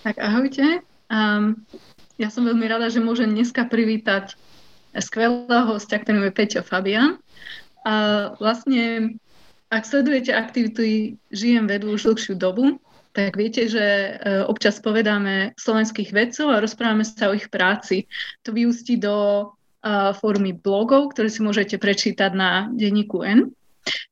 Tak 0.00 0.16
ahojte. 0.16 0.80
Um, 1.12 1.60
ja 2.16 2.32
som 2.32 2.48
veľmi 2.48 2.64
rada, 2.64 2.88
že 2.88 3.04
môžem 3.04 3.32
dneska 3.32 3.68
privítať 3.68 4.32
skvelého 4.96 5.68
hostia, 5.68 6.00
ktorým 6.00 6.24
je 6.24 6.32
Peťo 6.32 6.62
Fabian. 6.64 7.20
A 7.84 7.94
vlastne, 8.40 9.16
ak 9.68 9.84
sledujete 9.84 10.32
aktivity 10.32 11.20
Žijem 11.32 11.68
vedu 11.68 11.96
už 11.96 12.12
dlhšiu 12.12 12.34
dobu, 12.36 12.80
tak 13.12 13.34
viete, 13.36 13.66
že 13.66 13.82
e, 13.82 14.10
občas 14.46 14.78
povedáme 14.78 15.52
slovenských 15.58 16.14
vedcov 16.14 16.48
a 16.48 16.62
rozprávame 16.62 17.02
sa 17.02 17.28
o 17.28 17.36
ich 17.36 17.50
práci. 17.50 18.06
To 18.46 18.54
vyústi 18.54 18.96
do 18.96 19.48
formy 20.20 20.52
blogov, 20.52 21.16
ktoré 21.16 21.32
si 21.32 21.40
môžete 21.40 21.80
prečítať 21.80 22.36
na 22.36 22.68
denníku 22.68 23.24
N. 23.24 23.48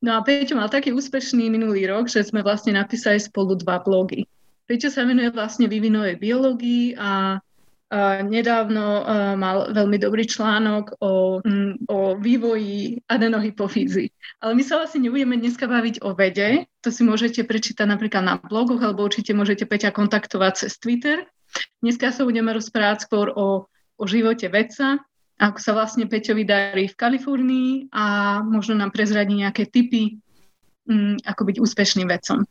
No 0.00 0.16
a 0.16 0.24
Peťo 0.24 0.56
mal 0.56 0.72
taký 0.72 0.96
úspešný 0.96 1.52
minulý 1.52 1.84
rok, 1.84 2.08
že 2.08 2.24
sme 2.24 2.40
vlastne 2.40 2.72
napísali 2.72 3.20
spolu 3.20 3.52
dva 3.60 3.84
blogy. 3.84 4.24
Peťo 4.68 4.92
sa 4.92 5.08
venuje 5.08 5.32
vlastne 5.32 5.64
vývinovej 5.64 6.20
biológii 6.20 6.92
a 7.00 7.40
nedávno 8.20 8.84
uh, 9.00 9.32
mal 9.32 9.72
veľmi 9.72 9.96
dobrý 9.96 10.28
článok 10.28 11.00
o, 11.00 11.40
o 11.88 11.98
vývoji 12.20 13.00
adenohypofízy. 13.08 14.12
Ale 14.44 14.52
my 14.52 14.60
sa 14.60 14.76
vlastne 14.76 15.08
nebudeme 15.08 15.40
dneska 15.40 15.64
baviť 15.64 16.04
o 16.04 16.12
vede, 16.12 16.68
to 16.84 16.92
si 16.92 17.00
môžete 17.00 17.48
prečítať 17.48 17.88
napríklad 17.88 18.20
na 18.20 18.36
blogoch, 18.36 18.84
alebo 18.84 19.08
určite 19.08 19.32
môžete 19.32 19.64
Peťa 19.64 19.96
kontaktovať 19.96 20.68
cez 20.68 20.76
Twitter. 20.76 21.24
Dneska 21.80 22.12
sa 22.12 22.28
budeme 22.28 22.52
rozprávať 22.52 23.08
skôr 23.08 23.32
o, 23.32 23.72
o 23.72 24.04
živote 24.04 24.52
vedca, 24.52 25.00
ako 25.40 25.56
sa 25.56 25.72
vlastne 25.72 26.04
Peťovi 26.04 26.44
darí 26.44 26.92
v 26.92 26.98
Kalifornii 26.98 27.88
a 27.88 28.38
možno 28.44 28.76
nám 28.76 28.92
prezradí 28.92 29.32
nejaké 29.32 29.64
tipy, 29.64 30.20
um, 30.84 31.16
ako 31.24 31.40
byť 31.40 31.56
úspešným 31.56 32.04
vedcom. 32.04 32.44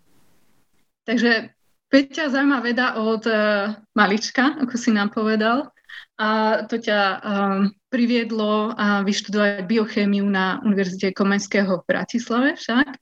Takže 1.06 1.57
Peťa 1.88 2.28
zaujíma 2.28 2.60
veda 2.60 3.00
od 3.00 3.24
uh, 3.24 3.72
malička, 3.96 4.60
ako 4.60 4.76
si 4.76 4.92
nám 4.92 5.16
povedal. 5.16 5.72
A 6.20 6.62
to 6.68 6.82
ťa 6.82 7.00
um, 7.00 7.72
priviedlo 7.88 8.76
a 8.76 9.06
vyštudovať 9.08 9.70
biochémiu 9.70 10.28
na 10.28 10.60
Univerzite 10.68 11.16
Komenského 11.16 11.80
v 11.80 11.88
Bratislave 11.88 12.60
však. 12.60 12.98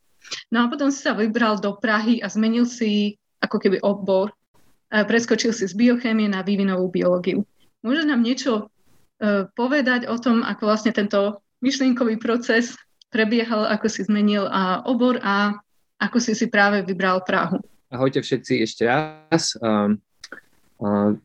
No 0.53 0.65
a 0.65 0.69
potom 0.69 0.93
si 0.93 1.01
sa 1.01 1.17
vybral 1.17 1.57
do 1.57 1.73
Prahy 1.79 2.21
a 2.21 2.29
zmenil 2.29 2.69
si 2.69 3.17
ako 3.41 3.57
keby 3.57 3.81
obor. 3.81 4.29
Uh, 4.93 5.01
preskočil 5.01 5.49
si 5.49 5.65
z 5.65 5.73
biochémie 5.73 6.29
na 6.29 6.45
vývinovú 6.45 6.93
biológiu. 6.93 7.41
Môžeš 7.81 8.05
nám 8.05 8.21
niečo 8.21 8.69
uh, 8.69 9.49
povedať 9.57 10.05
o 10.05 10.17
tom, 10.21 10.45
ako 10.45 10.69
vlastne 10.69 10.93
tento 10.93 11.41
myšlienkový 11.65 12.21
proces 12.21 12.77
prebiehal, 13.09 13.65
ako 13.65 13.89
si 13.89 14.05
zmenil 14.05 14.45
uh, 14.45 14.85
obor 14.85 15.17
a 15.25 15.57
ako 15.97 16.21
si 16.21 16.37
si 16.37 16.53
práve 16.53 16.85
vybral 16.85 17.25
Prahu? 17.25 17.57
Ahojte 17.95 18.19
všetci 18.19 18.53
ešte 18.59 18.83
raz. 18.83 19.55
Um, 19.63 20.03
uh, 20.83 21.15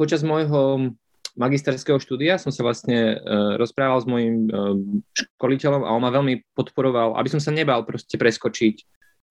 počas 0.00 0.24
môjho 0.24 0.96
magisterského 1.36 2.00
štúdia 2.00 2.40
som 2.40 2.48
sa 2.48 2.64
vlastne 2.64 3.20
uh, 3.20 3.60
rozprával 3.60 4.00
s 4.00 4.08
mojim 4.08 4.48
uh, 4.48 4.72
školiteľom 5.12 5.84
a 5.84 5.92
on 5.92 6.00
ma 6.00 6.08
veľmi 6.08 6.56
podporoval, 6.56 7.20
aby 7.20 7.28
som 7.28 7.36
sa 7.36 7.52
nebal 7.52 7.84
proste 7.84 8.16
preskočiť. 8.16 8.80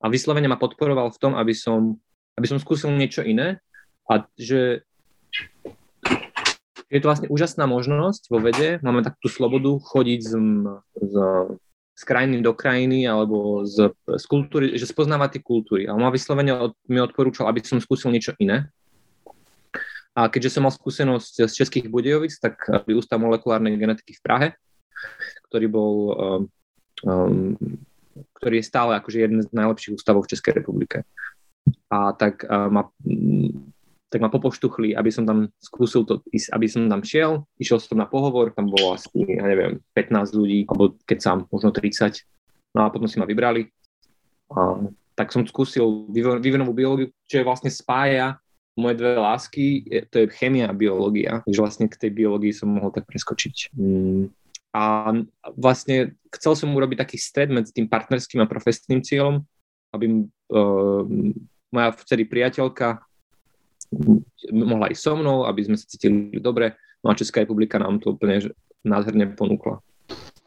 A 0.06 0.14
vyslovene 0.14 0.46
ma 0.46 0.62
podporoval 0.62 1.10
v 1.10 1.18
tom, 1.18 1.34
aby 1.34 1.58
som, 1.58 1.98
aby 2.38 2.46
som 2.46 2.62
skúsil 2.62 2.94
niečo 2.94 3.26
iné. 3.26 3.58
A 4.06 4.30
že 4.38 4.86
je 6.94 7.00
to 7.02 7.10
vlastne 7.10 7.34
úžasná 7.34 7.66
možnosť 7.66 8.30
vo 8.30 8.38
vede, 8.38 8.78
máme 8.86 9.02
takú 9.02 9.26
slobodu 9.26 9.74
chodiť 9.82 10.22
z, 10.22 10.34
z 11.02 11.16
z 11.94 12.04
krajiny 12.10 12.42
do 12.42 12.58
krajiny 12.58 13.06
alebo 13.06 13.62
z, 13.70 13.94
z 13.94 14.26
kultúry, 14.26 14.74
že 14.74 14.90
spoznávať 14.90 15.38
tie 15.38 15.42
kultúry. 15.46 15.86
A 15.86 15.94
on 15.94 16.02
ma 16.02 16.10
vyslovene 16.10 16.54
od, 16.54 16.74
mi 16.90 16.98
odporúčal, 16.98 17.46
aby 17.46 17.62
som 17.62 17.78
skúsil 17.78 18.10
niečo 18.10 18.34
iné. 18.42 18.66
A 20.14 20.30
keďže 20.30 20.58
som 20.58 20.66
mal 20.66 20.74
skúsenosť 20.74 21.50
z 21.50 21.54
Českých 21.54 21.90
Budejovic, 21.90 22.38
tak 22.38 22.62
by 22.66 22.94
Ústav 22.94 23.18
molekulárnej 23.18 23.78
genetiky 23.78 24.14
v 24.18 24.22
Prahe, 24.22 24.48
ktorý 25.50 25.66
bol, 25.70 25.96
um, 27.02 27.58
ktorý 28.38 28.62
je 28.62 28.70
stále 28.70 28.94
akože 28.98 29.18
jeden 29.18 29.42
z 29.42 29.50
najlepších 29.53 29.98
ústavov 29.98 30.26
v 30.26 30.38
Českej 30.38 30.62
republike. 30.62 31.02
A 31.90 32.14
tak 32.14 32.46
uh, 32.46 32.70
tak 34.13 34.22
ma 34.22 34.29
popoštuchli, 34.29 34.94
aby 34.94 35.09
som 35.09 35.25
tam 35.25 35.50
skúsil 35.57 36.06
to 36.06 36.22
ísť, 36.29 36.53
aby 36.53 36.69
som 36.69 36.85
tam 36.85 37.01
šiel, 37.01 37.50
išiel 37.57 37.81
som 37.81 37.97
na 37.97 38.06
pohovor, 38.06 38.53
tam 38.53 38.69
bolo 38.69 38.94
asi, 38.94 39.09
ja 39.25 39.41
neviem, 39.41 39.81
15 39.97 40.38
ľudí, 40.38 40.69
alebo 40.69 40.94
keď 41.09 41.18
sám, 41.18 41.38
možno 41.50 41.74
30. 41.74 42.22
No 42.78 42.85
a 42.85 42.94
potom 42.94 43.09
si 43.09 43.18
ma 43.18 43.25
vybrali. 43.25 43.73
A, 44.53 44.85
tak 45.18 45.34
som 45.34 45.41
skúsil 45.50 46.13
vývinovú 46.13 46.78
biológiu, 46.78 47.09
čo 47.25 47.41
je 47.41 47.47
vlastne 47.47 47.73
spája 47.73 48.38
moje 48.78 49.02
dve 49.02 49.18
lásky, 49.18 49.66
to 50.13 50.25
je 50.25 50.34
chemia 50.38 50.69
a 50.69 50.78
biológia, 50.78 51.41
takže 51.46 51.62
vlastne 51.62 51.85
k 51.90 51.97
tej 51.97 52.12
biológii 52.13 52.53
som 52.53 52.69
mohol 52.69 52.94
tak 52.94 53.09
preskočiť. 53.09 53.73
Mm. 53.73 54.29
A 54.73 55.13
vlastne 55.57 56.18
chcel 56.34 56.53
som 56.57 56.73
urobiť 56.73 57.02
taký 57.02 57.18
stred 57.18 57.53
medzi 57.53 57.73
tým 57.73 57.85
partnerským 57.85 58.41
a 58.41 58.50
profesným 58.50 59.06
cieľom, 59.06 59.46
aby 59.94 60.25
uh, 60.25 61.06
moja 61.69 61.90
vtedy 61.94 62.25
priateľka 62.25 63.06
mohla 64.52 64.92
ísť 64.92 65.02
so 65.02 65.14
mnou, 65.16 65.46
aby 65.48 65.62
sme 65.66 65.76
sa 65.80 65.86
cítili 65.88 66.38
dobre. 66.38 66.76
No 67.04 67.12
a 67.12 67.18
Česká 67.20 67.44
republika 67.44 67.80
nám 67.80 68.00
to 68.00 68.16
úplne 68.16 68.54
nádherne 68.84 69.36
ponúkla. 69.36 69.84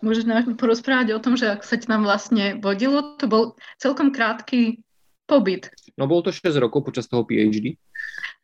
Môžeš 0.04 0.28
nám 0.28 0.44
porozprávať 0.60 1.16
o 1.16 1.22
tom, 1.22 1.40
že 1.40 1.48
ak 1.48 1.64
sa 1.64 1.80
ti 1.80 1.88
nám 1.88 2.04
vlastne 2.04 2.60
vodilo, 2.60 3.16
to 3.16 3.24
bol 3.28 3.56
celkom 3.80 4.12
krátky 4.12 4.84
pobyt. 5.24 5.72
No 5.96 6.04
bolo 6.04 6.28
to 6.28 6.32
6 6.32 6.44
rokov 6.60 6.84
počas 6.84 7.08
toho 7.08 7.24
PhD. 7.24 7.80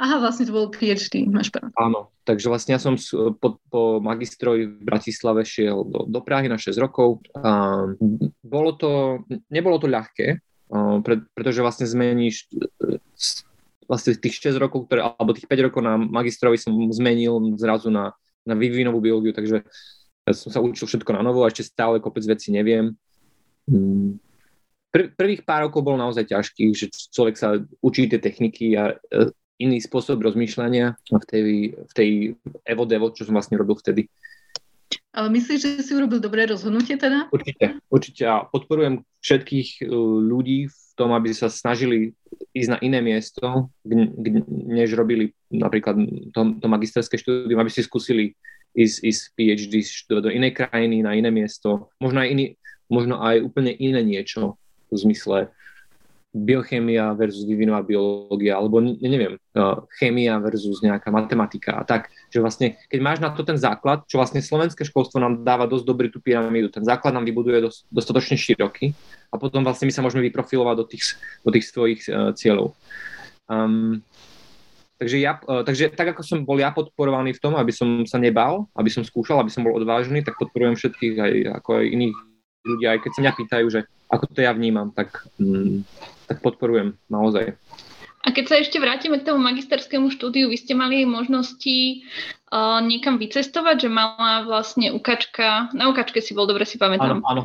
Aha, 0.00 0.18
vlastne 0.18 0.48
to 0.48 0.56
bol 0.56 0.72
PhD, 0.72 1.28
máš 1.28 1.52
pravdu. 1.52 1.70
Áno, 1.76 2.10
takže 2.24 2.48
vlastne 2.48 2.74
ja 2.74 2.80
som 2.80 2.96
po, 3.38 3.60
po 3.68 4.00
magistrovi 4.00 4.66
v 4.66 4.82
Bratislave 4.82 5.44
šiel 5.44 5.84
do, 5.84 6.08
do 6.08 6.20
Prahy 6.24 6.48
na 6.48 6.56
6 6.56 6.74
rokov. 6.80 7.22
A 7.36 7.84
bolo 8.42 8.70
to, 8.74 9.22
nebolo 9.52 9.76
to 9.76 9.86
ľahké, 9.86 10.40
pre, 11.04 11.14
pretože 11.36 11.60
vlastne 11.60 11.84
zmeníš 11.84 12.48
vlastne 13.92 14.16
tých 14.16 14.40
6 14.40 14.56
rokov, 14.56 14.88
ktoré, 14.88 15.04
alebo 15.04 15.36
tých 15.36 15.44
5 15.44 15.68
rokov 15.68 15.84
na 15.84 16.00
magistrovi 16.00 16.56
som 16.56 16.72
zmenil 16.88 17.60
zrazu 17.60 17.92
na, 17.92 18.16
na 18.48 18.56
vývinovú 18.56 19.04
biológiu, 19.04 19.36
takže 19.36 19.60
ja 20.24 20.32
som 20.32 20.48
sa 20.48 20.64
učil 20.64 20.88
všetko 20.88 21.12
na 21.12 21.20
novo 21.20 21.44
a 21.44 21.52
ešte 21.52 21.68
stále 21.68 22.00
kopec 22.00 22.24
vecí 22.24 22.48
neviem. 22.48 22.96
Mm. 23.68 24.16
Pr- 24.88 25.12
prvých 25.12 25.44
pár 25.44 25.68
rokov 25.68 25.84
bolo 25.84 26.00
naozaj 26.00 26.24
ťažkých, 26.24 26.72
že 26.72 26.88
človek 27.12 27.36
sa 27.36 27.60
učí 27.84 28.08
tie 28.08 28.16
techniky 28.16 28.72
a 28.80 28.96
e, 28.96 29.28
iný 29.60 29.76
spôsob 29.84 30.24
rozmýšľania 30.24 30.96
v 30.96 31.24
tej, 31.28 31.44
v 31.76 31.92
tej 31.92 32.10
Evo 32.64 32.88
Devo, 32.88 33.12
čo 33.12 33.28
som 33.28 33.36
vlastne 33.36 33.60
robil 33.60 33.76
vtedy. 33.76 34.08
Ale 35.12 35.28
myslíš, 35.32 35.58
že 35.60 35.84
si 35.84 35.92
urobil 35.92 36.20
dobré 36.20 36.48
rozhodnutie 36.48 36.96
teda? 36.96 37.28
Určite, 37.28 37.80
určite 37.92 38.22
a 38.24 38.44
podporujem 38.48 39.04
všetkých 39.20 39.84
uh, 39.84 39.92
ľudí 40.20 40.68
v 40.68 40.76
tom, 40.96 41.10
aby 41.16 41.32
sa 41.32 41.48
snažili 41.48 42.12
ísť 42.52 42.70
na 42.76 42.78
iné 42.84 43.00
miesto, 43.00 43.72
než 44.48 44.92
robili 44.92 45.32
napríklad 45.48 45.96
to, 46.32 46.40
to 46.60 46.66
magisterské 46.68 47.16
štúdium, 47.16 47.60
aby 47.60 47.72
si 47.72 47.84
skúsili 47.84 48.36
ísť, 48.76 48.98
ísť 49.04 49.22
PhD 49.36 49.74
štúdium 49.84 50.24
do 50.24 50.30
inej 50.32 50.52
krajiny, 50.56 51.04
na 51.04 51.16
iné 51.16 51.32
miesto, 51.32 51.92
možno 52.00 52.24
aj, 52.24 52.28
iný, 52.28 52.44
možno 52.88 53.20
aj 53.20 53.40
úplne 53.44 53.72
iné 53.72 54.04
niečo 54.04 54.60
v 54.92 54.96
zmysle 54.96 55.48
biochémia 56.32 57.12
versus 57.12 57.44
vývinová 57.44 57.84
biológia, 57.84 58.56
alebo 58.56 58.80
neviem, 58.80 59.36
uh, 59.52 59.84
chémia 60.00 60.40
versus 60.40 60.80
nejaká 60.80 61.12
matematika 61.12 61.76
a 61.76 61.84
tak, 61.84 62.08
že 62.32 62.40
vlastne, 62.40 62.80
keď 62.88 63.00
máš 63.04 63.18
na 63.20 63.28
to 63.28 63.44
ten 63.44 63.60
základ, 63.60 64.08
čo 64.08 64.16
vlastne 64.16 64.40
slovenské 64.40 64.88
školstvo 64.88 65.20
nám 65.20 65.44
dáva 65.44 65.68
dosť 65.68 65.84
dobrý 65.84 66.08
tú 66.08 66.24
pyramídu, 66.24 66.72
ten 66.72 66.80
základ 66.80 67.12
nám 67.12 67.28
vybuduje 67.28 67.68
dosť, 67.68 67.80
dostatočne 67.92 68.36
široký 68.40 68.96
a 69.28 69.36
potom 69.36 69.60
vlastne 69.60 69.84
my 69.84 69.92
sa 69.92 70.00
môžeme 70.00 70.24
vyprofilovať 70.32 70.76
do 70.80 70.86
tých, 70.88 71.04
do 71.44 71.50
tých 71.52 71.68
svojich 71.68 72.00
uh, 72.08 72.32
cieľov. 72.32 72.72
Um, 73.52 74.00
takže, 74.96 75.20
ja, 75.20 75.36
uh, 75.44 75.60
takže 75.60 75.92
tak, 75.92 76.16
ako 76.16 76.24
som 76.24 76.48
bol 76.48 76.56
ja 76.56 76.72
podporovaný 76.72 77.36
v 77.36 77.42
tom, 77.44 77.52
aby 77.60 77.70
som 77.70 78.08
sa 78.08 78.16
nebal, 78.16 78.72
aby 78.72 78.88
som 78.88 79.04
skúšal, 79.04 79.44
aby 79.44 79.52
som 79.52 79.60
bol 79.60 79.76
odvážny, 79.76 80.24
tak 80.24 80.40
podporujem 80.40 80.80
všetkých 80.80 81.14
aj 81.20 81.32
ako 81.60 81.84
aj 81.84 81.84
iných 81.92 82.16
ľudí, 82.64 82.84
aj 82.88 82.98
keď 83.04 83.10
sa 83.12 83.20
mňa 83.20 83.32
pýtajú, 83.36 83.66
že 83.68 83.80
ako 84.08 84.24
to 84.32 84.40
ja 84.44 84.52
vnímam, 84.56 84.92
tak, 84.92 85.24
mm, 85.36 85.84
tak 86.28 86.40
podporujem 86.40 86.96
naozaj. 87.08 87.56
A 88.22 88.30
keď 88.30 88.44
sa 88.46 88.56
ešte 88.62 88.78
vrátime 88.78 89.18
k 89.18 89.26
tomu 89.26 89.42
magisterskému 89.42 90.14
štúdiu, 90.14 90.46
vy 90.46 90.54
ste 90.54 90.78
mali 90.78 91.02
možnosti 91.02 92.06
uh, 92.54 92.78
niekam 92.78 93.18
vycestovať, 93.18 93.86
že 93.86 93.88
mala 93.90 94.46
vlastne 94.46 94.94
ukačka, 94.94 95.74
na 95.74 95.90
ukačke 95.90 96.22
si 96.22 96.30
bol, 96.30 96.46
dobre 96.46 96.62
si 96.62 96.78
pamätám. 96.78 97.18
Áno, 97.18 97.26
áno. 97.26 97.42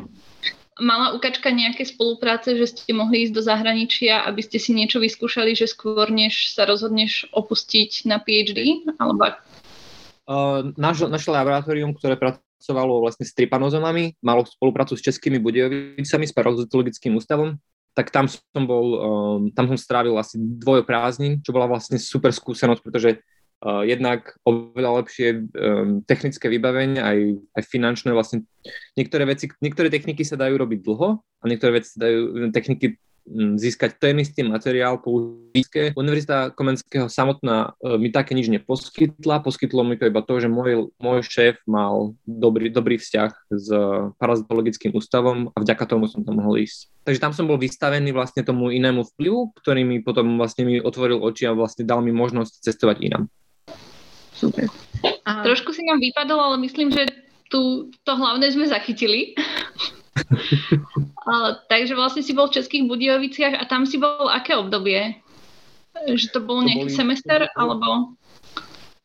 Mala 0.78 1.10
ukačka 1.18 1.50
nejaké 1.50 1.82
spolupráce, 1.82 2.54
že 2.54 2.70
ste 2.70 2.94
mohli 2.94 3.26
ísť 3.26 3.34
do 3.34 3.42
zahraničia, 3.42 4.22
aby 4.22 4.38
ste 4.46 4.62
si 4.62 4.70
niečo 4.70 5.02
vyskúšali, 5.02 5.58
že 5.58 5.66
skôr 5.66 6.06
než 6.14 6.54
sa 6.54 6.62
rozhodneš 6.62 7.26
opustiť 7.34 8.06
na 8.06 8.22
PhD? 8.22 8.86
Alebo... 9.02 9.34
Uh, 10.30 10.70
naš, 10.78 11.02
naše 11.10 11.34
laboratórium, 11.34 11.90
ktoré 11.98 12.14
pracovalo 12.14 13.02
vlastne 13.02 13.26
s 13.26 13.34
tripanozomami, 13.34 14.14
malo 14.22 14.46
spoluprácu 14.46 14.94
s 14.94 15.02
českými 15.02 15.42
Budejovicami, 15.42 16.24
s 16.30 16.30
parazitologickým 16.30 17.18
ústavom, 17.18 17.58
tak 17.98 18.14
tam 18.14 18.30
som 18.30 18.62
bol, 18.62 18.86
um, 18.94 19.40
tam 19.50 19.66
som 19.66 19.74
strávil 19.74 20.14
asi 20.14 20.38
dvojo 20.38 20.86
prázdnin, 20.86 21.42
čo 21.42 21.50
bola 21.50 21.66
vlastne 21.66 21.98
super 21.98 22.30
skúsenosť, 22.30 22.78
pretože 22.78 23.18
uh, 23.18 23.82
jednak 23.82 24.38
oveľa 24.46 25.02
lepšie 25.02 25.28
um, 25.34 25.98
technické 26.06 26.46
vybavenie, 26.46 27.02
aj, 27.02 27.18
aj 27.58 27.62
finančné 27.66 28.14
vlastne. 28.14 28.46
Niektoré 28.94 29.26
veci, 29.26 29.50
niektoré 29.58 29.90
techniky 29.90 30.22
sa 30.22 30.38
dajú 30.38 30.54
robiť 30.62 30.78
dlho 30.78 31.18
a 31.18 31.44
niektoré 31.50 31.82
veci 31.82 31.98
dajú, 31.98 32.54
techniky 32.54 33.02
získať 33.56 34.00
ten 34.00 34.16
istý 34.18 34.42
materiál 34.42 34.98
použité. 34.98 35.92
Univerzita 35.94 36.50
Komenského 36.56 37.12
samotná 37.12 37.76
e, 37.78 38.00
mi 38.00 38.08
také 38.08 38.32
nič 38.32 38.48
neposkytla, 38.48 39.44
poskytlo 39.44 39.84
mi 39.84 40.00
to 40.00 40.08
iba 40.08 40.24
to, 40.24 40.40
že 40.40 40.48
môj, 40.48 40.88
môj 40.98 41.20
šéf 41.24 41.60
mal 41.68 42.16
dobrý, 42.24 42.72
dobrý 42.72 42.96
vzťah 42.96 43.30
s 43.52 43.68
parazitologickým 44.16 44.96
ústavom 44.96 45.52
a 45.52 45.56
vďaka 45.60 45.84
tomu 45.84 46.08
som 46.08 46.24
tam 46.24 46.40
mohol 46.40 46.64
ísť. 46.64 46.88
Takže 47.04 47.20
tam 47.20 47.32
som 47.36 47.48
bol 47.48 47.60
vystavený 47.60 48.12
vlastne 48.12 48.44
tomu 48.44 48.72
inému 48.72 49.04
vplyvu, 49.16 49.52
ktorý 49.60 49.84
mi 49.84 50.00
potom 50.00 50.36
vlastne 50.40 50.64
mi 50.64 50.80
otvoril 50.80 51.20
oči 51.20 51.48
a 51.48 51.56
vlastne 51.56 51.84
dal 51.84 52.00
mi 52.00 52.12
možnosť 52.12 52.64
cestovať 52.64 52.96
inám. 53.04 53.24
Super. 54.32 54.70
A... 55.26 55.42
Trošku 55.42 55.74
si 55.74 55.82
nám 55.82 55.98
vypadol, 55.98 56.38
ale 56.38 56.56
myslím, 56.62 56.94
že 56.94 57.10
tu 57.48 57.90
to 58.04 58.12
hlavné 58.14 58.52
sme 58.52 58.68
zachytili. 58.68 59.34
takže 61.72 61.92
vlastne 61.94 62.22
si 62.24 62.32
bol 62.32 62.48
v 62.48 62.56
Českých 62.60 62.84
Budioviciach 62.88 63.54
a 63.58 63.64
tam 63.68 63.84
si 63.84 64.00
bol 64.00 64.30
aké 64.30 64.56
obdobie? 64.56 65.18
Že 66.06 66.26
to 66.30 66.40
bol 66.44 66.62
nejaký 66.62 66.88
to 66.88 66.94
boli, 66.94 66.98
semester, 66.98 67.38
to 67.44 67.50
bol, 67.52 67.60
alebo? 67.62 67.88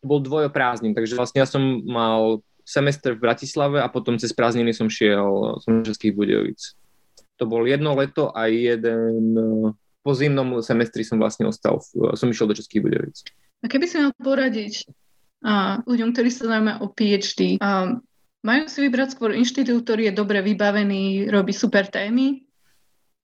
To 0.04 0.06
bol 0.06 0.20
dvojoprázdnin, 0.22 0.94
takže 0.94 1.18
vlastne 1.18 1.42
ja 1.42 1.48
som 1.50 1.62
mal 1.86 2.44
semester 2.64 3.16
v 3.16 3.24
Bratislave 3.24 3.84
a 3.84 3.92
potom 3.92 4.16
cez 4.16 4.32
prázdniny 4.32 4.72
som 4.72 4.88
šiel 4.88 5.60
som 5.60 5.84
Českých 5.84 6.16
Budejovic. 6.16 6.62
To 7.42 7.50
bol 7.50 7.66
jedno 7.68 7.98
leto 7.98 8.32
a 8.32 8.48
jeden 8.48 9.36
po 10.04 10.12
zimnom 10.12 10.60
semestri 10.60 11.08
som 11.08 11.18
vlastne 11.18 11.48
ostal, 11.48 11.80
som 12.16 12.28
išiel 12.30 12.52
do 12.52 12.56
Českých 12.56 12.84
Budejovic. 12.84 13.18
A 13.64 13.72
keby 13.72 13.86
si 13.88 13.96
mal 14.00 14.12
poradiť 14.20 14.92
a 15.44 15.84
ľuďom, 15.84 16.16
ktorí 16.16 16.30
sa 16.32 16.48
zaujímajú 16.48 16.78
o 16.80 16.88
PhD, 16.92 17.40
a 17.60 18.00
majú 18.44 18.68
si 18.68 18.84
vybrať 18.84 19.16
skôr 19.16 19.32
inštitút, 19.32 19.88
ktorý 19.88 20.12
je 20.12 20.14
dobre 20.14 20.44
vybavený, 20.44 21.32
robí 21.32 21.56
super 21.56 21.88
témy, 21.88 22.44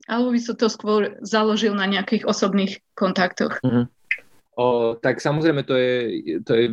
alebo 0.10 0.33
by 0.33 0.39
sa 0.42 0.57
to 0.57 0.71
skôr 0.71 1.19
založil 1.21 1.75
na 1.77 1.86
nejakých 1.86 2.25
osobných 2.25 2.81
kontaktoch? 2.98 3.62
Mm-hmm. 3.62 3.86
O, 4.60 4.92
tak 5.00 5.24
samozrejme 5.24 5.63
to 5.63 5.75
je, 5.80 5.95
to 6.44 6.51
je 6.51 6.68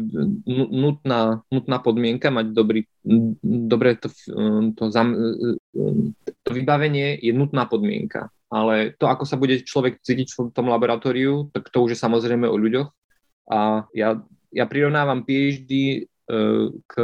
nutná, 0.51 1.47
nutná 1.55 1.79
podmienka 1.79 2.35
mať 2.35 2.47
dobrý, 2.51 2.83
dobre 3.47 3.95
to, 3.95 4.11
to, 4.75 4.91
zam, 4.91 5.15
to 6.43 6.51
vybavenie 6.51 7.15
je 7.23 7.31
nutná 7.31 7.71
podmienka. 7.71 8.27
Ale 8.51 8.95
to, 8.99 9.07
ako 9.07 9.23
sa 9.23 9.39
bude 9.39 9.63
človek 9.63 10.03
cítiť 10.03 10.35
v 10.35 10.51
tom 10.51 10.67
laboratóriu, 10.67 11.47
tak 11.55 11.71
to 11.71 11.87
už 11.87 11.95
je 11.95 12.03
samozrejme 12.03 12.51
o 12.51 12.59
ľuďoch. 12.59 12.91
A 13.55 13.87
ja, 13.95 14.19
ja 14.51 14.65
prirovnávam 14.67 15.23
PhD 15.23 16.07
k 16.87 16.95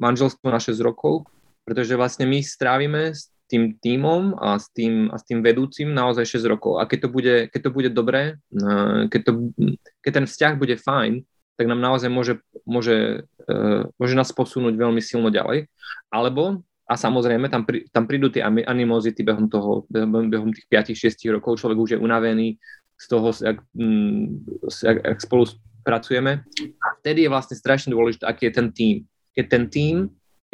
manželstvu 0.00 0.46
na 0.48 0.60
6 0.60 0.80
rokov, 0.80 1.28
pretože 1.68 1.94
vlastne 1.94 2.24
my 2.24 2.40
strávime 2.40 3.12
s 3.12 3.28
tým 3.50 3.76
tímom 3.76 4.38
a 4.38 4.56
s 4.56 4.70
tým, 4.70 5.10
a 5.10 5.18
s 5.18 5.26
tým 5.26 5.42
vedúcim 5.42 5.90
naozaj 5.90 6.40
6 6.40 6.46
rokov. 6.46 6.78
A 6.78 6.86
keď 6.86 6.98
to 7.04 7.08
bude, 7.10 7.34
keď 7.50 7.60
to 7.66 7.70
bude 7.74 7.90
dobré, 7.92 8.38
keď, 9.10 9.20
to, 9.26 9.32
keď 10.00 10.12
ten 10.22 10.26
vzťah 10.30 10.52
bude 10.56 10.78
fajn, 10.78 11.26
tak 11.58 11.68
nám 11.68 11.82
naozaj 11.82 12.08
môže, 12.08 12.40
môže, 12.64 13.28
môže 14.00 14.14
nás 14.16 14.32
posunúť 14.32 14.80
veľmi 14.80 15.02
silno 15.04 15.28
ďalej. 15.28 15.68
Alebo, 16.08 16.64
a 16.88 16.94
samozrejme, 16.96 17.52
tam, 17.52 17.68
pri, 17.68 17.84
tam 17.92 18.08
prídu 18.08 18.32
tie 18.32 18.40
animozity 18.46 19.20
behom 19.20 19.50
toho, 19.52 19.84
behom, 19.92 20.56
tých 20.56 20.64
5-6 20.96 21.36
rokov, 21.36 21.60
človek 21.60 21.76
už 21.76 21.90
je 21.94 21.98
unavený 22.00 22.56
z 22.96 23.06
toho, 23.12 23.28
jak, 23.36 23.60
jak, 24.82 24.98
jak 25.04 25.20
spolu 25.20 25.44
pracujeme. 25.90 26.46
A 26.78 26.86
vtedy 27.02 27.26
je 27.26 27.32
vlastne 27.32 27.58
strašne 27.58 27.90
dôležité, 27.90 28.22
aký 28.22 28.46
je 28.46 28.54
ten 28.54 28.68
tým. 28.70 28.96
Keď 29.34 29.44
ten 29.50 29.64
tým 29.66 29.94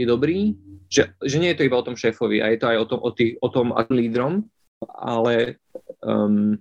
je 0.01 0.09
dobrý, 0.09 0.57
že, 0.89 1.13
že 1.21 1.37
nie 1.37 1.53
je 1.53 1.59
to 1.61 1.67
iba 1.69 1.77
o 1.77 1.85
tom 1.85 1.97
šéfovi, 1.97 2.41
a 2.41 2.49
je 2.49 2.59
to 2.61 2.67
aj 2.73 2.79
o 2.81 2.87
tom, 2.89 3.01
o 3.05 3.11
tých, 3.13 3.33
o 3.45 3.49
tom 3.53 3.77
lídrom, 3.93 4.49
ale 4.97 5.61
um, 6.01 6.57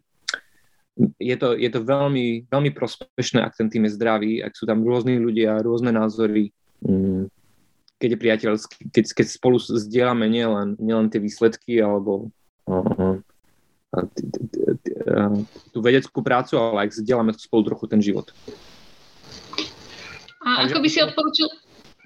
je 1.19 1.35
to, 1.35 1.55
je 1.55 1.69
to 1.71 1.79
veľmi, 1.83 2.47
veľmi 2.47 2.71
prospešné, 2.75 3.43
ak 3.43 3.55
ten 3.55 3.67
tým 3.71 3.87
je 3.87 3.95
zdravý, 3.95 4.43
ak 4.43 4.55
sú 4.55 4.67
tam 4.67 4.83
rôzni 4.83 5.19
ľudia, 5.19 5.63
rôzne 5.63 5.91
názory, 5.95 6.51
um, 6.83 7.27
keď 7.99 8.09
je 8.11 8.19
priateľský, 8.19 8.77
keď, 8.91 9.05
keď 9.23 9.27
spolu 9.31 9.57
zdieľame 9.59 10.27
nielen, 10.27 10.75
nielen 10.79 11.07
tie 11.07 11.19
výsledky 11.23 11.79
alebo 11.79 12.31
uh, 12.67 13.19
tú 15.71 15.79
vedeckú 15.79 16.19
prácu, 16.25 16.57
ale 16.57 16.87
aj 16.87 16.99
zdieľame 16.99 17.31
spolu 17.37 17.73
trochu 17.73 17.85
ten 17.85 18.01
život. 18.01 18.33
A 20.45 20.61
Takže... 20.61 20.73
ako 20.73 20.79
by 20.81 20.89
si 20.89 20.99
odporučil, 21.01 21.47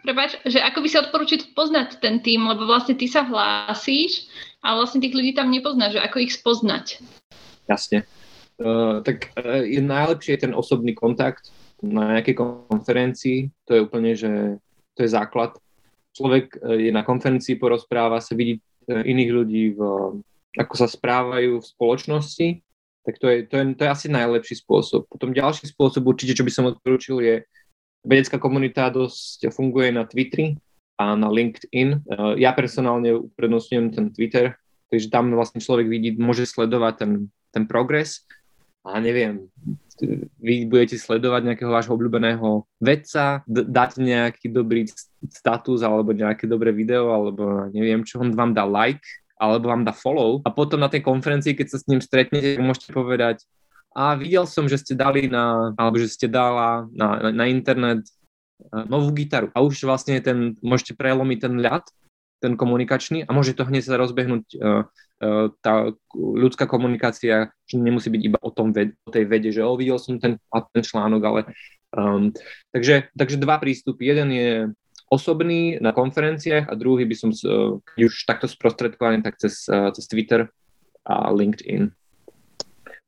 prepáč, 0.04 0.32
že 0.48 0.60
ako 0.64 0.80
by 0.80 0.88
si 0.88 0.98
odporučil 0.98 1.40
poznať 1.56 2.00
ten 2.00 2.24
tým, 2.24 2.48
lebo 2.48 2.64
vlastne 2.64 2.96
ty 2.96 3.08
sa 3.08 3.28
hlásíš 3.28 4.32
a 4.64 4.76
vlastne 4.80 5.04
tých 5.04 5.16
ľudí 5.16 5.36
tam 5.36 5.52
nepoznáš, 5.52 6.00
že 6.00 6.04
ako 6.04 6.18
ich 6.24 6.36
spoznať? 6.36 7.04
Jasne. 7.68 8.08
Uh, 8.60 9.00
tak 9.04 9.32
uh, 9.40 9.64
je 9.64 9.80
najlepšie 9.80 10.36
ten 10.40 10.52
osobný 10.52 10.92
kontakt 10.92 11.52
na 11.80 12.20
nejakej 12.20 12.36
konferencii, 12.68 13.48
to 13.64 13.72
je 13.72 13.84
úplne, 13.88 14.12
že 14.12 14.60
to 15.00 15.08
je 15.08 15.16
základ. 15.16 15.56
Človek 16.12 16.60
uh, 16.60 16.76
je 16.76 16.92
na 16.92 17.08
konferencii, 17.08 17.56
porozpráva 17.56 18.20
sa, 18.20 18.36
vidí 18.36 18.60
uh, 18.60 19.04
iných 19.04 19.32
ľudí 19.32 19.64
v 19.80 19.80
ako 20.58 20.74
sa 20.74 20.88
správajú 20.90 21.62
v 21.62 21.70
spoločnosti, 21.70 22.48
tak 23.06 23.16
to 23.18 23.26
je, 23.30 23.38
to 23.46 23.54
je, 23.58 23.64
to 23.78 23.82
je 23.86 23.90
asi 23.90 24.08
najlepší 24.10 24.56
spôsob. 24.62 25.06
Potom 25.10 25.34
ďalší 25.34 25.70
spôsob 25.70 26.06
určite, 26.06 26.38
čo 26.38 26.46
by 26.46 26.52
som 26.54 26.70
odporúčil, 26.70 27.22
je 27.22 27.36
vedecká 28.06 28.40
komunita 28.40 28.90
dosť 28.90 29.52
funguje 29.52 29.92
na 29.92 30.08
Twitteri 30.08 30.56
a 31.00 31.16
na 31.16 31.28
LinkedIn. 31.32 31.90
Eh, 32.06 32.34
ja 32.44 32.52
personálne 32.56 33.30
uprednostňujem 33.30 33.88
ten 33.94 34.06
Twitter, 34.12 34.58
takže 34.90 35.12
tam 35.14 35.32
vlastne 35.34 35.62
človek 35.62 35.88
vidí, 35.88 36.16
môže 36.18 36.50
sledovať 36.50 36.94
ten, 37.06 37.12
ten 37.54 37.64
progres 37.70 38.26
a 38.84 38.98
neviem, 38.98 39.48
vy 40.40 40.64
budete 40.64 40.96
sledovať 40.96 41.44
nejakého 41.44 41.68
vášho 41.68 41.92
obľúbeného 41.92 42.64
vedca, 42.80 43.44
d- 43.44 43.68
dať 43.68 44.00
nejaký 44.00 44.48
dobrý 44.48 44.88
status 45.28 45.84
alebo 45.84 46.16
nejaké 46.16 46.48
dobré 46.48 46.72
video 46.72 47.12
alebo 47.12 47.68
neviem 47.76 48.08
čo, 48.08 48.24
on 48.24 48.32
vám 48.32 48.56
dá 48.56 48.64
like 48.64 49.04
alebo 49.40 49.72
vám 49.72 49.88
dá 49.88 49.96
follow 49.96 50.44
a 50.44 50.52
potom 50.52 50.84
na 50.84 50.92
tej 50.92 51.00
konferencii, 51.00 51.56
keď 51.56 51.68
sa 51.72 51.78
s 51.80 51.88
ním 51.88 52.04
stretnete, 52.04 52.60
môžete 52.60 52.92
povedať, 52.92 53.48
a 53.96 54.14
videl 54.14 54.46
som, 54.46 54.70
že 54.70 54.78
ste 54.78 54.94
dali 54.94 55.26
na, 55.26 55.74
alebo 55.74 55.98
že 55.98 56.12
ste 56.14 56.30
dala 56.30 56.86
na, 56.94 57.34
na 57.34 57.50
internet 57.50 58.06
uh, 58.06 58.86
novú 58.86 59.10
gitaru 59.16 59.50
a 59.56 59.66
už 59.66 59.82
vlastne 59.88 60.20
ten, 60.22 60.54
môžete 60.62 60.94
prelomiť 60.94 61.40
ten 61.42 61.56
ľad, 61.58 61.88
ten 62.40 62.54
komunikačný 62.54 63.26
a 63.26 63.34
môže 63.34 63.58
to 63.58 63.66
hneď 63.66 63.84
sa 63.84 63.98
rozbehnúť 63.98 64.44
uh, 64.62 64.86
uh, 64.86 65.48
tá 65.66 65.90
ľudská 66.14 66.70
komunikácia, 66.70 67.50
že 67.66 67.76
nemusí 67.76 68.14
byť 68.14 68.22
iba 68.22 68.40
o, 68.40 68.54
tom 68.54 68.72
ved, 68.72 68.94
o 69.04 69.10
tej 69.12 69.26
vede, 69.26 69.50
že 69.50 69.66
oh, 69.66 69.76
videl 69.76 69.98
som 69.98 70.22
ten, 70.22 70.38
ten 70.72 70.84
článok, 70.86 71.22
ale 71.26 71.40
um, 71.92 72.32
takže, 72.72 73.10
takže 73.18 73.42
dva 73.42 73.58
prístupy. 73.58 74.14
Jeden 74.14 74.30
je 74.32 74.50
osobný 75.10 75.82
na 75.82 75.92
konferenciách 75.92 76.70
a 76.70 76.74
druhý 76.78 77.04
by 77.10 77.16
som, 77.18 77.30
keď 77.34 78.02
už 78.06 78.30
takto 78.30 78.46
sprostredkovaný, 78.46 79.26
tak 79.26 79.42
cez, 79.42 79.66
eh, 79.66 79.90
cez 79.92 80.06
Twitter 80.06 80.48
a 81.04 81.34
LinkedIn. 81.34 81.90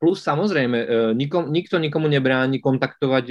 Plus 0.02 0.18
samozrejme, 0.26 0.78
eh, 0.82 0.88
nikom, 1.14 1.54
nikto 1.54 1.78
nikomu 1.78 2.10
nebráni 2.10 2.58
kontaktovať 2.58 3.26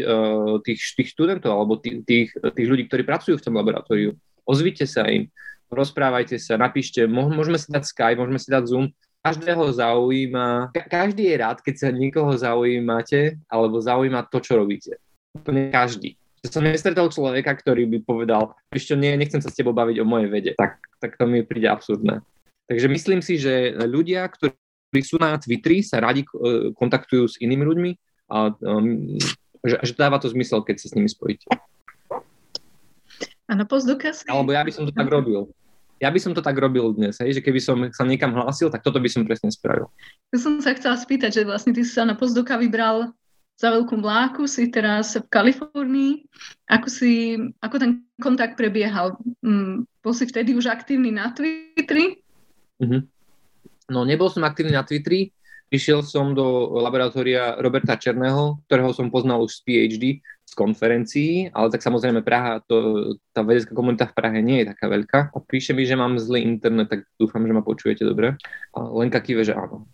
tých, 0.62 0.80
tých 0.94 1.08
študentov 1.10 1.50
alebo 1.50 1.82
tých, 1.82 2.06
tých, 2.06 2.28
tých 2.30 2.68
ľudí, 2.70 2.86
ktorí 2.86 3.02
pracujú 3.02 3.42
v 3.42 3.44
tom 3.44 3.58
laboratóriu. 3.58 4.14
Ozvite 4.46 4.86
sa 4.86 5.10
im, 5.10 5.26
rozprávajte 5.66 6.38
sa, 6.38 6.54
napíšte, 6.54 7.10
môžeme 7.10 7.58
si 7.58 7.68
dať 7.74 7.84
Skype, 7.90 8.18
môžeme 8.22 8.38
si 8.38 8.48
dať 8.50 8.70
Zoom. 8.70 8.86
Každého 9.20 9.68
zaujíma, 9.76 10.72
každý 10.72 11.28
je 11.28 11.36
rád, 11.36 11.60
keď 11.60 11.74
sa 11.76 11.88
niekoho 11.92 12.32
zaujímate 12.40 13.36
alebo 13.52 13.76
zaujíma 13.76 14.24
to, 14.32 14.40
čo 14.40 14.56
robíte. 14.56 14.96
Úplne 15.36 15.68
každý 15.68 16.19
som 16.48 16.64
nestretol 16.64 17.12
človeka, 17.12 17.52
ktorý 17.52 17.84
by 17.84 17.98
povedal, 18.00 18.56
ešte 18.72 18.96
nie, 18.96 19.12
nechcem 19.20 19.44
sa 19.44 19.52
s 19.52 19.56
tebou 19.56 19.76
baviť 19.76 20.00
o 20.00 20.08
mojej 20.08 20.28
vede. 20.32 20.52
Tak, 20.56 20.80
tak 20.96 21.20
to 21.20 21.28
mi 21.28 21.44
príde 21.44 21.68
absurdné. 21.68 22.24
Takže 22.64 22.86
myslím 22.88 23.20
si, 23.20 23.36
že 23.36 23.76
ľudia, 23.76 24.24
ktorí 24.30 25.00
sú 25.04 25.20
na 25.20 25.36
Twitteri, 25.36 25.84
sa 25.84 26.00
radi 26.00 26.24
e, 26.24 26.72
kontaktujú 26.72 27.24
s 27.28 27.36
inými 27.42 27.64
ľuďmi 27.66 27.90
a 28.30 28.54
um, 28.56 29.18
že, 29.66 29.76
že 29.84 29.92
dáva 29.98 30.16
to 30.22 30.30
zmysel, 30.30 30.64
keď 30.64 30.80
sa 30.80 30.86
s 30.88 30.94
nimi 30.96 31.10
spojíte. 31.10 31.50
A 33.50 33.52
na 33.58 33.66
postdoka 33.66 34.14
Alebo 34.30 34.54
ja 34.54 34.62
by 34.62 34.70
som 34.70 34.86
to 34.86 34.94
tak 34.94 35.10
robil. 35.10 35.50
Ja 36.00 36.08
by 36.08 36.16
som 36.22 36.32
to 36.32 36.40
tak 36.40 36.56
robil 36.56 36.96
dnes, 36.96 37.20
hej, 37.20 37.36
že 37.36 37.44
keby 37.44 37.60
som 37.60 37.76
sa 37.92 38.08
niekam 38.08 38.32
hlásil, 38.32 38.72
tak 38.72 38.80
toto 38.80 38.96
by 38.96 39.10
som 39.10 39.28
presne 39.28 39.52
spravil. 39.52 39.92
Ja 40.32 40.38
som 40.40 40.56
sa 40.64 40.72
chcela 40.72 40.96
spýtať, 40.96 41.42
že 41.42 41.42
vlastne 41.44 41.76
ty 41.76 41.84
si 41.84 41.92
sa 41.92 42.08
na 42.08 42.16
postdoka 42.16 42.56
vybral 42.56 43.12
za 43.60 43.68
veľkú 43.68 44.00
mláku, 44.00 44.48
si 44.48 44.72
teraz 44.72 45.20
v 45.20 45.28
Kalifornii. 45.28 46.24
Ako, 46.72 46.88
si, 46.88 47.36
ako 47.60 47.76
ten 47.76 47.90
kontakt 48.16 48.56
prebiehal? 48.56 49.20
Mm, 49.44 49.84
bol 50.00 50.14
si 50.16 50.24
vtedy 50.24 50.56
už 50.56 50.72
aktívny 50.72 51.12
na 51.12 51.28
Twitteri? 51.36 52.24
Mm-hmm. 52.80 53.00
No, 53.92 54.08
nebol 54.08 54.32
som 54.32 54.48
aktívny 54.48 54.72
na 54.72 54.80
Twitteri. 54.80 55.28
Prišiel 55.68 56.00
som 56.02 56.32
do 56.32 56.72
laboratória 56.80 57.60
Roberta 57.60 58.00
Černého, 58.00 58.64
ktorého 58.66 58.90
som 58.96 59.12
poznal 59.12 59.44
už 59.44 59.60
z 59.60 59.62
PhD, 59.62 60.04
z 60.24 60.52
konferencií, 60.58 61.46
ale 61.54 61.70
tak 61.70 61.84
samozrejme 61.84 62.26
Praha, 62.26 62.58
to, 62.66 63.14
tá 63.30 63.46
vedecká 63.46 63.70
komunita 63.70 64.10
v 64.10 64.16
Prahe 64.18 64.40
nie 64.42 64.64
je 64.64 64.74
taká 64.74 64.90
veľká. 64.90 65.18
A 65.30 65.38
píše 65.38 65.76
mi, 65.76 65.86
že 65.86 65.94
mám 65.94 66.18
zlý 66.18 66.42
internet, 66.42 66.90
tak 66.90 67.06
dúfam, 67.20 67.44
že 67.46 67.54
ma 67.54 67.62
počujete 67.62 68.02
dobre. 68.02 68.34
A 68.74 68.78
Lenka 68.88 69.22
kýve, 69.22 69.46
že 69.46 69.54
áno. 69.54 69.86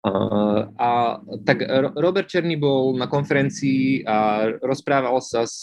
A, 0.00 1.20
tak 1.44 1.60
Robert 1.92 2.24
Černý 2.24 2.56
bol 2.56 2.96
na 2.96 3.04
konferencii 3.04 4.08
a 4.08 4.48
rozprával 4.64 5.20
sa 5.20 5.44
s, 5.44 5.60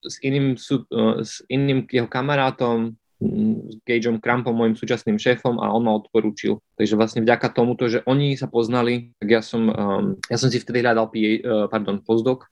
s, 0.00 0.16
iným, 0.24 0.56
s 0.56 1.44
iným 1.52 1.84
jeho 1.92 2.08
kamarátom, 2.08 2.96
s 3.24 3.76
Gageom 3.84 4.20
Crampom, 4.20 4.56
môjim 4.56 4.76
súčasným 4.76 5.20
šéfom 5.20 5.60
a 5.60 5.72
on 5.72 5.84
ma 5.84 5.96
odporúčil. 5.96 6.60
Takže 6.76 6.96
vlastne 6.96 7.20
vďaka 7.24 7.52
tomuto, 7.52 7.88
že 7.88 8.04
oni 8.04 8.36
sa 8.36 8.48
poznali, 8.48 9.14
tak 9.20 9.28
ja 9.28 9.40
som, 9.40 9.70
um, 9.70 10.04
ja 10.28 10.36
som 10.36 10.48
si 10.48 10.60
vtedy 10.60 10.84
hľadal 10.84 11.08
PA, 11.08 11.32
uh, 11.40 11.66
pardon, 11.70 12.00
postdoc, 12.00 12.44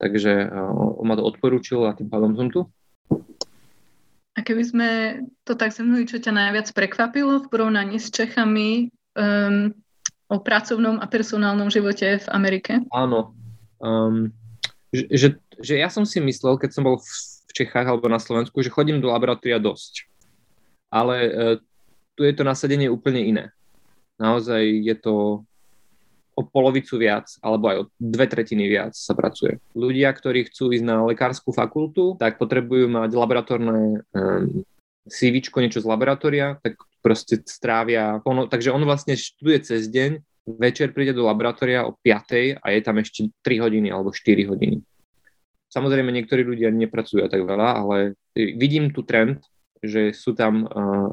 takže 0.00 0.48
uh, 0.48 1.00
on 1.00 1.06
ma 1.06 1.14
to 1.16 1.24
odporúčil 1.24 1.86
a 1.88 1.96
tým 1.96 2.08
pádom 2.08 2.36
som 2.36 2.48
tu. 2.52 2.66
A 4.38 4.46
keby 4.46 4.62
sme 4.62 4.88
to 5.42 5.58
tak 5.58 5.74
zhrnuli, 5.74 6.06
čo 6.06 6.22
ťa 6.22 6.30
najviac 6.30 6.70
prekvapilo 6.70 7.42
v 7.42 7.50
porovnaní 7.50 7.98
s 7.98 8.14
Čechami 8.14 8.94
um, 9.18 9.74
o 10.28 10.36
pracovnom 10.40 11.00
a 11.00 11.06
personálnom 11.08 11.72
živote 11.72 12.20
v 12.20 12.26
Amerike? 12.30 12.84
Áno. 12.92 13.32
Um, 13.80 14.32
že, 14.92 15.04
že, 15.08 15.28
že 15.60 15.74
ja 15.80 15.88
som 15.88 16.04
si 16.04 16.20
myslel, 16.20 16.60
keď 16.60 16.70
som 16.72 16.84
bol 16.84 17.00
v, 17.00 17.10
Čechách 17.48 17.90
alebo 17.90 18.06
na 18.06 18.22
Slovensku, 18.22 18.62
že 18.62 18.70
chodím 18.70 19.02
do 19.02 19.10
laboratória 19.10 19.58
dosť 19.58 20.06
ale 20.90 21.16
e, 21.24 21.30
tu 22.16 22.24
je 22.24 22.34
to 22.34 22.44
nasadenie 22.44 22.88
úplne 22.88 23.22
iné. 23.22 23.44
Naozaj 24.18 24.62
je 24.82 24.96
to 24.98 25.14
o 26.38 26.42
polovicu 26.46 26.98
viac, 26.98 27.26
alebo 27.42 27.64
aj 27.66 27.76
o 27.82 27.84
dve 27.98 28.26
tretiny 28.30 28.70
viac 28.70 28.94
sa 28.94 29.14
pracuje. 29.14 29.58
Ľudia, 29.74 30.10
ktorí 30.14 30.46
chcú 30.46 30.70
ísť 30.70 30.86
na 30.86 31.02
lekárskú 31.02 31.50
fakultu, 31.50 32.14
tak 32.14 32.38
potrebujú 32.38 32.86
mať 32.86 33.10
laboratórne 33.10 34.06
um, 34.14 34.62
CV, 35.10 35.42
niečo 35.42 35.82
z 35.82 35.90
laboratória, 35.90 36.62
tak 36.62 36.78
proste 37.00 37.40
strávia, 37.46 38.18
ono, 38.26 38.50
takže 38.50 38.74
on 38.74 38.82
vlastne 38.82 39.14
študuje 39.14 39.58
cez 39.62 39.86
deň, 39.88 40.22
večer 40.56 40.96
príde 40.96 41.12
do 41.12 41.28
laboratória 41.28 41.84
o 41.84 41.92
5 42.00 42.64
a 42.64 42.66
je 42.72 42.80
tam 42.80 42.96
ešte 42.96 43.28
3 43.44 43.64
hodiny 43.68 43.92
alebo 43.92 44.08
4 44.08 44.48
hodiny. 44.48 44.80
Samozrejme, 45.68 46.08
niektorí 46.08 46.48
ľudia 46.48 46.72
nepracujú 46.72 47.28
tak 47.28 47.44
veľa, 47.44 47.68
ale 47.84 48.16
vidím 48.32 48.88
tu 48.88 49.04
trend, 49.04 49.44
že 49.84 50.16
sú 50.16 50.32
tam 50.32 50.64
uh, 50.64 51.12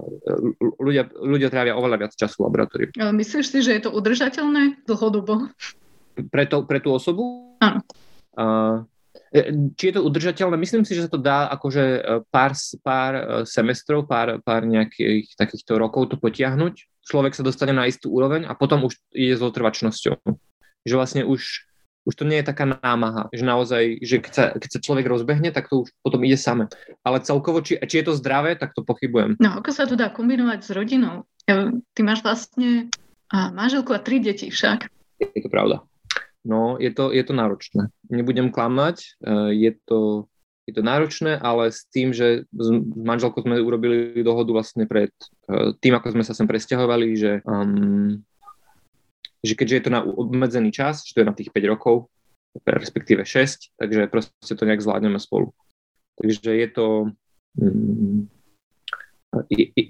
ľudia, 0.79 1.11
ľudia 1.11 1.51
trávia 1.51 1.75
oveľa 1.75 2.07
viac 2.07 2.13
času 2.15 2.39
v 2.39 2.45
laboratóriu. 2.49 2.89
Myslíš 2.95 3.45
si, 3.51 3.59
že 3.59 3.75
je 3.77 3.81
to 3.83 3.91
udržateľné 3.91 4.87
dlhodobo? 4.87 5.51
Pre, 6.15 6.43
to, 6.47 6.63
pre 6.63 6.79
tú 6.79 6.95
osobu? 6.95 7.53
Áno. 7.59 7.83
Uh, 8.33 8.87
či 9.75 9.83
je 9.91 9.93
to 9.99 10.05
udržateľné? 10.07 10.55
Myslím 10.55 10.87
si, 10.87 10.95
že 10.95 11.07
sa 11.07 11.11
to 11.11 11.19
dá 11.19 11.51
akože 11.51 11.83
pár, 12.31 12.55
pár 12.79 13.13
semestrov, 13.43 14.07
pár, 14.07 14.39
pár 14.39 14.63
nejakých 14.63 15.35
takýchto 15.35 15.75
rokov 15.75 16.13
to 16.13 16.15
potiahnuť. 16.15 17.03
Človek 17.03 17.35
sa 17.35 17.43
dostane 17.43 17.75
na 17.75 17.83
istú 17.85 18.15
úroveň 18.15 18.47
a 18.47 18.55
potom 18.55 18.87
už 18.87 18.95
ide 19.11 19.35
s 19.35 19.43
otrvačnosťou. 19.43 20.17
Že 20.87 20.93
vlastne 20.95 21.21
už 21.27 21.67
už 22.05 22.13
to 22.21 22.23
nie 22.29 22.37
je 22.37 22.49
taká 22.53 22.69
námaha, 22.69 23.33
že 23.33 23.41
naozaj, 23.41 23.97
že 24.05 24.21
keď 24.21 24.31
sa, 24.31 24.43
keď 24.53 24.69
sa 24.77 24.79
človek 24.79 25.09
rozbehne, 25.09 25.49
tak 25.49 25.73
to 25.73 25.83
už 25.83 25.89
potom 26.05 26.21
ide 26.21 26.37
same. 26.37 26.69
Ale 27.01 27.17
celkovo, 27.25 27.65
či, 27.65 27.81
či 27.81 27.97
je 27.97 28.05
to 28.05 28.13
zdravé, 28.13 28.53
tak 28.53 28.77
to 28.77 28.85
pochybujem. 28.85 29.41
No, 29.41 29.57
ako 29.57 29.73
sa 29.73 29.89
to 29.89 29.97
dá 29.97 30.13
kombinovať 30.13 30.59
s 30.61 30.69
rodinou? 30.69 31.25
Ty 31.49 32.01
máš 32.05 32.21
vlastne 32.21 32.93
a 33.33 33.49
manželku 33.49 33.89
a 33.89 33.99
tri 33.99 34.21
deti 34.21 34.53
však. 34.53 34.85
Je 35.17 35.41
to 35.41 35.49
pravda. 35.49 35.81
No, 36.45 36.77
je 36.77 36.93
to, 36.93 37.09
je 37.09 37.23
to 37.25 37.33
náročné. 37.33 37.89
Nebudem 38.05 38.53
klamať, 38.53 39.01
e, 39.01 39.07
je 39.57 39.71
to, 39.81 40.29
je 40.69 40.73
to 40.77 40.81
náročné, 40.85 41.41
ale 41.41 41.73
s 41.73 41.89
tým, 41.89 42.13
že 42.13 42.45
s 42.53 42.67
manželkou 42.93 43.41
sme 43.41 43.57
urobili 43.65 44.21
dohodu 44.21 44.53
vlastne 44.53 44.85
pred 44.85 45.09
e, 45.49 45.73
tým, 45.81 45.97
ako 45.97 46.13
sme 46.13 46.23
sa 46.23 46.37
sem 46.37 46.45
presťahovali, 46.45 47.07
že 47.17 47.31
um, 47.49 48.21
že 49.45 49.53
keďže 49.53 49.75
je 49.77 49.83
to 49.85 49.91
na 49.93 50.01
obmedzený 50.01 50.73
čas, 50.73 51.05
že 51.05 51.13
to 51.13 51.21
je 51.21 51.29
na 51.29 51.37
tých 51.37 51.53
5 51.53 51.73
rokov, 51.73 52.09
respektíve 52.65 53.21
6, 53.21 53.77
takže 53.77 54.09
proste 54.09 54.53
to 54.57 54.65
nejak 54.65 54.81
zvládneme 54.81 55.21
spolu. 55.21 55.53
Takže 56.17 56.49
je 56.49 56.67
to... 56.73 56.85
Mm, 57.61 58.25
je, 59.53 59.65
je 59.75 59.83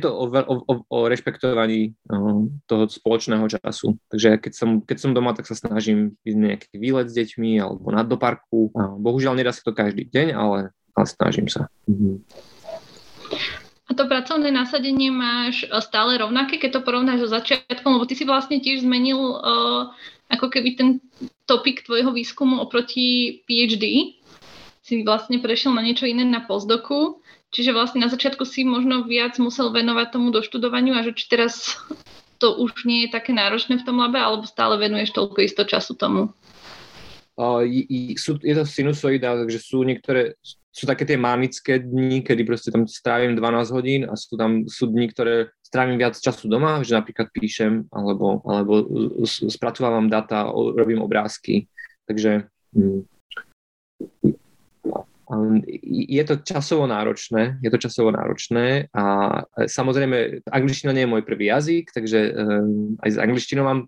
to 0.00 0.10
o, 0.12 0.24
o, 0.28 0.74
o, 0.88 0.98
rešpektovaní 1.08 1.96
o, 2.08 2.48
toho 2.68 2.84
spoločného 2.84 3.48
času. 3.48 3.96
Takže 4.12 4.36
keď 4.40 4.52
som, 4.52 4.70
keď 4.84 4.96
som 5.00 5.16
doma, 5.16 5.32
tak 5.32 5.48
sa 5.48 5.56
snažím 5.56 6.20
ísť 6.24 6.36
nejaký 6.36 6.74
výlet 6.76 7.08
s 7.08 7.16
deťmi 7.16 7.56
alebo 7.60 7.88
na 7.88 8.04
do 8.04 8.20
parku. 8.20 8.68
Bohužiaľ 8.76 9.40
nedá 9.40 9.56
sa 9.56 9.64
to 9.64 9.72
každý 9.72 10.04
deň, 10.08 10.36
ale, 10.36 10.58
ale 10.92 11.06
snažím 11.08 11.48
sa. 11.48 11.72
Mm-hmm. 11.88 12.16
A 13.84 13.92
to 13.92 14.08
pracovné 14.08 14.48
nasadenie 14.48 15.12
máš 15.12 15.68
e, 15.68 15.68
stále 15.84 16.16
rovnaké, 16.16 16.56
keď 16.56 16.80
to 16.80 16.86
porovnáš 16.88 17.28
so 17.28 17.28
začiatkom, 17.28 18.00
lebo 18.00 18.08
ty 18.08 18.16
si 18.16 18.24
vlastne 18.24 18.56
tiež 18.56 18.80
zmenil 18.80 19.20
uh, 19.20 19.92
ako 20.32 20.48
keby 20.48 20.70
ten 20.72 20.88
topik 21.44 21.84
tvojho 21.84 22.08
výskumu 22.16 22.64
oproti 22.64 23.40
PhD. 23.44 24.16
Si 24.80 25.04
vlastne 25.04 25.36
prešiel 25.40 25.76
na 25.76 25.84
niečo 25.84 26.08
iné 26.08 26.24
na 26.24 26.44
postdoku, 26.44 27.20
čiže 27.54 27.70
vlastne 27.70 28.02
na 28.02 28.10
začiatku 28.10 28.42
si 28.42 28.66
možno 28.66 29.06
viac 29.06 29.38
musel 29.38 29.70
venovať 29.70 30.18
tomu 30.18 30.34
doštudovaniu 30.34 30.98
a 30.98 31.06
že 31.06 31.14
či 31.14 31.30
teraz 31.30 31.78
to 32.42 32.58
už 32.58 32.82
nie 32.82 33.06
je 33.06 33.14
také 33.14 33.30
náročné 33.30 33.78
v 33.78 33.86
tom 33.86 34.02
labe, 34.02 34.18
alebo 34.18 34.42
stále 34.42 34.74
venuješ 34.76 35.14
toľko 35.14 35.38
isto 35.46 35.62
času 35.62 35.94
tomu? 35.94 36.34
Je 37.38 38.54
to 38.54 38.62
sinusoida, 38.66 39.38
takže 39.38 39.58
sú 39.58 39.82
niektoré, 39.86 40.38
sú 40.70 40.86
také 40.86 41.06
tie 41.06 41.18
manické 41.18 41.82
dni, 41.82 42.22
kedy 42.22 42.42
proste 42.46 42.70
tam 42.74 42.86
strávim 42.86 43.38
12 43.38 43.74
hodín 43.74 44.02
a 44.06 44.14
sú 44.18 44.34
tam 44.34 44.66
sú 44.66 44.90
dni, 44.90 45.10
ktoré 45.10 45.54
strávim 45.62 45.98
viac 45.98 46.14
času 46.14 46.46
doma, 46.46 46.82
že 46.86 46.94
napríklad 46.94 47.30
píšem 47.34 47.90
alebo, 47.90 48.42
alebo 48.46 48.86
spracovávam 49.26 50.06
data, 50.06 50.46
robím 50.50 51.02
obrázky. 51.02 51.66
Takže 52.06 52.46
hm, 52.74 53.02
je 55.84 56.22
to 56.28 56.44
časovo 56.44 56.84
náročné, 56.84 57.56
je 57.64 57.70
to 57.72 57.78
časovo 57.80 58.12
náročné 58.12 58.92
a 58.92 59.04
samozrejme 59.56 60.44
angličtina 60.52 60.92
nie 60.92 61.08
je 61.08 61.12
môj 61.16 61.22
prvý 61.24 61.48
jazyk, 61.48 61.96
takže 61.96 62.36
um, 62.36 63.00
aj 63.00 63.10
s 63.14 63.18
angličtinou 63.18 63.64
mám, 63.64 63.80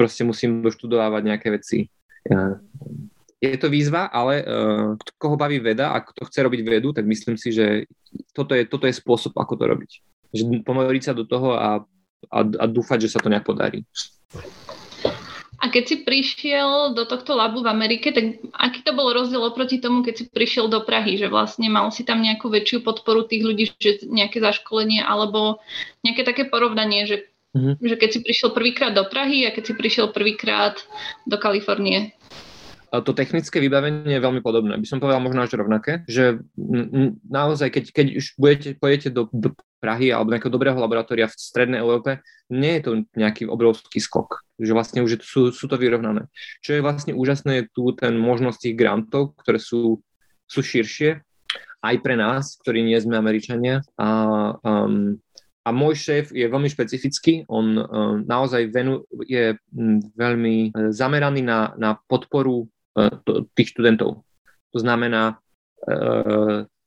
proste 0.00 0.24
musím 0.24 0.64
doštudovávať 0.64 1.22
nejaké 1.28 1.48
veci 1.52 1.92
je 3.38 3.56
to 3.56 3.70
výzva, 3.70 4.10
ale 4.10 4.42
uh, 4.42 4.98
koho 5.18 5.38
baví 5.38 5.62
veda 5.62 5.94
a 5.94 6.02
kto 6.02 6.26
chce 6.26 6.42
robiť 6.42 6.60
vedu, 6.66 6.90
tak 6.90 7.06
myslím 7.06 7.38
si, 7.38 7.54
že 7.54 7.86
toto 8.34 8.54
je, 8.54 8.66
toto 8.66 8.90
je 8.90 8.98
spôsob, 8.98 9.38
ako 9.38 9.54
to 9.54 9.64
robiť. 9.70 9.90
Že 10.34 10.42
pomoriť 10.66 11.02
sa 11.02 11.12
do 11.14 11.22
toho 11.22 11.54
a, 11.54 11.86
a, 12.28 12.38
a 12.42 12.64
dúfať, 12.66 13.06
že 13.06 13.12
sa 13.14 13.22
to 13.22 13.30
nejak 13.30 13.46
podarí. 13.46 13.86
A 15.58 15.74
keď 15.74 15.84
si 15.90 15.96
prišiel 16.06 16.94
do 16.94 17.02
tohto 17.02 17.34
labu 17.34 17.66
v 17.66 17.70
Amerike, 17.74 18.14
tak 18.14 18.38
aký 18.54 18.86
to 18.86 18.94
bol 18.94 19.10
rozdiel 19.10 19.42
oproti 19.42 19.82
tomu, 19.82 20.06
keď 20.06 20.14
si 20.14 20.24
prišiel 20.30 20.70
do 20.70 20.86
Prahy? 20.86 21.18
Že 21.18 21.34
vlastne 21.34 21.66
mal 21.66 21.90
si 21.90 22.06
tam 22.06 22.22
nejakú 22.22 22.46
väčšiu 22.46 22.86
podporu 22.86 23.26
tých 23.26 23.42
ľudí, 23.42 23.64
že 23.74 24.06
nejaké 24.06 24.38
zaškolenie 24.38 25.02
alebo 25.02 25.58
nejaké 26.06 26.22
také 26.22 26.46
porovnanie, 26.46 27.10
že, 27.10 27.16
mm-hmm. 27.58 27.82
že 27.82 27.94
keď 27.98 28.08
si 28.14 28.20
prišiel 28.22 28.54
prvýkrát 28.54 28.94
do 28.94 29.02
Prahy 29.10 29.50
a 29.50 29.54
keď 29.54 29.64
si 29.66 29.74
prišiel 29.74 30.14
prvýkrát 30.14 30.78
do 31.26 31.34
Kalifornie? 31.34 32.14
to 32.88 33.12
technické 33.12 33.60
vybavenie 33.60 34.16
je 34.16 34.24
veľmi 34.24 34.40
podobné. 34.40 34.80
By 34.80 34.88
som 34.88 34.96
povedal 34.96 35.20
možno 35.20 35.44
až 35.44 35.60
rovnaké, 35.60 36.08
že 36.08 36.40
naozaj, 37.28 37.68
keď, 37.68 37.84
keď 37.92 38.06
už 38.16 38.26
budete, 38.40 38.68
pojete 38.80 39.08
do, 39.12 39.28
do 39.28 39.52
Prahy 39.76 40.08
alebo 40.08 40.32
nejakého 40.32 40.48
dobrého 40.48 40.78
laboratória 40.80 41.28
v 41.28 41.36
strednej 41.36 41.84
Európe, 41.84 42.24
nie 42.48 42.80
je 42.80 42.82
to 42.82 42.90
nejaký 43.12 43.44
obrovský 43.44 44.00
skok. 44.00 44.47
Že 44.58 44.72
vlastne 44.74 45.00
už 45.06 45.22
sú, 45.22 45.54
sú 45.54 45.66
to 45.70 45.78
vyrovnané. 45.78 46.26
Čo 46.60 46.78
je 46.78 46.84
vlastne 46.84 47.14
úžasné, 47.14 47.62
je 47.62 47.68
tu 47.70 47.94
ten 47.94 48.18
možnosť 48.18 48.58
tých 48.58 48.76
grantov, 48.76 49.38
ktoré 49.40 49.62
sú, 49.62 50.02
sú 50.50 50.60
širšie, 50.60 51.22
aj 51.78 51.96
pre 52.02 52.18
nás, 52.18 52.58
ktorí 52.58 52.82
nie 52.82 52.98
sme 52.98 53.14
Američania. 53.14 53.86
A, 53.94 54.08
um, 54.58 55.14
a 55.62 55.68
môj 55.70 55.94
šéf 55.94 56.24
je 56.34 56.42
veľmi 56.50 56.66
špecifický, 56.66 57.46
on 57.46 57.66
uh, 57.78 57.86
naozaj 58.18 58.66
venu, 58.74 59.06
je 59.30 59.54
um, 59.54 60.02
veľmi 60.18 60.74
zameraný 60.90 61.46
na, 61.46 61.72
na 61.78 61.94
podporu 62.10 62.66
tých 63.54 63.74
študentov. 63.74 64.26
To 64.74 64.78
znamená, 64.78 65.38
e, 65.86 65.94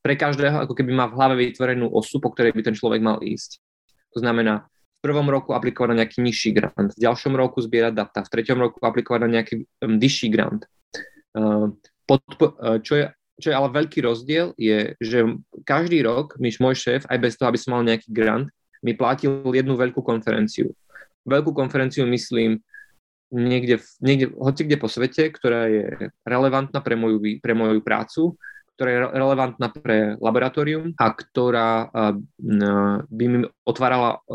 pre 0.02 0.14
každého 0.18 0.66
ako 0.66 0.74
keby 0.76 0.92
má 0.92 1.06
v 1.08 1.16
hlave 1.16 1.36
vytvorenú 1.40 1.88
osu, 1.88 2.20
po 2.20 2.34
ktorej 2.34 2.52
by 2.58 2.62
ten 2.66 2.76
človek 2.76 3.02
mal 3.02 3.22
ísť. 3.22 3.62
To 4.18 4.20
znamená, 4.20 4.68
prvom 5.02 5.28
roku 5.28 5.58
aplikovať 5.58 5.90
na 5.92 6.00
nejaký 6.06 6.22
nižší 6.22 6.50
grant, 6.54 6.94
v 6.94 7.02
ďalšom 7.02 7.34
roku 7.34 7.60
zbierať 7.60 7.94
data, 7.98 8.20
v 8.22 8.32
treťom 8.32 8.58
roku 8.62 8.78
aplikovať 8.80 9.20
na 9.26 9.30
nejaký 9.40 9.66
vyšší 9.82 10.28
grant. 10.30 10.70
E, 11.34 11.42
podpo- 12.06 12.56
e, 12.62 12.80
čo, 12.86 12.94
je, 13.02 13.06
čo 13.42 13.48
je 13.50 13.56
ale 13.58 13.74
veľký 13.74 14.06
rozdiel, 14.06 14.54
je, 14.62 14.94
že 15.02 15.26
každý 15.66 16.06
rok 16.06 16.38
myš 16.38 16.62
môj 16.62 16.78
šéf, 16.78 17.02
aj 17.10 17.18
bez 17.18 17.34
toho, 17.36 17.50
aby 17.50 17.58
som 17.58 17.74
mal 17.76 17.84
nejaký 17.84 18.14
grant, 18.14 18.48
mi 18.86 18.94
platil 18.94 19.42
jednu 19.46 19.78
veľkú 19.78 20.02
konferenciu. 20.02 20.74
veľkú 21.26 21.54
konferenciu 21.54 22.06
myslím 22.10 22.62
niekde, 23.32 23.80
niekde 24.02 24.34
hoci 24.36 24.68
kde 24.68 24.78
po 24.78 24.92
svete, 24.92 25.32
ktorá 25.32 25.70
je 25.72 26.12
relevantná 26.28 26.84
pre 26.84 27.00
moju, 27.00 27.40
pre 27.40 27.54
moju 27.56 27.80
prácu, 27.82 28.36
ktorá 28.82 28.90
je 28.90 29.02
relevantná 29.14 29.70
pre 29.70 30.18
laboratórium 30.18 30.98
a 30.98 31.14
ktorá 31.14 31.94
by 33.06 33.26
mi 33.30 33.46
otvárala 33.62 34.26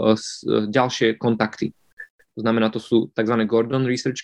ďalšie 0.70 1.18
kontakty. 1.18 1.74
To 2.38 2.46
znamená, 2.46 2.70
to 2.70 2.78
sú 2.78 3.10
tzv. 3.10 3.34
Gordon 3.42 3.82
Research 3.82 4.22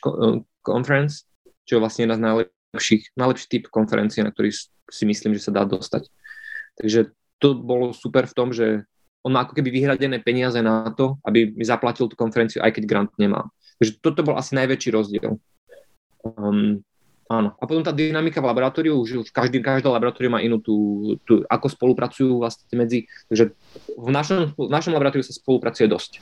Conference, 0.63 1.27
čo 1.67 1.75
je 1.75 1.83
vlastne 1.83 2.07
jedna 2.07 2.15
z 2.15 2.23
najlepších, 2.23 3.19
najlepší 3.19 3.47
typ 3.51 3.65
konferencie, 3.67 4.23
na 4.23 4.31
ktorý 4.31 4.55
si 4.87 5.05
myslím, 5.11 5.35
že 5.35 5.51
sa 5.51 5.51
dá 5.51 5.67
dostať. 5.67 6.07
Takže 6.79 7.11
to 7.43 7.59
bolo 7.59 7.91
super 7.91 8.31
v 8.31 8.37
tom, 8.39 8.55
že 8.55 8.87
on 9.27 9.35
má 9.35 9.43
ako 9.43 9.59
keby 9.59 9.75
vyhradené 9.75 10.23
peniaze 10.23 10.63
na 10.63 10.87
to, 10.95 11.19
aby 11.27 11.51
mi 11.51 11.67
zaplatil 11.67 12.07
tú 12.07 12.15
konferenciu, 12.15 12.63
aj 12.63 12.79
keď 12.79 12.85
grant 12.87 13.13
nemám. 13.19 13.51
Takže 13.83 13.99
toto 13.99 14.23
bol 14.23 14.39
asi 14.39 14.55
najväčší 14.55 14.95
rozdiel. 14.95 15.43
Um, 16.23 16.87
áno. 17.33 17.57
A 17.57 17.65
potom 17.65 17.81
tá 17.81 17.97
dynamika 17.97 18.45
v 18.45 18.53
laboratóriu, 18.53 19.01
už 19.01 19.25
v 19.25 19.33
každý, 19.33 19.65
každé 19.65 19.89
laboratóriu 19.89 20.29
má 20.29 20.45
inú 20.45 20.61
tú, 20.61 20.77
tú, 21.25 21.41
ako 21.49 21.67
spolupracujú 21.73 22.37
vlastne 22.37 22.69
medzi, 22.77 23.09
takže 23.33 23.57
v 23.97 24.11
našom, 24.13 24.53
v 24.53 24.71
našom 24.71 24.93
laboratóriu 24.93 25.25
sa 25.25 25.33
spolupracuje 25.33 25.89
dosť. 25.89 26.21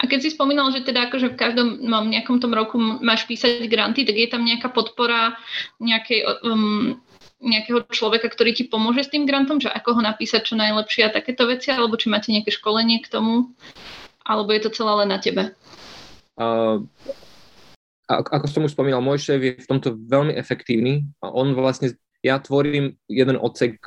A 0.00 0.08
keď 0.08 0.24
si 0.24 0.30
spomínal, 0.32 0.72
že 0.72 0.84
teda 0.84 1.08
akože 1.08 1.36
v 1.36 1.40
každom 1.40 1.68
nejakom 1.84 2.40
tom 2.40 2.56
roku 2.56 2.80
máš 2.80 3.28
písať 3.28 3.68
granty, 3.68 4.08
tak 4.08 4.16
je 4.16 4.28
tam 4.28 4.44
nejaká 4.44 4.72
podpora 4.72 5.36
nejakej 5.76 6.24
um, 6.44 6.96
nejakého 7.40 7.88
človeka, 7.88 8.28
ktorý 8.28 8.52
ti 8.52 8.64
pomôže 8.68 9.08
s 9.08 9.12
tým 9.12 9.24
grantom, 9.24 9.60
že 9.60 9.72
ako 9.72 9.96
ho 9.96 10.02
napísať 10.04 10.52
čo 10.52 10.54
najlepšie 10.60 11.08
a 11.08 11.14
takéto 11.14 11.48
veci, 11.48 11.72
alebo 11.72 11.96
či 11.96 12.12
máte 12.12 12.28
nejaké 12.28 12.52
školenie 12.52 13.00
k 13.00 13.08
tomu, 13.08 13.56
alebo 14.24 14.52
je 14.52 14.60
to 14.60 14.70
celé 14.76 14.92
len 15.04 15.08
na 15.08 15.18
tebe? 15.20 15.56
Uh, 16.36 16.84
ako 18.18 18.46
som 18.50 18.66
už 18.66 18.74
spomínal, 18.74 18.98
môj 18.98 19.22
šéf 19.22 19.38
je 19.38 19.52
v 19.62 19.70
tomto 19.70 19.94
veľmi 19.94 20.34
efektívny 20.34 21.06
a 21.22 21.30
on 21.30 21.54
vlastne, 21.54 21.94
ja 22.26 22.42
tvorím 22.42 22.98
jeden 23.06 23.38
odsek 23.38 23.78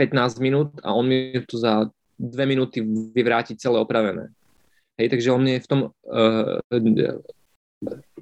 15 0.00 0.40
minút 0.40 0.72
a 0.80 0.96
on 0.96 1.04
mi 1.04 1.36
to 1.44 1.60
za 1.60 1.92
dve 2.16 2.44
minúty 2.48 2.80
vyvráti 3.12 3.58
celé 3.60 3.78
opravené. 3.78 4.32
Hej, 4.98 5.14
takže 5.14 5.30
on 5.30 5.44
je 5.46 5.62
v 5.62 5.68
tom 5.68 5.80
uh, 5.86 6.58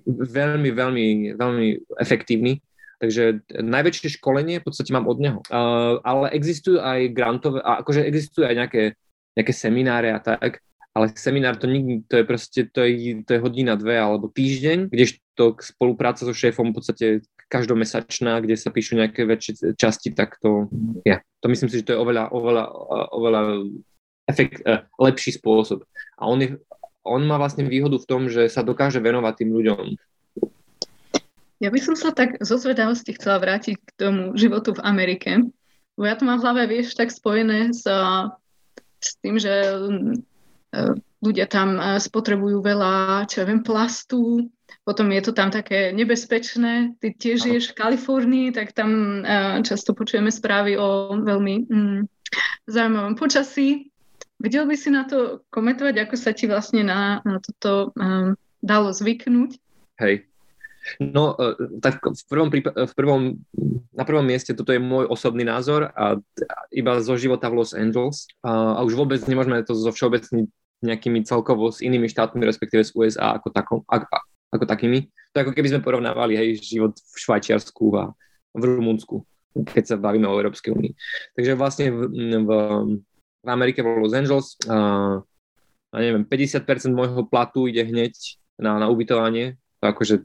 veľmi, 0.05 0.71
veľmi, 0.75 1.07
veľmi 1.39 1.67
efektívny 1.97 2.61
Takže 2.97 3.53
najväčšie 3.53 4.17
školenie 4.17 4.61
v 4.61 4.67
podstate 4.67 4.89
mám 4.97 5.05
od 5.05 5.21
neho. 5.21 5.41
Uh, 5.53 6.01
ale 6.01 6.33
existujú 6.33 6.81
aj 6.81 7.13
grantové, 7.13 7.61
a 7.61 7.85
akože 7.85 8.01
existujú 8.09 8.49
aj 8.49 8.57
nejaké, 8.57 8.83
nejaké 9.37 9.53
semináre 9.53 10.09
a 10.17 10.21
tak, 10.21 10.65
ale 10.97 11.13
seminár 11.13 11.61
to 11.61 11.69
nikdy, 11.69 12.01
to 12.09 12.17
je 12.17 12.25
proste, 12.25 12.61
to 12.73 12.81
je, 12.89 13.21
to 13.29 13.37
je 13.37 13.41
hodina, 13.45 13.77
dve 13.77 14.01
alebo 14.01 14.33
týždeň, 14.33 14.89
kdežto 15.37 15.61
spolupráca 15.61 16.25
so 16.25 16.33
šéfom 16.33 16.73
v 16.73 16.77
podstate 16.81 17.07
každomesačná, 17.53 18.41
kde 18.41 18.57
sa 18.57 18.73
píšu 18.73 18.97
nejaké 18.97 19.29
väčšie 19.29 19.77
časti, 19.77 20.17
tak 20.17 20.41
to 20.41 20.67
je. 21.05 21.21
To 21.45 21.47
myslím 21.47 21.69
si, 21.69 21.85
že 21.85 21.93
to 21.93 21.95
je 21.95 22.03
oveľa, 22.03 22.33
oveľa, 22.33 22.65
oveľa 23.13 23.41
efekt, 24.27 24.65
uh, 24.67 24.83
lepší 24.99 25.37
spôsob. 25.37 25.85
A 26.19 26.27
on, 26.27 26.43
je, 26.43 26.59
on 27.07 27.23
má 27.23 27.39
vlastne 27.39 27.69
výhodu 27.69 28.01
v 28.03 28.09
tom, 28.09 28.27
že 28.27 28.51
sa 28.51 28.67
dokáže 28.67 28.99
venovať 28.99 29.35
tým 29.45 29.51
ľuďom. 29.53 29.85
Ja 31.63 31.71
by 31.71 31.81
som 31.81 31.95
sa 31.95 32.11
tak 32.11 32.41
zo 32.43 32.59
zvedavosti 32.59 33.15
chcela 33.15 33.39
vrátiť 33.39 33.77
k 33.79 33.91
tomu 33.95 34.35
životu 34.35 34.75
v 34.75 34.85
Amerike. 34.85 35.31
Bo 35.95 36.05
ja 36.05 36.19
to 36.19 36.29
mám 36.29 36.43
v 36.43 36.45
hlave, 36.45 36.63
vieš, 36.69 36.99
tak 36.99 37.09
spojené 37.09 37.73
s, 37.73 37.87
s 39.01 39.11
tým, 39.25 39.41
že 39.41 39.55
e, 39.65 39.81
ľudia 41.27 41.51
tam 41.51 41.77
e, 41.77 41.99
spotrebujú 41.99 42.63
veľa, 42.63 43.27
čo 43.27 43.43
ja 43.43 43.45
viem, 43.51 43.61
plastu, 43.67 44.47
potom 44.87 45.11
je 45.11 45.23
to 45.23 45.33
tam 45.35 45.51
také 45.51 45.91
nebezpečné. 45.91 46.95
Ty 47.03 47.07
tiež 47.19 47.43
žiješ 47.43 47.65
v 47.75 47.79
Kalifornii, 47.83 48.47
tak 48.55 48.71
tam 48.71 49.23
e, 49.27 49.61
často 49.67 49.93
počujeme 49.93 50.31
správy 50.31 50.79
o 50.79 51.19
veľmi 51.19 51.55
mm, 51.67 52.01
zaujímavom 52.71 53.19
počasí. 53.19 53.91
Vedel 54.39 54.69
by 54.69 54.77
si 54.77 54.93
na 54.93 55.09
to 55.09 55.43
komentovať, 55.51 56.07
ako 56.07 56.15
sa 56.15 56.31
ti 56.37 56.47
vlastne 56.47 56.85
na, 56.85 57.25
na 57.25 57.41
toto 57.41 57.97
um, 57.97 58.37
dalo 58.61 58.93
zvyknúť? 58.93 59.57
Hej, 59.97 60.29
No, 61.03 61.35
tak 61.83 61.99
v 61.99 62.23
prvom, 62.31 62.49
v 62.63 62.95
prvom, 62.95 63.23
na 63.91 64.05
prvom 64.07 64.23
mieste 64.23 64.55
toto 64.55 64.71
je 64.71 64.79
môj 64.79 65.11
osobný 65.11 65.43
názor 65.43 65.91
a 65.91 66.23
iba 66.71 67.03
zo 67.03 67.19
života 67.19 67.51
v 67.51 67.59
Los 67.59 67.75
Angeles 67.75 68.31
a, 68.47 68.79
a 68.79 68.81
už 68.87 68.95
vôbec 68.95 69.19
nemôžeme 69.27 69.59
to 69.67 69.75
zo 69.75 69.91
všeobecniť 69.91 70.47
nejakými 70.87 71.27
celkovo 71.27 71.69
s 71.69 71.83
inými 71.83 72.07
štátmi, 72.07 72.43
respektíve 72.47 72.87
s 72.87 72.95
USA 72.95 73.35
ako, 73.37 73.49
takom, 73.51 73.79
ako, 73.91 74.07
ako 74.55 74.65
takými. 74.65 75.11
To 75.35 75.43
ako 75.43 75.53
keby 75.53 75.69
sme 75.75 75.85
porovnávali 75.85 76.39
hej, 76.39 76.63
život 76.63 76.97
v 76.97 77.17
Švajčiarsku 77.19 77.85
a 77.99 78.15
v 78.57 78.63
Rumunsku, 78.63 79.21
keď 79.75 79.85
sa 79.85 79.97
bavíme 80.01 80.25
o 80.31 80.39
Európskej 80.39 80.73
únii. 80.73 80.93
Takže 81.37 81.53
vlastne 81.59 81.93
v, 81.93 82.01
v, 82.47 82.51
v 83.45 83.49
Amerike, 83.49 83.85
v 83.85 84.01
Los 84.01 84.17
Angeles, 84.17 84.57
a, 84.71 85.21
a 85.93 85.97
neviem, 86.01 86.25
50% 86.25 86.65
môjho 86.95 87.27
platu 87.29 87.69
ide 87.69 87.85
hneď 87.85 88.17
na, 88.57 88.81
na 88.81 88.87
ubytovanie, 88.89 89.61
to 89.83 89.85
akože 89.93 90.25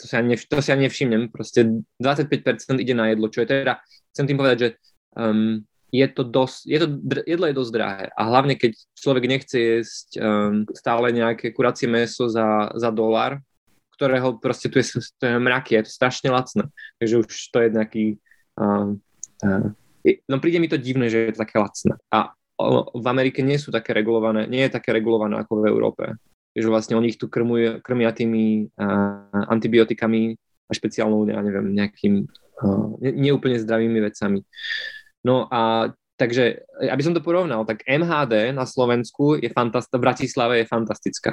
to 0.00 0.08
si 0.08 0.16
ani, 0.16 0.32
to 0.36 0.60
si 0.64 0.72
ani 0.72 0.88
nevšimnem, 0.88 1.28
proste 1.28 1.84
25% 2.00 2.80
ide 2.80 2.96
na 2.96 3.12
jedlo, 3.12 3.28
čo 3.28 3.44
je 3.44 3.52
teda, 3.52 3.84
chcem 4.16 4.24
tým 4.24 4.40
povedať, 4.40 4.58
že 4.58 4.68
um, 5.12 5.60
je 5.90 6.06
to 6.06 6.22
dosť, 6.22 6.60
je 6.70 6.78
to, 6.78 6.88
jedlo 7.26 7.46
je 7.50 7.58
dosť 7.58 7.72
drahé. 7.74 8.04
A 8.14 8.22
hlavne 8.30 8.54
keď 8.54 8.78
človek 8.94 9.24
nechce 9.26 9.58
jesť 9.58 10.08
um, 10.22 10.62
stále 10.70 11.10
nejaké 11.10 11.50
kuracie 11.50 11.90
meso 11.90 12.30
za, 12.30 12.70
za 12.78 12.90
dolar, 12.94 13.42
ktorého 13.98 14.38
proste 14.38 14.70
tu 14.70 14.78
je, 14.78 15.02
to 15.18 15.24
je 15.26 15.36
mraky, 15.36 15.76
je 15.76 15.90
to 15.90 15.92
strašne 15.92 16.30
lacné, 16.30 16.70
takže 17.02 17.26
už 17.26 17.34
to 17.52 17.58
je 17.60 17.68
nejaký, 17.74 18.06
um, 18.56 19.02
uh, 19.42 19.66
no 20.30 20.36
príde 20.38 20.62
mi 20.62 20.70
to 20.70 20.80
divné, 20.80 21.10
že 21.10 21.28
je 21.28 21.32
to 21.34 21.42
také 21.42 21.58
lacné. 21.58 21.98
A 22.14 22.32
v 22.94 23.06
Amerike 23.08 23.40
nie 23.40 23.56
sú 23.56 23.72
také 23.72 23.96
regulované, 23.96 24.44
nie 24.46 24.68
je 24.68 24.74
také 24.76 24.92
regulované 24.92 25.40
ako 25.40 25.64
v 25.64 25.68
Európe. 25.68 26.04
Že 26.52 26.68
vlastne 26.68 26.94
oni 26.98 27.14
ich 27.14 27.18
tu 27.20 27.30
krmujú, 27.30 27.80
krmia 27.80 28.12
tými 28.12 28.68
uh, 28.76 29.48
antibiotikami 29.48 30.36
a 30.68 30.72
špeciálnou, 30.76 31.24
ja 31.26 31.40
neviem, 31.40 31.72
nejakým 31.72 32.14
uh, 32.26 32.88
neúplne 33.00 33.56
zdravými 33.58 33.98
vecami. 34.04 34.44
No 35.24 35.48
a 35.52 35.92
takže, 36.16 36.64
aby 36.84 37.00
som 37.00 37.16
to 37.16 37.24
porovnal, 37.24 37.64
tak 37.64 37.84
MHD 37.88 38.52
na 38.52 38.68
Slovensku 38.68 39.40
je 39.40 39.48
fantastická, 39.48 39.96
v 39.96 40.04
Bratislave 40.04 40.54
je 40.60 40.66
fantastická. 40.68 41.32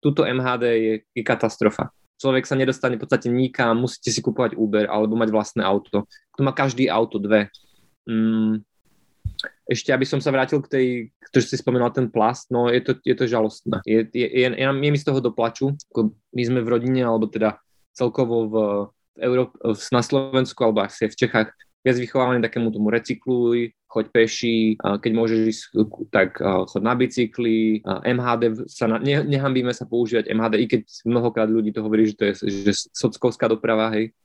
Tuto 0.00 0.24
MHD 0.24 0.64
je, 0.64 0.94
je 1.12 1.22
katastrofa. 1.24 1.92
Človek 2.16 2.48
sa 2.48 2.56
nedostane 2.56 2.96
v 2.96 3.04
podstate 3.04 3.28
nikam, 3.28 3.84
musíte 3.84 4.08
si 4.08 4.24
kupovať 4.24 4.56
Uber 4.56 4.88
alebo 4.88 5.18
mať 5.18 5.28
vlastné 5.28 5.62
auto. 5.64 6.08
Tu 6.36 6.40
má 6.40 6.56
každý 6.56 6.88
auto 6.88 7.20
dve. 7.20 7.52
Mm, 8.08 8.64
ešte, 9.64 9.92
aby 9.92 10.04
som 10.04 10.20
sa 10.20 10.32
vrátil 10.32 10.60
k 10.60 10.68
tej, 10.68 10.86
to, 11.32 11.40
že 11.40 11.52
si 11.52 11.56
spomínal 11.60 11.88
ten 11.90 12.08
plast, 12.12 12.52
no 12.52 12.68
je 12.68 12.80
to, 12.84 13.00
je 13.00 13.14
to 13.16 13.24
žalostné. 13.24 13.80
Je, 13.88 14.04
je, 14.12 14.28
je, 14.28 14.48
je, 14.52 14.64
je 14.68 14.90
mi 14.92 14.98
z 15.00 15.08
toho 15.08 15.24
doplaču. 15.24 15.72
My 16.36 16.42
sme 16.44 16.60
v 16.60 16.68
rodine, 16.68 17.02
alebo 17.04 17.28
teda 17.28 17.60
celkovo 17.96 18.36
v, 18.46 18.54
v 19.16 19.20
Európe, 19.24 19.56
na 19.92 20.02
Slovensku, 20.04 20.60
alebo 20.60 20.84
asi 20.84 21.08
v 21.08 21.16
Čechách, 21.16 21.48
viac 21.84 22.00
vychovávaní 22.00 22.40
takému 22.40 22.72
tomu 22.72 22.88
recykluj, 22.88 23.76
choď 23.84 24.06
peši, 24.10 24.80
keď 24.80 25.12
môžeš 25.12 25.40
ísť, 25.44 25.62
tak 26.08 26.40
choď 26.40 26.82
na 26.82 26.94
bicykli, 26.96 27.84
MHD, 27.84 28.66
sa 28.66 28.88
na, 28.88 28.96
ne, 28.98 29.20
nehambíme 29.22 29.70
sa 29.70 29.84
používať 29.84 30.32
MHD, 30.32 30.54
i 30.64 30.66
keď 30.66 30.80
mnohokrát 31.04 31.46
ľudí 31.46 31.70
to 31.76 31.84
hovorí, 31.84 32.08
že 32.08 32.16
to 32.16 32.24
je 32.26 32.32
že 32.64 32.72
sockovská 32.90 33.46
doprava, 33.46 33.92
hej, 33.92 34.16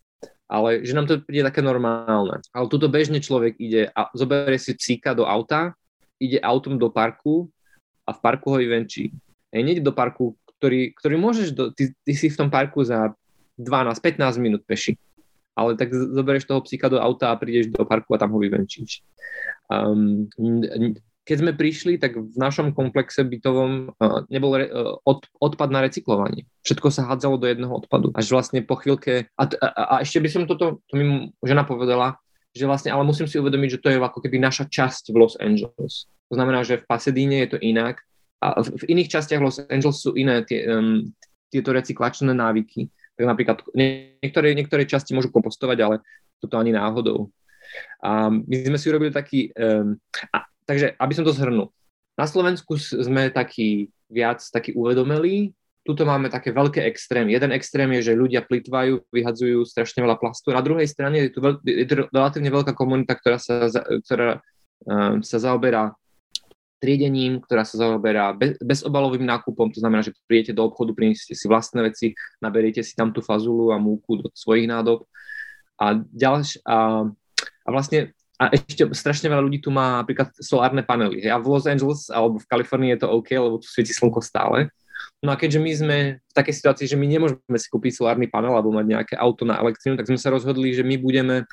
ale 0.50 0.82
že 0.82 0.98
nám 0.98 1.06
to 1.06 1.22
príde 1.22 1.46
také 1.46 1.62
normálne. 1.62 2.42
Ale 2.50 2.66
tuto 2.72 2.90
bežne 2.90 3.22
človek 3.22 3.60
ide 3.62 3.92
a 3.94 4.10
zoberie 4.18 4.58
si 4.58 4.74
psíka 4.74 5.14
do 5.14 5.28
auta, 5.28 5.78
ide 6.18 6.42
autom 6.42 6.80
do 6.80 6.90
parku 6.90 7.52
a 8.08 8.16
v 8.16 8.20
parku 8.24 8.56
ho 8.56 8.58
i 8.58 8.66
venčí. 8.66 9.14
Hej, 9.54 9.62
nejde 9.62 9.84
do 9.86 9.94
parku, 9.94 10.34
ktorý, 10.58 10.96
ktorý 10.98 11.16
môžeš, 11.22 11.48
do, 11.54 11.70
ty, 11.70 11.94
ty 12.02 12.14
si 12.18 12.32
v 12.32 12.40
tom 12.40 12.50
parku 12.50 12.82
za 12.82 13.14
12-15 13.60 14.40
minút 14.40 14.64
peši. 14.66 14.96
Ale 15.60 15.76
tak 15.76 15.92
zoberieš 15.92 16.48
toho 16.48 16.64
psíka 16.64 16.88
do 16.88 17.04
auta 17.04 17.36
a 17.36 17.40
prídeš 17.40 17.76
do 17.76 17.84
parku 17.84 18.16
a 18.16 18.22
tam 18.24 18.32
ho 18.32 18.40
vyvenčíš. 18.40 19.04
Um, 19.68 20.32
keď 21.28 21.36
sme 21.36 21.52
prišli, 21.54 22.00
tak 22.00 22.16
v 22.16 22.34
našom 22.40 22.72
komplexe 22.72 23.22
bytovom 23.22 23.92
uh, 23.92 24.24
nebol 24.32 24.56
re, 24.56 24.72
uh, 24.72 24.96
od, 25.04 25.28
odpad 25.38 25.70
na 25.70 25.84
recyklovanie. 25.84 26.48
Všetko 26.64 26.88
sa 26.90 27.06
hádzalo 27.12 27.38
do 27.38 27.46
jedného 27.46 27.70
odpadu. 27.76 28.16
Až 28.16 28.32
vlastne 28.32 28.64
po 28.64 28.80
chvíľke, 28.80 29.28
a, 29.36 29.44
a, 29.44 29.68
a 29.68 29.96
ešte 30.02 30.24
by 30.24 30.30
som 30.32 30.44
toto, 30.48 30.80
to 30.88 30.94
mi 30.96 31.30
žena 31.44 31.68
povedala, 31.68 32.18
že 32.50 32.66
vlastne, 32.66 32.90
ale 32.90 33.06
musím 33.06 33.30
si 33.30 33.38
uvedomiť, 33.38 33.78
že 33.78 33.82
to 33.84 33.92
je 33.94 34.02
ako 34.02 34.26
keby 34.26 34.42
naša 34.42 34.66
časť 34.66 35.14
v 35.14 35.20
Los 35.22 35.38
Angeles. 35.38 36.10
To 36.32 36.40
znamená, 36.40 36.66
že 36.66 36.82
v 36.82 36.88
Pasadine 36.90 37.46
je 37.46 37.50
to 37.54 37.60
inak 37.62 38.02
a 38.42 38.66
v, 38.66 38.74
v 38.74 38.84
iných 38.98 39.12
častiach 39.14 39.44
Los 39.44 39.62
Angeles 39.70 40.02
sú 40.02 40.18
iné 40.18 40.42
tie, 40.50 40.66
um, 40.66 41.14
tieto 41.54 41.70
recyklačné 41.76 42.34
návyky. 42.34 42.90
Tak 43.20 43.26
napríklad 43.28 43.58
niektoré, 43.76 44.56
niektoré 44.56 44.88
časti 44.88 45.12
môžu 45.12 45.28
kompostovať, 45.28 45.78
ale 45.84 45.96
toto 46.40 46.56
ani 46.56 46.72
náhodou. 46.72 47.28
A 48.00 48.32
my 48.32 48.56
sme 48.64 48.80
si 48.80 48.88
urobili 48.88 49.12
taký, 49.12 49.52
um, 49.60 50.00
a 50.32 50.48
Takže, 50.70 50.94
aby 51.02 51.14
som 51.18 51.26
to 51.26 51.34
zhrnul. 51.34 51.74
Na 52.14 52.30
Slovensku 52.30 52.78
sme 52.78 53.34
takí 53.34 53.90
viac 54.06 54.46
taký 54.54 54.78
uvedomelí. 54.78 55.50
Tuto 55.82 56.06
máme 56.06 56.30
také 56.30 56.54
veľké 56.54 56.86
extrémy. 56.86 57.34
Jeden 57.34 57.50
extrém 57.50 57.90
je, 57.98 58.14
že 58.14 58.20
ľudia 58.20 58.46
plitvajú, 58.46 59.10
vyhadzujú 59.10 59.66
strašne 59.66 60.06
veľa 60.06 60.22
plastu. 60.22 60.54
Na 60.54 60.62
druhej 60.62 60.86
strane 60.86 61.26
je 61.26 61.34
tu 61.34 61.42
veľ, 61.42 61.58
je 61.66 61.88
to 61.90 62.06
relatívne 62.14 62.54
veľká 62.54 62.78
komunita, 62.78 63.18
ktorá 63.18 63.42
sa, 63.42 63.66
ktorá, 64.06 64.46
um, 64.86 65.26
sa 65.26 65.42
zaoberá 65.42 65.98
triedením, 66.80 67.44
ktorá 67.44 67.68
sa 67.68 67.76
zaoberá 67.78 68.32
bez, 68.32 68.56
bezobalovým 68.64 69.28
nákupom, 69.28 69.70
to 69.70 69.84
znamená, 69.84 70.02
že 70.02 70.16
prídete 70.26 70.56
do 70.56 70.64
obchodu, 70.66 70.96
prinieste 70.96 71.36
si 71.36 71.46
vlastné 71.46 71.84
veci, 71.86 72.16
naberiete 72.40 72.82
si 72.82 72.96
tam 72.96 73.12
tú 73.12 73.20
fazulu 73.20 73.76
a 73.76 73.78
múku 73.78 74.20
do 74.20 74.32
svojich 74.32 74.66
nádob. 74.66 75.04
A, 75.76 76.00
ďalš, 76.00 76.64
a, 76.64 77.08
a 77.64 77.70
vlastne 77.70 78.16
a 78.40 78.56
ešte 78.56 78.88
strašne 78.96 79.28
veľa 79.28 79.44
ľudí 79.44 79.60
tu 79.60 79.68
má 79.68 80.00
napríklad 80.00 80.32
solárne 80.40 80.80
panely. 80.80 81.28
A 81.28 81.36
v 81.36 81.52
Los 81.52 81.68
Angeles 81.68 82.08
alebo 82.08 82.40
v 82.40 82.48
Kalifornii 82.48 82.96
je 82.96 83.00
to 83.04 83.12
OK, 83.12 83.36
lebo 83.36 83.60
tu 83.60 83.68
svieti 83.68 83.92
slnko 83.92 84.24
stále. 84.24 84.72
No 85.20 85.36
a 85.36 85.36
keďže 85.36 85.60
my 85.60 85.72
sme 85.76 85.98
v 86.24 86.34
takej 86.34 86.56
situácii, 86.56 86.88
že 86.88 86.96
my 86.96 87.04
nemôžeme 87.04 87.60
si 87.60 87.68
kúpiť 87.68 88.00
solárny 88.00 88.32
panel 88.32 88.56
alebo 88.56 88.72
mať 88.72 88.86
nejaké 88.88 89.16
auto 89.20 89.44
na 89.44 89.60
elektrínu, 89.60 90.00
tak 90.00 90.08
sme 90.08 90.16
sa 90.16 90.32
rozhodli, 90.32 90.72
že 90.72 90.88
my 90.88 90.96
budeme 90.96 91.44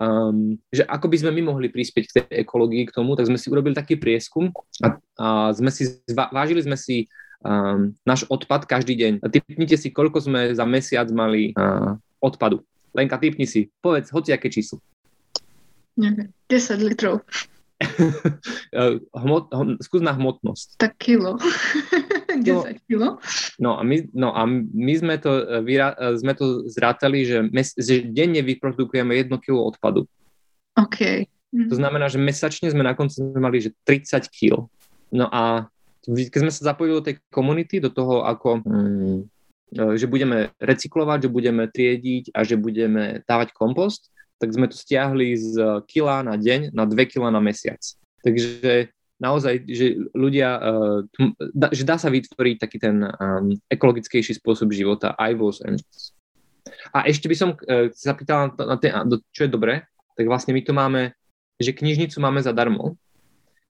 um, 0.00 0.56
že 0.72 0.82
ako 0.88 1.06
by 1.12 1.16
sme 1.20 1.30
my 1.36 1.52
mohli 1.52 1.68
prispieť 1.68 2.04
k 2.08 2.14
tej 2.16 2.24
ekológii 2.48 2.88
k 2.88 2.94
tomu, 2.96 3.12
tak 3.14 3.28
sme 3.28 3.36
si 3.36 3.52
urobili 3.52 3.76
taký 3.76 4.00
prieskum 4.00 4.48
a, 4.80 4.96
a 5.20 5.26
sme 5.52 5.68
si, 5.68 5.86
vážili 6.32 6.64
sme 6.64 6.74
si 6.74 7.06
um, 7.44 7.92
náš 8.08 8.24
odpad 8.32 8.64
každý 8.64 8.96
deň. 8.96 9.12
A 9.20 9.28
typnite 9.28 9.76
si, 9.76 9.92
koľko 9.92 10.24
sme 10.24 10.56
za 10.56 10.64
mesiac 10.64 11.06
mali 11.12 11.52
uh, 11.54 11.94
odpadu. 12.24 12.64
Lenka, 12.96 13.20
typni 13.20 13.46
si, 13.46 13.70
povedz 13.84 14.10
hoci 14.10 14.34
aké 14.34 14.50
číslo. 14.50 14.82
Neviem, 15.94 16.32
10 16.48 16.80
litrov. 16.80 17.22
Hmot, 19.24 19.44
skús 19.80 20.02
na 20.04 20.12
hmotnosť. 20.12 20.76
Tak 20.76 21.00
kilo. 21.00 21.40
10 22.40 22.50
no, 22.50 22.62
kilo. 22.88 23.08
No 23.60 23.70
a 23.78 23.82
my, 23.84 23.96
no 24.16 24.34
a 24.34 24.42
my 24.48 24.94
sme, 24.96 25.14
to, 25.20 25.30
e, 25.30 25.60
vyra, 25.62 25.94
e, 25.94 26.16
sme 26.18 26.32
to 26.34 26.66
zrátali, 26.66 27.22
že, 27.28 27.44
mes, 27.46 27.72
že 27.76 28.02
denne 28.04 28.40
vyprodukujeme 28.42 29.14
1 29.14 29.30
kilo 29.44 29.64
odpadu. 29.64 30.08
OK. 30.76 31.28
To 31.50 31.74
znamená, 31.74 32.06
že 32.06 32.22
mesačne 32.22 32.70
sme 32.70 32.86
na 32.86 32.94
konci 32.94 33.20
mali, 33.22 33.58
že 33.58 33.74
30 33.82 34.30
kg. 34.30 34.70
No 35.10 35.26
a 35.26 35.66
keď 36.06 36.40
sme 36.46 36.52
sa 36.54 36.72
zapojili 36.72 36.94
do 36.96 37.06
tej 37.06 37.16
komunity, 37.28 37.82
do 37.82 37.90
toho, 37.90 38.22
ako 38.22 38.62
mm, 38.62 39.18
že 39.70 40.06
budeme 40.10 40.50
recyklovať, 40.58 41.26
že 41.26 41.30
budeme 41.30 41.64
triediť 41.70 42.34
a 42.34 42.42
že 42.42 42.58
budeme 42.58 43.22
dávať 43.26 43.54
kompost, 43.54 44.10
tak 44.42 44.50
sme 44.50 44.66
to 44.66 44.74
stiahli 44.74 45.36
z 45.36 45.54
kila 45.86 46.26
na 46.26 46.34
deň 46.34 46.74
na 46.74 46.88
2 46.88 46.96
kila 47.06 47.28
na 47.30 47.38
mesiac. 47.38 47.78
Takže 48.24 48.90
naozaj, 49.20 49.68
že 49.68 50.00
ľudia, 50.16 50.50
uh, 50.56 50.98
že 51.70 51.84
dá 51.84 52.00
sa 52.00 52.08
vytvoriť 52.08 52.56
taký 52.56 52.80
ten 52.80 53.04
um, 53.04 53.52
ekologickejší 53.68 54.40
spôsob 54.40 54.72
života 54.72 55.12
aj 55.20 55.30
v 55.36 55.40
Los 55.44 55.60
Angeles. 55.60 56.16
A 56.90 57.06
ešte 57.06 57.28
by 57.28 57.36
som 57.36 57.50
uh, 57.54 57.92
sa 57.92 58.16
pýtal 58.16 58.56
na, 58.56 58.76
ten, 58.80 58.90
čo 59.30 59.46
je 59.46 59.52
dobré, 59.52 59.84
tak 60.16 60.24
vlastne 60.26 60.56
my 60.56 60.62
tu 60.64 60.72
máme, 60.72 61.12
že 61.60 61.76
knižnicu 61.76 62.16
máme 62.18 62.40
zadarmo. 62.40 62.96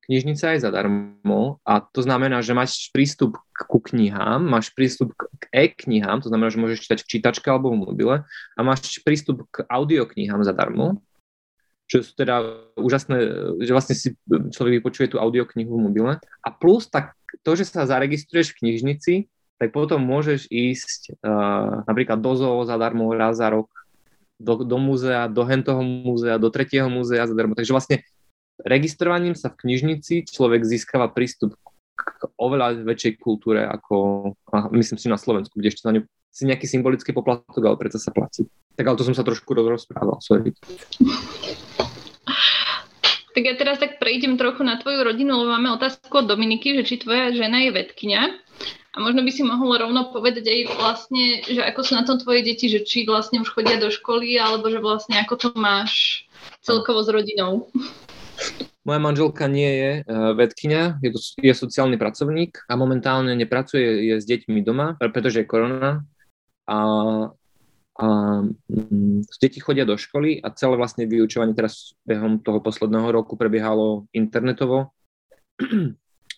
Knižnica 0.07 0.59
je 0.59 0.65
zadarmo 0.67 1.63
a 1.63 1.79
to 1.79 2.03
znamená, 2.03 2.43
že 2.43 2.51
máš 2.51 2.91
prístup 2.91 3.39
ku 3.55 3.79
knihám, 3.79 4.43
máš 4.43 4.75
prístup 4.75 5.15
k 5.15 5.47
e-knihám, 5.55 6.19
to 6.19 6.33
znamená, 6.33 6.51
že 6.51 6.59
môžeš 6.59 6.83
čítať 6.83 6.99
v 7.07 7.11
čítačke 7.15 7.47
alebo 7.47 7.71
v 7.71 7.87
mobile 7.87 8.17
a 8.27 8.61
máš 8.67 8.99
prístup 9.07 9.47
k 9.55 9.63
audioknihám 9.71 10.43
zadarmo 10.43 10.99
čo 11.91 12.07
sú 12.07 12.15
teda 12.15 12.63
úžasné, 12.79 13.19
že 13.67 13.75
vlastne 13.75 13.99
si 13.99 14.15
človek 14.31 14.79
vypočuje 14.79 15.11
tú 15.11 15.19
audioknihu 15.19 15.75
v 15.75 15.85
mobile. 15.91 16.15
A 16.23 16.49
plus 16.55 16.87
tak 16.87 17.19
to, 17.43 17.59
že 17.59 17.67
sa 17.67 17.83
zaregistruješ 17.83 18.55
v 18.55 18.59
knižnici, 18.63 19.15
tak 19.59 19.75
potom 19.75 19.99
môžeš 19.99 20.47
ísť 20.47 21.19
uh, 21.19 21.83
napríklad 21.91 22.23
do 22.23 22.33
zoo 22.39 22.63
zadarmo 22.63 23.11
raz 23.11 23.43
za 23.43 23.51
rok, 23.51 23.67
do, 24.39 24.63
do 24.63 24.79
múzea, 24.79 25.27
do 25.27 25.43
hentoho 25.43 25.83
múzea, 25.83 26.39
do 26.39 26.49
tretieho 26.49 26.87
múzea 26.87 27.27
zadarmo. 27.27 27.59
Takže 27.59 27.75
vlastne 27.75 27.97
registrovaním 28.63 29.35
sa 29.35 29.51
v 29.51 29.67
knižnici 29.67 30.31
človek 30.31 30.63
získava 30.63 31.11
prístup 31.11 31.59
k 31.99 32.23
oveľa 32.41 32.87
väčšej 32.87 33.21
kultúre 33.21 33.67
ako, 33.67 34.33
myslím 34.73 34.97
si 34.97 35.13
na 35.13 35.21
Slovensku, 35.21 35.59
kde 35.59 35.69
ešte 35.69 35.85
za 35.85 35.93
ňu 35.93 36.07
si 36.31 36.47
nejaký 36.47 36.65
symbolický 36.71 37.11
poplatok, 37.11 37.61
ale 37.61 37.77
predsa 37.77 37.99
sa 37.99 38.15
platí. 38.15 38.47
Tak 38.79 38.87
ale 38.87 38.97
to 38.97 39.05
som 39.05 39.19
sa 39.19 39.27
trošku 39.27 39.51
rozprával, 39.53 40.23
sorry. 40.23 40.55
Tak 43.41 43.49
ja 43.49 43.57
teraz 43.57 43.81
tak 43.81 43.97
prejdem 43.97 44.37
trochu 44.37 44.61
na 44.61 44.77
tvoju 44.77 45.01
rodinu, 45.01 45.33
lebo 45.33 45.57
máme 45.57 45.73
otázku 45.73 46.13
od 46.13 46.29
Dominiky, 46.29 46.77
že 46.77 46.85
či 46.85 47.01
tvoja 47.01 47.33
žena 47.33 47.65
je 47.65 47.73
vedkňa. 47.73 48.21
A 48.93 48.97
možno 49.01 49.25
by 49.25 49.33
si 49.33 49.41
mohol 49.41 49.81
rovno 49.81 50.13
povedať 50.13 50.45
aj 50.45 50.61
vlastne, 50.77 51.41
že 51.49 51.65
ako 51.65 51.81
sú 51.81 51.97
na 51.97 52.05
tom 52.05 52.21
tvoje 52.21 52.45
deti, 52.45 52.69
že 52.69 52.85
či 52.85 53.09
vlastne 53.09 53.41
už 53.41 53.49
chodia 53.57 53.81
do 53.81 53.89
školy, 53.89 54.37
alebo 54.37 54.69
že 54.69 54.77
vlastne 54.85 55.17
ako 55.25 55.35
to 55.41 55.49
máš 55.57 56.29
celkovo 56.61 57.01
s 57.01 57.09
rodinou. 57.09 57.73
Moja 58.85 59.01
manželka 59.01 59.49
nie 59.49 59.73
je 59.73 59.93
uh, 60.05 60.37
vedkynia, 60.37 61.01
je, 61.01 61.09
to, 61.17 61.19
je 61.41 61.57
sociálny 61.57 61.97
pracovník 61.97 62.61
a 62.69 62.77
momentálne 62.77 63.33
nepracuje, 63.33 64.05
je 64.05 64.15
s 64.21 64.29
deťmi 64.29 64.61
doma, 64.61 65.01
pretože 65.01 65.41
je 65.41 65.49
korona. 65.49 66.05
A 66.69 66.77
a 68.01 68.07
mm, 68.49 69.29
deti 69.37 69.61
chodia 69.61 69.85
do 69.85 70.01
školy 70.01 70.41
a 70.41 70.49
celé 70.57 70.81
vlastne 70.81 71.05
vyučovanie 71.05 71.53
teraz 71.53 71.93
behom 72.09 72.41
toho 72.41 72.65
posledného 72.65 73.13
roku 73.13 73.37
prebiehalo 73.37 74.09
internetovo. 74.17 74.97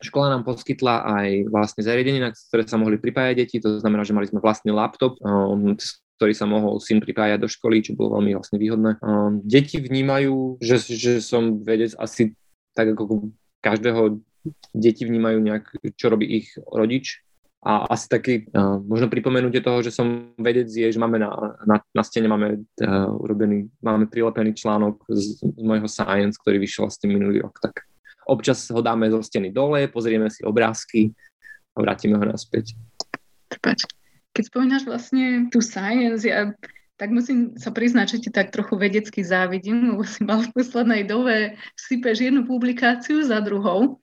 Škola 0.03 0.35
nám 0.35 0.43
poskytla 0.43 1.07
aj 1.07 1.47
vlastne 1.47 1.87
zariadenie, 1.87 2.19
na 2.19 2.35
ktoré 2.35 2.67
sa 2.67 2.75
mohli 2.75 2.99
pripájať 2.99 3.35
deti, 3.39 3.57
to 3.63 3.79
znamená, 3.79 4.03
že 4.03 4.11
mali 4.11 4.27
sme 4.27 4.43
vlastný 4.43 4.75
laptop, 4.75 5.15
um, 5.23 5.79
ktorý 6.19 6.35
sa 6.35 6.51
mohol 6.51 6.83
syn 6.83 6.99
pripájať 6.99 7.39
do 7.39 7.47
školy, 7.47 7.87
čo 7.87 7.95
bolo 7.95 8.19
veľmi 8.19 8.35
vlastne 8.35 8.59
výhodné. 8.59 8.99
Deti 9.47 9.79
vnímajú, 9.79 10.59
že, 10.59 10.83
že 10.83 11.23
som 11.23 11.63
vedec 11.63 11.95
asi 11.95 12.35
tak 12.75 12.99
ako 12.99 13.31
každého 13.63 14.19
deti 14.75 15.07
vnímajú 15.07 15.39
nejak, 15.39 15.65
čo 15.95 16.11
robí 16.11 16.27
ich 16.43 16.55
rodič, 16.67 17.23
a 17.63 17.87
asi 17.95 18.11
taký 18.11 18.35
uh, 18.51 18.83
možno 18.83 19.07
pripomenutie 19.07 19.63
toho, 19.63 19.87
že 19.87 19.95
som 19.95 20.35
vedec 20.35 20.67
je, 20.67 20.91
že 20.91 20.99
máme 20.99 21.23
na, 21.23 21.31
na, 21.63 21.79
na 21.95 22.03
stene 22.03 22.27
máme 22.27 22.59
uh, 22.59 23.23
urobený, 23.23 23.71
máme 23.79 24.11
prilepený 24.11 24.59
článok 24.59 25.07
z, 25.07 25.39
z 25.39 25.63
môjho 25.63 25.87
Science, 25.87 26.43
ktorý 26.43 26.59
vyšiel 26.59 26.91
s 26.91 26.99
minulý 27.07 27.47
rok, 27.47 27.63
tak 27.63 27.87
občas 28.27 28.67
ho 28.67 28.83
dáme 28.83 29.07
zo 29.15 29.23
steny 29.23 29.55
dole, 29.55 29.87
pozrieme 29.87 30.27
si 30.27 30.43
obrázky 30.43 31.15
a 31.79 31.87
vrátime 31.87 32.19
ho 32.19 32.27
naspäť. 32.27 32.75
Keď 34.35 34.45
spomínaš 34.51 34.83
vlastne 34.83 35.47
tú 35.55 35.63
Science, 35.63 36.27
ja 36.27 36.51
tak 36.99 37.15
musím 37.15 37.55
sa 37.59 37.71
priznať, 37.75 38.19
že 38.19 38.19
ti 38.27 38.31
tak 38.31 38.55
trochu 38.55 38.79
vedecky 38.79 39.23
závidím, 39.27 39.95
lebo 39.95 40.03
si 40.07 40.23
mal 40.23 40.43
v 40.43 40.55
poslednej 40.55 41.03
dobe 41.07 41.59
sypeš 41.75 42.27
jednu 42.27 42.47
publikáciu 42.47 43.23
za 43.23 43.43
druhou 43.43 44.03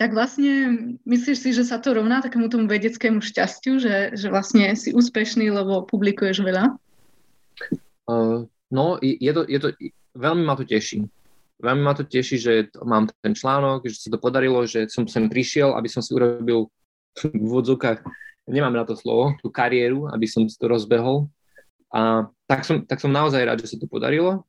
tak 0.00 0.16
vlastne 0.16 0.96
myslíš 1.04 1.36
si, 1.36 1.50
že 1.52 1.68
sa 1.68 1.76
to 1.76 1.92
rovná 1.92 2.24
takému 2.24 2.48
tomu 2.48 2.64
vedeckému 2.64 3.20
šťastiu, 3.20 3.76
že, 3.76 4.16
že 4.16 4.32
vlastne 4.32 4.72
si 4.72 4.96
úspešný, 4.96 5.52
lebo 5.52 5.84
publikuješ 5.84 6.40
veľa? 6.40 6.72
Uh, 8.08 8.48
no, 8.72 8.96
je 9.04 9.28
to, 9.36 9.44
je 9.44 9.60
to, 9.60 9.68
veľmi 10.16 10.40
ma 10.48 10.56
to 10.56 10.64
teší. 10.64 11.04
Veľmi 11.60 11.84
ma 11.84 11.92
to 11.92 12.08
teší, 12.08 12.40
že 12.40 12.52
mám 12.80 13.12
ten 13.20 13.36
článok, 13.36 13.84
že 13.92 14.00
sa 14.00 14.08
to 14.08 14.16
podarilo, 14.16 14.64
že 14.64 14.88
som 14.88 15.04
sem 15.04 15.28
prišiel, 15.28 15.76
aby 15.76 15.92
som 15.92 16.00
si 16.00 16.16
urobil 16.16 16.72
v 17.20 17.36
úvodzovkách, 17.36 18.00
nemám 18.48 18.72
na 18.72 18.88
to 18.88 18.96
slovo, 18.96 19.36
tú 19.44 19.52
kariéru, 19.52 20.08
aby 20.08 20.24
som 20.24 20.48
si 20.48 20.56
to 20.56 20.64
rozbehol. 20.64 21.28
A 21.92 22.24
tak 22.48 22.64
som, 22.64 22.88
tak 22.88 23.04
som 23.04 23.12
naozaj 23.12 23.44
rád, 23.44 23.60
že 23.60 23.76
sa 23.76 23.76
to 23.76 23.84
podarilo. 23.84 24.48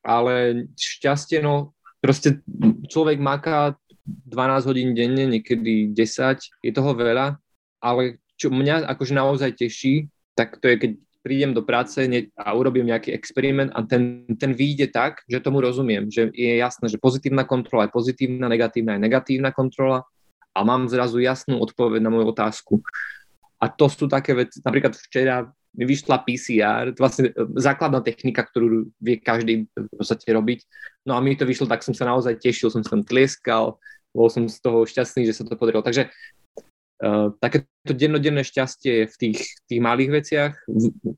Ale 0.00 0.64
šťastie, 0.72 1.44
no, 1.44 1.76
proste 2.00 2.40
človek 2.88 3.20
maká 3.20 3.76
12 4.04 4.68
hodín 4.68 4.92
denne, 4.92 5.26
niekedy 5.28 5.92
10, 5.92 6.64
je 6.64 6.72
toho 6.72 6.92
veľa, 6.92 7.40
ale 7.80 8.20
čo 8.36 8.52
mňa 8.52 8.84
akože 8.90 9.14
naozaj 9.16 9.56
teší, 9.56 10.08
tak 10.36 10.58
to 10.60 10.68
je, 10.68 10.76
keď 10.76 10.90
prídem 11.24 11.56
do 11.56 11.64
práce 11.64 11.96
a 12.36 12.48
urobím 12.52 12.92
nejaký 12.92 13.16
experiment 13.16 13.72
a 13.72 13.80
ten, 13.88 14.28
ten 14.36 14.52
vyjde 14.52 14.92
tak, 14.92 15.24
že 15.24 15.40
tomu 15.40 15.64
rozumiem, 15.64 16.12
že 16.12 16.28
je 16.36 16.60
jasné, 16.60 16.92
že 16.92 17.00
pozitívna 17.00 17.48
kontrola 17.48 17.88
je 17.88 17.96
pozitívna, 17.96 18.44
negatívna 18.44 19.00
je 19.00 19.04
negatívna 19.08 19.48
kontrola 19.48 20.04
a 20.52 20.60
mám 20.60 20.84
zrazu 20.84 21.24
jasnú 21.24 21.64
odpoveď 21.64 22.04
na 22.04 22.12
moju 22.12 22.28
otázku. 22.28 22.84
A 23.56 23.72
to 23.72 23.88
sú 23.88 24.04
také 24.04 24.36
veci, 24.36 24.60
napríklad 24.60 24.92
včera 25.00 25.48
mi 25.74 25.88
vyšla 25.90 26.22
PCR, 26.22 26.94
vlastne 26.94 27.34
základná 27.58 27.98
technika, 27.98 28.46
ktorú 28.46 28.94
vie 29.02 29.18
každý 29.18 29.66
v 29.74 29.90
podstate 29.90 30.30
robiť. 30.30 30.62
No 31.02 31.18
a 31.18 31.24
mi 31.24 31.34
to 31.34 31.42
vyšlo, 31.42 31.66
tak 31.66 31.82
som 31.82 31.96
sa 31.96 32.06
naozaj 32.06 32.38
tešil, 32.38 32.70
som 32.70 32.86
sa 32.86 32.94
tam 32.94 33.02
tlieskal, 33.02 33.74
bol 34.14 34.30
som 34.30 34.46
z 34.46 34.56
toho 34.62 34.86
šťastný, 34.86 35.26
že 35.26 35.34
sa 35.34 35.42
to 35.42 35.58
podarilo. 35.58 35.82
Takže 35.82 36.08
uh, 37.02 37.34
takéto 37.42 37.92
dennodenné 37.92 38.46
šťastie 38.46 39.04
je 39.04 39.06
v 39.10 39.16
tých, 39.18 39.40
tých 39.66 39.80
malých 39.82 40.10
veciach, 40.22 40.52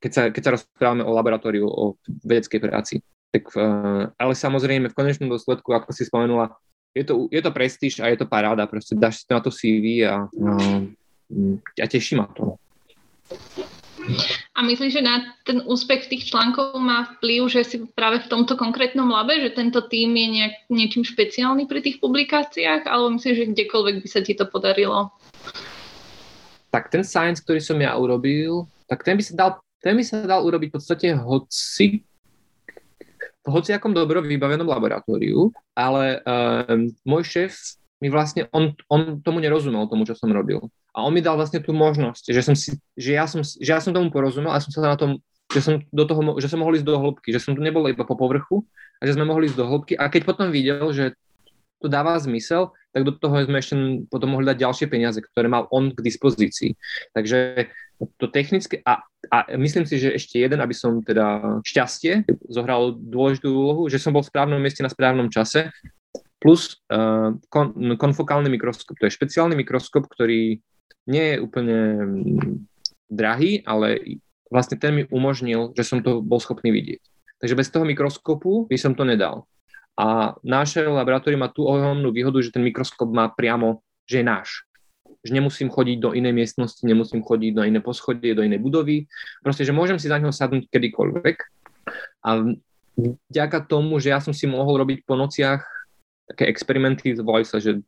keď 0.00 0.10
sa, 0.10 0.22
keď 0.32 0.42
sa 0.42 0.54
rozprávame 0.56 1.04
o 1.04 1.12
laboratóriu, 1.12 1.68
o 1.68 2.00
vedeckej 2.24 2.60
práci. 2.64 2.94
Tak, 3.30 3.52
uh, 3.52 4.08
ale 4.16 4.32
samozrejme 4.32 4.88
v 4.88 4.96
konečnom 4.96 5.28
dôsledku, 5.28 5.76
ako 5.76 5.92
si 5.92 6.08
spomenula, 6.08 6.56
je 6.96 7.04
to, 7.04 7.28
je 7.28 7.44
to 7.44 7.52
prestíž 7.52 8.00
a 8.00 8.08
je 8.08 8.16
to 8.16 8.24
paráda, 8.24 8.64
proste 8.64 8.96
dáš 8.96 9.20
si 9.20 9.24
to 9.28 9.36
na 9.36 9.42
to 9.44 9.52
CV 9.52 10.08
a, 10.08 10.24
a, 10.24 10.52
a 11.76 11.84
teší 11.84 12.16
ma 12.16 12.24
to. 12.32 12.55
A 14.56 14.62
myslíš, 14.62 14.92
že 14.96 15.02
na 15.04 15.22
ten 15.42 15.60
úspech 15.66 16.08
tých 16.08 16.30
článkov 16.30 16.78
má 16.78 17.06
vplyv, 17.18 17.50
že 17.50 17.60
si 17.66 17.76
práve 17.92 18.22
v 18.22 18.30
tomto 18.30 18.54
konkrétnom 18.54 19.08
labe, 19.10 19.36
že 19.42 19.52
tento 19.52 19.84
tým 19.84 20.14
je 20.16 20.28
nejak, 20.40 20.54
niečím 20.70 21.04
špeciálny 21.04 21.66
pri 21.66 21.84
tých 21.84 21.98
publikáciách, 22.00 22.86
alebo 22.86 23.18
myslíš, 23.18 23.36
že 23.36 23.50
kdekoľvek 23.52 23.96
by 24.00 24.08
sa 24.08 24.20
ti 24.22 24.32
to 24.32 24.46
podarilo? 24.48 25.10
Tak 26.70 26.88
ten 26.92 27.02
science, 27.02 27.42
ktorý 27.42 27.60
som 27.60 27.78
ja 27.80 27.94
urobil, 27.96 28.68
tak 28.86 29.02
ten 29.02 29.16
by 29.18 29.22
sa 29.24 29.34
dal, 29.34 29.50
ten 29.82 29.94
by 29.96 30.04
sa 30.04 30.24
dal 30.24 30.40
urobiť 30.44 30.68
v 30.70 30.76
podstate 30.76 31.06
hoci 31.14 32.06
v 33.46 33.48
hociakom 33.54 33.94
dobro 33.94 34.18
vybavenom 34.18 34.66
laboratóriu, 34.66 35.54
ale 35.78 36.18
um, 36.26 36.90
môj 37.06 37.22
šéf 37.22 37.78
mi 38.02 38.10
vlastne, 38.10 38.50
on, 38.50 38.74
on 38.90 39.22
tomu 39.22 39.38
nerozumel, 39.38 39.86
tomu, 39.86 40.04
čo 40.04 40.18
som 40.18 40.28
robil. 40.28 40.60
A 40.96 41.04
on 41.04 41.12
mi 41.12 41.20
dal 41.20 41.36
vlastne 41.36 41.60
tú 41.60 41.76
možnosť, 41.76 42.32
že, 42.32 42.40
som 42.40 42.56
si, 42.56 42.72
že, 42.96 43.12
ja, 43.12 43.28
som, 43.28 43.44
že 43.44 43.68
ja 43.68 43.84
som 43.84 43.92
tomu 43.92 44.08
porozumel 44.08 44.56
a 44.56 44.64
som 44.64 44.72
sa 44.72 44.80
na 44.80 44.96
tom, 44.96 45.20
že 45.52 45.60
som, 45.60 45.74
do 45.92 46.04
toho, 46.08 46.40
že 46.40 46.48
som 46.48 46.64
mohol 46.64 46.80
ísť 46.80 46.88
do 46.88 46.96
hĺbky, 46.96 47.36
že 47.36 47.44
som 47.44 47.52
tu 47.52 47.60
nebol 47.60 47.84
iba 47.86 48.02
po 48.02 48.16
povrchu 48.16 48.64
a 48.98 49.04
že 49.04 49.12
sme 49.12 49.28
mohli 49.28 49.52
ísť 49.52 49.60
do 49.60 49.68
hĺbky. 49.68 49.94
A 50.00 50.08
keď 50.08 50.24
potom 50.24 50.48
videl, 50.48 50.88
že 50.96 51.12
to 51.84 51.92
dáva 51.92 52.16
zmysel, 52.16 52.72
tak 52.96 53.04
do 53.04 53.12
toho 53.12 53.44
sme 53.44 53.60
ešte 53.60 53.76
potom 54.08 54.32
mohli 54.32 54.48
dať 54.48 54.56
ďalšie 54.56 54.86
peniaze, 54.88 55.20
ktoré 55.20 55.52
mal 55.52 55.68
on 55.68 55.92
k 55.92 56.00
dispozícii. 56.00 56.72
Takže 57.12 57.68
to 58.16 58.26
technické, 58.32 58.80
a, 58.88 59.04
a 59.28 59.36
myslím 59.60 59.84
si, 59.84 60.00
že 60.00 60.16
ešte 60.16 60.40
jeden, 60.40 60.64
aby 60.64 60.72
som 60.72 61.04
teda 61.04 61.60
šťastie 61.60 62.24
zohral 62.48 62.96
dôležitú 62.96 63.52
úlohu, 63.52 63.92
že 63.92 64.00
som 64.00 64.16
bol 64.16 64.24
v 64.24 64.32
správnom 64.32 64.56
mieste 64.56 64.80
na 64.80 64.88
správnom 64.88 65.28
čase, 65.28 65.68
plus 66.40 66.80
uh, 66.92 67.36
kon, 67.52 67.96
konfokálny 67.96 68.48
mikroskop. 68.52 68.96
To 69.00 69.08
je 69.08 69.16
špeciálny 69.16 69.56
mikroskop, 69.56 70.08
ktorý 70.08 70.60
nie 71.06 71.34
je 71.34 71.36
úplne 71.40 71.78
mm, 72.02 72.66
drahý, 73.10 73.62
ale 73.62 74.18
vlastne 74.50 74.78
ten 74.78 74.92
mi 74.94 75.02
umožnil, 75.10 75.74
že 75.74 75.86
som 75.86 76.02
to 76.02 76.22
bol 76.22 76.42
schopný 76.42 76.74
vidieť. 76.74 77.02
Takže 77.42 77.58
bez 77.58 77.68
toho 77.68 77.84
mikroskopu 77.84 78.66
by 78.66 78.76
som 78.80 78.96
to 78.96 79.04
nedal. 79.04 79.44
A 79.96 80.36
naše 80.44 80.84
laboratórium 80.84 81.40
má 81.40 81.48
tú 81.48 81.64
ohromnú 81.64 82.12
výhodu, 82.12 82.36
že 82.44 82.52
ten 82.52 82.60
mikroskop 82.60 83.08
má 83.08 83.32
priamo, 83.32 83.80
že 84.04 84.20
je 84.20 84.24
náš. 84.28 84.48
Že 85.24 85.40
nemusím 85.40 85.68
chodiť 85.72 85.96
do 86.00 86.10
inej 86.12 86.36
miestnosti, 86.36 86.84
nemusím 86.84 87.24
chodiť 87.24 87.52
do 87.56 87.62
inej 87.64 87.82
poschodie, 87.82 88.36
do 88.36 88.44
inej 88.44 88.60
budovy. 88.60 89.08
Proste, 89.40 89.64
že 89.64 89.72
môžem 89.72 89.96
si 89.96 90.12
za 90.12 90.20
neho 90.20 90.32
sadnúť 90.32 90.68
kedykoľvek. 90.68 91.36
A 92.28 92.30
vďaka 93.32 93.58
tomu, 93.64 93.96
že 94.00 94.12
ja 94.12 94.20
som 94.20 94.36
si 94.36 94.44
mohol 94.44 94.84
robiť 94.84 95.04
po 95.08 95.16
nociach 95.16 95.64
také 96.26 96.50
experimenty, 96.50 97.16
volajú 97.16 97.46
sa, 97.46 97.58
že 97.62 97.80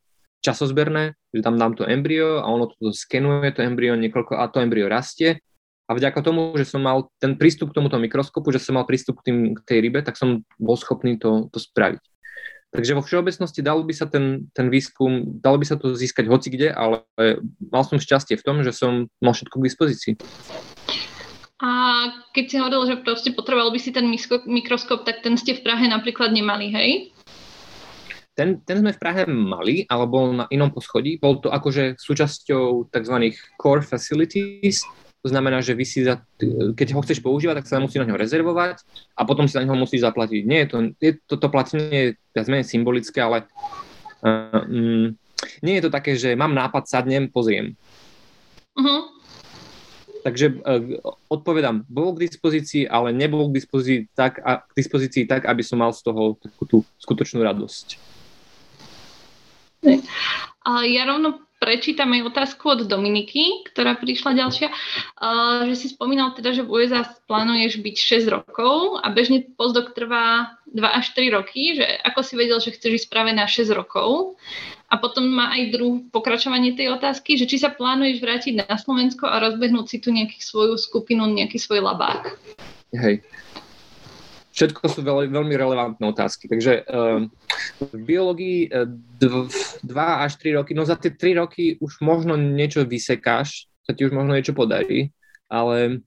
časozberné, 0.45 1.19
že 1.35 1.43
tam 1.43 1.59
dám 1.59 1.75
to 1.75 1.85
embryo 1.87 2.43
a 2.43 2.47
ono 2.47 2.71
to 2.71 2.95
skenuje 2.95 3.51
to 3.55 3.65
embryo 3.67 3.99
niekoľko 3.99 4.39
a 4.39 4.47
to 4.51 4.63
embryo 4.63 4.87
rastie. 4.87 5.43
A 5.89 5.97
vďaka 5.97 6.21
tomu, 6.21 6.53
že 6.61 6.69
som 6.69 6.85
mal 6.85 7.09
ten 7.17 7.33
prístup 7.41 7.73
k 7.73 7.81
tomuto 7.81 7.97
mikroskopu, 7.97 8.53
že 8.53 8.61
som 8.61 8.77
mal 8.77 8.85
prístup 8.85 9.25
k, 9.25 9.33
tým, 9.33 9.39
k 9.57 9.61
tej 9.65 9.79
rybe, 9.81 10.05
tak 10.05 10.21
som 10.21 10.45
bol 10.61 10.77
schopný 10.77 11.17
to, 11.17 11.49
to 11.49 11.57
spraviť. 11.57 12.05
Takže 12.69 12.93
vo 12.93 13.01
všeobecnosti 13.01 13.65
dalo 13.65 13.81
by 13.81 13.97
sa 13.97 14.05
ten, 14.05 14.53
ten 14.53 14.69
výskum, 14.69 15.41
dalo 15.41 15.57
by 15.57 15.65
sa 15.65 15.81
to 15.81 15.97
získať 15.97 16.29
hoci 16.29 16.53
kde, 16.53 16.69
ale 16.69 17.01
mal 17.73 17.81
som 17.89 17.97
šťastie 17.97 18.37
v 18.37 18.45
tom, 18.45 18.61
že 18.61 18.77
som 18.77 19.09
mal 19.25 19.33
všetko 19.33 19.57
k 19.57 19.67
dispozícii. 19.73 20.15
A 21.59 21.71
keď 22.37 22.45
si 22.45 22.57
hovoril, 22.61 22.85
že 22.87 23.03
proste 23.03 23.33
potreboval 23.33 23.73
by 23.73 23.81
si 23.81 23.91
ten 23.91 24.07
mikroskop, 24.47 25.09
tak 25.09 25.25
ten 25.25 25.41
ste 25.41 25.57
v 25.57 25.65
Prahe 25.65 25.89
napríklad 25.89 26.31
nemali, 26.31 26.69
hej? 26.71 26.91
Ten, 28.39 28.63
ten 28.63 28.79
sme 28.79 28.95
v 28.95 29.03
Prahe 29.03 29.27
mali, 29.27 29.83
ale 29.91 30.07
bol 30.07 30.31
na 30.31 30.47
inom 30.55 30.71
poschodí. 30.71 31.19
Bol 31.19 31.43
to 31.43 31.51
akože 31.51 31.99
súčasťou 31.99 32.87
tzv. 32.87 33.35
core 33.59 33.83
facilities, 33.83 34.87
to 35.19 35.35
znamená, 35.35 35.59
že 35.59 35.75
vy 35.75 35.83
si 35.83 36.07
za, 36.07 36.23
keď 36.79 36.95
ho 36.95 37.03
chceš 37.03 37.19
používať, 37.19 37.59
tak 37.59 37.67
sa 37.67 37.83
musí 37.83 37.99
na 37.99 38.07
ňo 38.07 38.15
rezervovať 38.15 38.87
a 39.19 39.27
potom 39.27 39.51
si 39.51 39.59
na 39.59 39.67
ňo 39.67 39.75
musíš 39.75 40.07
zaplatiť. 40.07 40.43
Nie, 40.47 40.63
je 40.63 40.69
to, 40.71 40.77
je, 41.03 41.11
toto 41.27 41.51
platenie 41.51 41.91
je 41.91 42.09
viac 42.31 42.47
menej 42.47 42.71
symbolické, 42.71 43.19
ale 43.19 43.51
uh, 44.23 44.63
um, 44.63 45.19
nie 45.59 45.75
je 45.83 45.85
to 45.85 45.91
také, 45.91 46.15
že 46.15 46.39
mám 46.39 46.55
nápad, 46.55 46.87
sadnem, 46.87 47.27
pozriem. 47.27 47.75
Uh-huh. 48.79 49.11
Takže 50.23 50.63
uh, 50.63 51.03
odpovedám, 51.27 51.83
bol 51.91 52.15
k 52.15 52.31
dispozícii, 52.31 52.87
ale 52.87 53.11
nebol 53.11 53.51
k 53.51 53.59
dispozícii 53.59 54.15
tak, 54.15 54.39
a, 54.47 54.63
k 54.63 54.73
dispozícii 54.79 55.27
tak, 55.27 55.51
aby 55.51 55.67
som 55.67 55.83
mal 55.83 55.91
z 55.91 56.07
toho 56.07 56.39
takú 56.39 56.63
tú 56.63 56.79
skutočnú 57.03 57.43
radosť. 57.43 58.18
Ja 60.69 61.03
rovno 61.09 61.49
prečítam 61.59 62.15
aj 62.15 62.31
otázku 62.31 62.71
od 62.71 62.81
Dominiky, 62.87 63.67
ktorá 63.67 63.99
prišla 63.99 64.39
ďalšia, 64.39 64.69
že 65.67 65.75
si 65.75 65.91
spomínal 65.91 66.31
teda, 66.39 66.55
že 66.55 66.63
v 66.63 66.71
USA 66.71 67.03
plánuješ 67.27 67.83
byť 67.83 67.97
6 67.99 68.31
rokov 68.31 69.03
a 69.03 69.11
bežne 69.11 69.43
postdoc 69.59 69.91
trvá 69.91 70.55
2 70.71 70.79
až 70.87 71.07
3 71.19 71.35
roky, 71.35 71.75
že 71.75 71.87
ako 72.07 72.21
si 72.23 72.35
vedel, 72.39 72.63
že 72.63 72.71
chceš 72.79 73.03
ísť 73.03 73.09
práve 73.11 73.35
na 73.35 73.51
6 73.51 73.75
rokov. 73.75 74.39
A 74.89 74.97
potom 74.97 75.29
má 75.29 75.53
aj 75.53 75.75
druhú 75.75 76.07
pokračovanie 76.09 76.73
tej 76.73 76.95
otázky, 76.97 77.37
že 77.37 77.45
či 77.45 77.61
sa 77.61 77.69
plánuješ 77.75 78.25
vrátiť 78.25 78.65
na 78.65 78.73
Slovensko 78.79 79.29
a 79.29 79.37
rozbehnúť 79.37 79.85
si 79.85 79.99
tu 80.01 80.09
nejakú 80.15 80.41
svoju 80.41 80.81
skupinu, 80.81 81.29
nejaký 81.29 81.61
svoj 81.61 81.85
labák. 81.85 82.33
Hej, 82.97 83.21
všetko 84.59 84.83
sú 84.91 85.01
veľ, 85.07 85.31
veľmi 85.31 85.55
relevantné 85.55 86.03
otázky. 86.03 86.51
Takže 86.51 86.83
uh, 86.91 87.23
v 87.79 87.93
biológii 88.03 88.67
uh, 88.75 88.91
dva 89.87 90.27
až 90.27 90.35
tri 90.43 90.59
roky, 90.59 90.75
no 90.75 90.83
za 90.83 90.99
tie 90.99 91.15
tri 91.15 91.39
roky 91.39 91.79
už 91.79 92.03
možno 92.03 92.35
niečo 92.35 92.83
vysekáš, 92.83 93.71
sa 93.87 93.95
ti 93.95 94.03
už 94.03 94.11
možno 94.11 94.35
niečo 94.35 94.59
podarí, 94.59 95.15
ale 95.47 96.03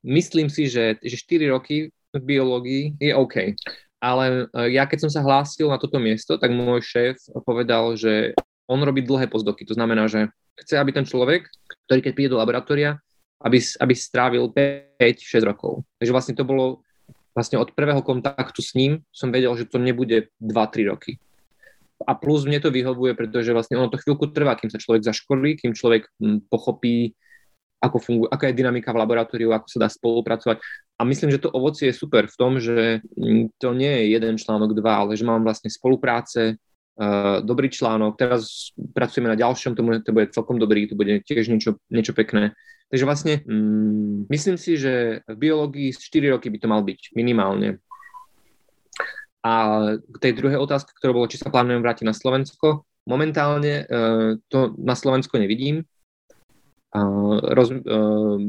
myslím 0.00 0.48
si, 0.48 0.72
že, 0.72 0.96
že 1.04 1.20
4 1.20 1.52
roky 1.52 1.92
v 2.16 2.20
biológii 2.24 2.96
je 2.96 3.12
OK. 3.12 3.52
Ale 4.00 4.48
uh, 4.48 4.64
ja 4.64 4.88
keď 4.88 5.04
som 5.04 5.10
sa 5.12 5.20
hlásil 5.20 5.68
na 5.68 5.76
toto 5.76 6.00
miesto, 6.00 6.40
tak 6.40 6.48
môj 6.56 6.80
šéf 6.80 7.20
povedal, 7.44 7.92
že 8.00 8.32
on 8.64 8.80
robí 8.80 9.04
dlhé 9.04 9.28
pozdoky. 9.28 9.68
To 9.68 9.76
znamená, 9.76 10.08
že 10.08 10.32
chce, 10.64 10.80
aby 10.80 10.96
ten 10.96 11.04
človek, 11.04 11.44
ktorý 11.86 12.00
keď 12.00 12.12
príde 12.16 12.32
do 12.32 12.40
laboratória, 12.40 12.96
aby, 13.44 13.60
aby 13.60 13.94
strávil 13.94 14.48
5-6 14.48 15.44
rokov. 15.44 15.84
Takže 16.00 16.12
vlastne 16.12 16.34
to 16.34 16.48
bolo 16.48 16.85
vlastne 17.36 17.60
od 17.60 17.76
prvého 17.76 18.00
kontaktu 18.00 18.64
s 18.64 18.72
ním 18.72 19.04
som 19.12 19.28
vedel, 19.28 19.52
že 19.60 19.68
to 19.68 19.76
nebude 19.76 20.32
2-3 20.40 20.88
roky. 20.88 21.20
A 22.00 22.16
plus 22.16 22.48
mne 22.48 22.60
to 22.64 22.72
vyhovuje, 22.72 23.12
pretože 23.12 23.52
vlastne 23.52 23.76
ono 23.76 23.92
to 23.92 24.00
chvíľku 24.00 24.32
trvá, 24.32 24.56
kým 24.56 24.72
sa 24.72 24.80
človek 24.80 25.04
zaškolí, 25.04 25.60
kým 25.60 25.76
človek 25.76 26.08
hm, 26.16 26.48
pochopí, 26.48 27.12
ako 27.80 28.00
funguje, 28.00 28.28
aká 28.32 28.48
je 28.48 28.56
dynamika 28.56 28.88
v 28.92 29.00
laboratóriu, 29.04 29.52
ako 29.52 29.68
sa 29.68 29.78
dá 29.84 29.88
spolupracovať. 29.92 30.56
A 30.96 31.04
myslím, 31.04 31.28
že 31.28 31.44
to 31.44 31.52
ovocie 31.52 31.92
je 31.92 31.96
super 32.00 32.24
v 32.24 32.36
tom, 32.40 32.56
že 32.56 33.04
hm, 33.04 33.52
to 33.60 33.76
nie 33.76 33.92
je 34.00 34.04
jeden 34.16 34.40
článok, 34.40 34.72
dva, 34.72 35.04
ale 35.04 35.12
že 35.16 35.28
mám 35.28 35.44
vlastne 35.44 35.68
spolupráce, 35.68 36.56
uh, 36.56 37.44
dobrý 37.44 37.68
článok, 37.68 38.16
teraz 38.16 38.72
pracujeme 38.96 39.28
na 39.28 39.36
ďalšom, 39.36 39.76
to 39.76 39.82
bude, 39.84 40.00
to 40.04 40.12
bude 40.12 40.32
celkom 40.32 40.56
dobrý, 40.56 40.88
to 40.88 40.96
bude 40.96 41.20
tiež 41.24 41.52
niečo, 41.52 41.76
niečo 41.92 42.16
pekné. 42.16 42.56
Takže 42.86 43.04
vlastne 43.04 43.34
mm, 43.42 44.30
myslím 44.30 44.56
si, 44.56 44.78
že 44.78 45.22
v 45.26 45.36
biológii 45.36 45.90
4 45.90 46.34
roky 46.38 46.48
by 46.50 46.58
to 46.62 46.70
mal 46.70 46.82
byť 46.86 47.00
minimálne. 47.18 47.82
A 49.46 49.52
k 49.98 50.16
tej 50.18 50.32
druhej 50.38 50.58
otázke, 50.58 50.90
ktorá 50.94 51.14
bolo, 51.14 51.30
či 51.30 51.38
sa 51.38 51.50
plánujem 51.50 51.82
vrátiť 51.82 52.06
na 52.06 52.14
Slovensko, 52.14 52.82
momentálne 53.06 53.86
uh, 53.86 54.34
to 54.50 54.74
na 54.78 54.98
Slovensko 54.98 55.38
nevidím. 55.38 55.86
Uh, 56.90 57.38
roz, 57.54 57.70
uh, 57.70 58.42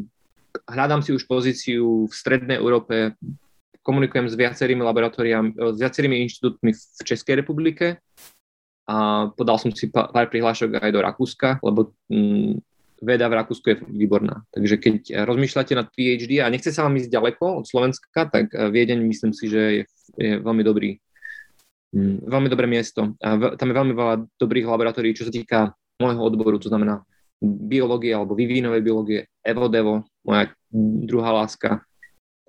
hľadám 0.66 1.06
si 1.06 1.14
už 1.14 1.30
pozíciu 1.30 2.10
v 2.10 2.14
strednej 2.14 2.58
Európe, 2.58 3.14
komunikujem 3.86 4.26
s 4.26 4.36
viacerými 4.36 4.82
laboratóriami, 4.82 5.54
s 5.54 5.78
viacerými 5.78 6.18
inštitútmi 6.26 6.74
v 6.74 7.02
Českej 7.06 7.40
republike 7.40 8.02
a 8.88 9.28
podal 9.32 9.60
som 9.60 9.72
si 9.72 9.88
pár 9.92 10.28
prihlášok 10.32 10.80
aj 10.80 10.92
do 10.92 11.04
Rakúska, 11.04 11.50
lebo 11.64 11.96
mm, 12.12 12.60
veda 13.02 13.30
v 13.30 13.38
Rakúsku 13.38 13.66
je 13.70 13.78
výborná. 13.88 14.42
Takže 14.52 14.76
keď 14.78 14.98
rozmýšľate 15.26 15.74
nad 15.78 15.88
PhD 15.94 16.42
a 16.42 16.50
nechce 16.50 16.74
sa 16.74 16.86
vám 16.86 16.98
ísť 16.98 17.14
ďaleko 17.14 17.62
od 17.62 17.66
Slovenska, 17.66 18.30
tak 18.30 18.54
eh, 18.54 18.70
Viedeň 18.70 19.04
myslím 19.06 19.32
si, 19.32 19.50
že 19.50 19.62
je, 19.62 19.84
je 20.18 20.32
veľmi 20.42 20.64
dobrý. 20.66 20.98
Mm, 21.96 22.28
veľmi 22.28 22.50
dobré 22.52 22.68
miesto. 22.68 23.16
A 23.24 23.56
tam 23.56 23.68
je 23.72 23.76
veľmi 23.76 23.94
veľa 23.96 24.16
dobrých 24.36 24.68
laboratórií, 24.68 25.16
čo 25.16 25.28
sa 25.28 25.34
týka 25.34 25.72
môjho 25.98 26.22
odboru, 26.22 26.62
to 26.62 26.70
znamená 26.70 27.02
biológie 27.42 28.14
alebo 28.14 28.34
vývinovej 28.34 28.82
biológie, 28.82 29.20
Evo 29.46 29.70
Devo, 29.70 30.10
moja 30.26 30.50
druhá 31.06 31.32
láska. 31.34 31.86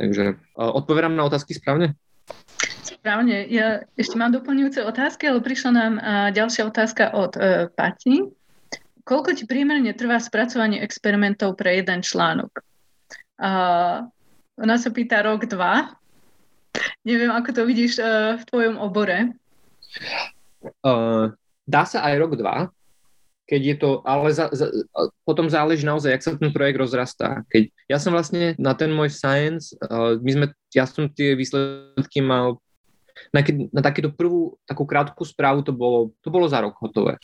Takže 0.00 0.40
uh, 0.56 0.72
odpovedám 0.72 1.12
na 1.12 1.28
otázky 1.28 1.52
správne? 1.52 1.92
Správne. 2.84 3.44
Ja 3.52 3.84
ešte 4.00 4.16
mám 4.16 4.32
doplňujúce 4.32 4.80
otázky, 4.84 5.28
ale 5.28 5.44
prišla 5.44 5.70
nám 5.70 5.92
uh, 5.98 6.02
ďalšia 6.32 6.62
otázka 6.68 7.12
od 7.12 7.32
uh, 7.36 7.68
Pati. 7.72 8.32
Koľko 9.08 9.32
ti 9.32 9.48
prímerne 9.48 9.96
trvá 9.96 10.20
spracovanie 10.20 10.84
experimentov 10.84 11.56
pre 11.56 11.80
jeden 11.80 12.04
článok? 12.04 12.60
Uh, 13.40 14.04
ona 14.60 14.76
sa 14.76 14.92
pýta 14.92 15.24
rok, 15.24 15.48
dva. 15.48 15.96
Neviem, 17.08 17.32
ako 17.32 17.56
to 17.56 17.62
vidíš 17.64 17.96
uh, 18.04 18.36
v 18.36 18.44
tvojom 18.44 18.76
obore. 18.76 19.32
Uh, 20.84 21.32
dá 21.64 21.88
sa 21.88 22.04
aj 22.04 22.14
rok, 22.20 22.36
dva, 22.36 22.68
keď 23.48 23.60
je 23.64 23.76
to, 23.80 23.90
ale 24.04 24.28
za, 24.28 24.52
za, 24.52 24.68
potom 25.24 25.48
záleží 25.48 25.88
naozaj, 25.88 26.12
jak 26.12 26.26
sa 26.28 26.36
ten 26.36 26.52
projekt 26.52 26.76
rozrastá. 26.76 27.48
Keď 27.48 27.72
ja 27.88 27.96
som 27.96 28.12
vlastne 28.12 28.52
na 28.60 28.76
ten 28.76 28.92
môj 28.92 29.08
science, 29.08 29.72
uh, 29.88 30.20
my 30.20 30.30
sme, 30.36 30.46
ja 30.76 30.84
som 30.84 31.08
tie 31.08 31.32
výsledky 31.32 32.20
mal 32.20 32.60
na, 33.32 33.40
na 33.72 33.80
takúto 33.80 34.12
prvú, 34.12 34.60
takú 34.68 34.84
krátku 34.84 35.24
správu 35.24 35.64
to 35.64 35.72
bolo, 35.72 36.12
to 36.20 36.28
bolo 36.28 36.44
za 36.44 36.60
rok 36.60 36.76
hotové. 36.76 37.16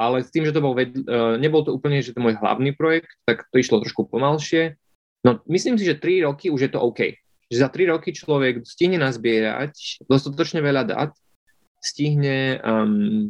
Ale 0.00 0.24
s 0.24 0.32
tým, 0.32 0.48
že 0.48 0.56
to 0.56 0.64
bol, 0.64 0.72
uh, 0.72 1.36
nebol 1.36 1.60
to 1.60 1.76
úplne, 1.76 2.00
že 2.00 2.16
to 2.16 2.24
môj 2.24 2.40
hlavný 2.40 2.72
projekt, 2.72 3.12
tak 3.28 3.44
to 3.52 3.60
išlo 3.60 3.84
trošku 3.84 4.08
pomalšie. 4.08 4.80
No, 5.20 5.44
myslím 5.44 5.76
si, 5.76 5.84
že 5.84 6.00
3 6.00 6.24
roky 6.24 6.48
už 6.48 6.60
je 6.64 6.70
to 6.72 6.80
OK. 6.80 7.20
Že 7.52 7.56
za 7.60 7.68
3 7.68 7.92
roky 7.92 8.16
človek 8.16 8.64
stihne 8.64 8.96
nazbierať 8.96 10.00
dostatočne 10.08 10.64
veľa 10.64 10.88
dát, 10.88 11.12
stihne 11.84 12.56
um, 12.64 13.28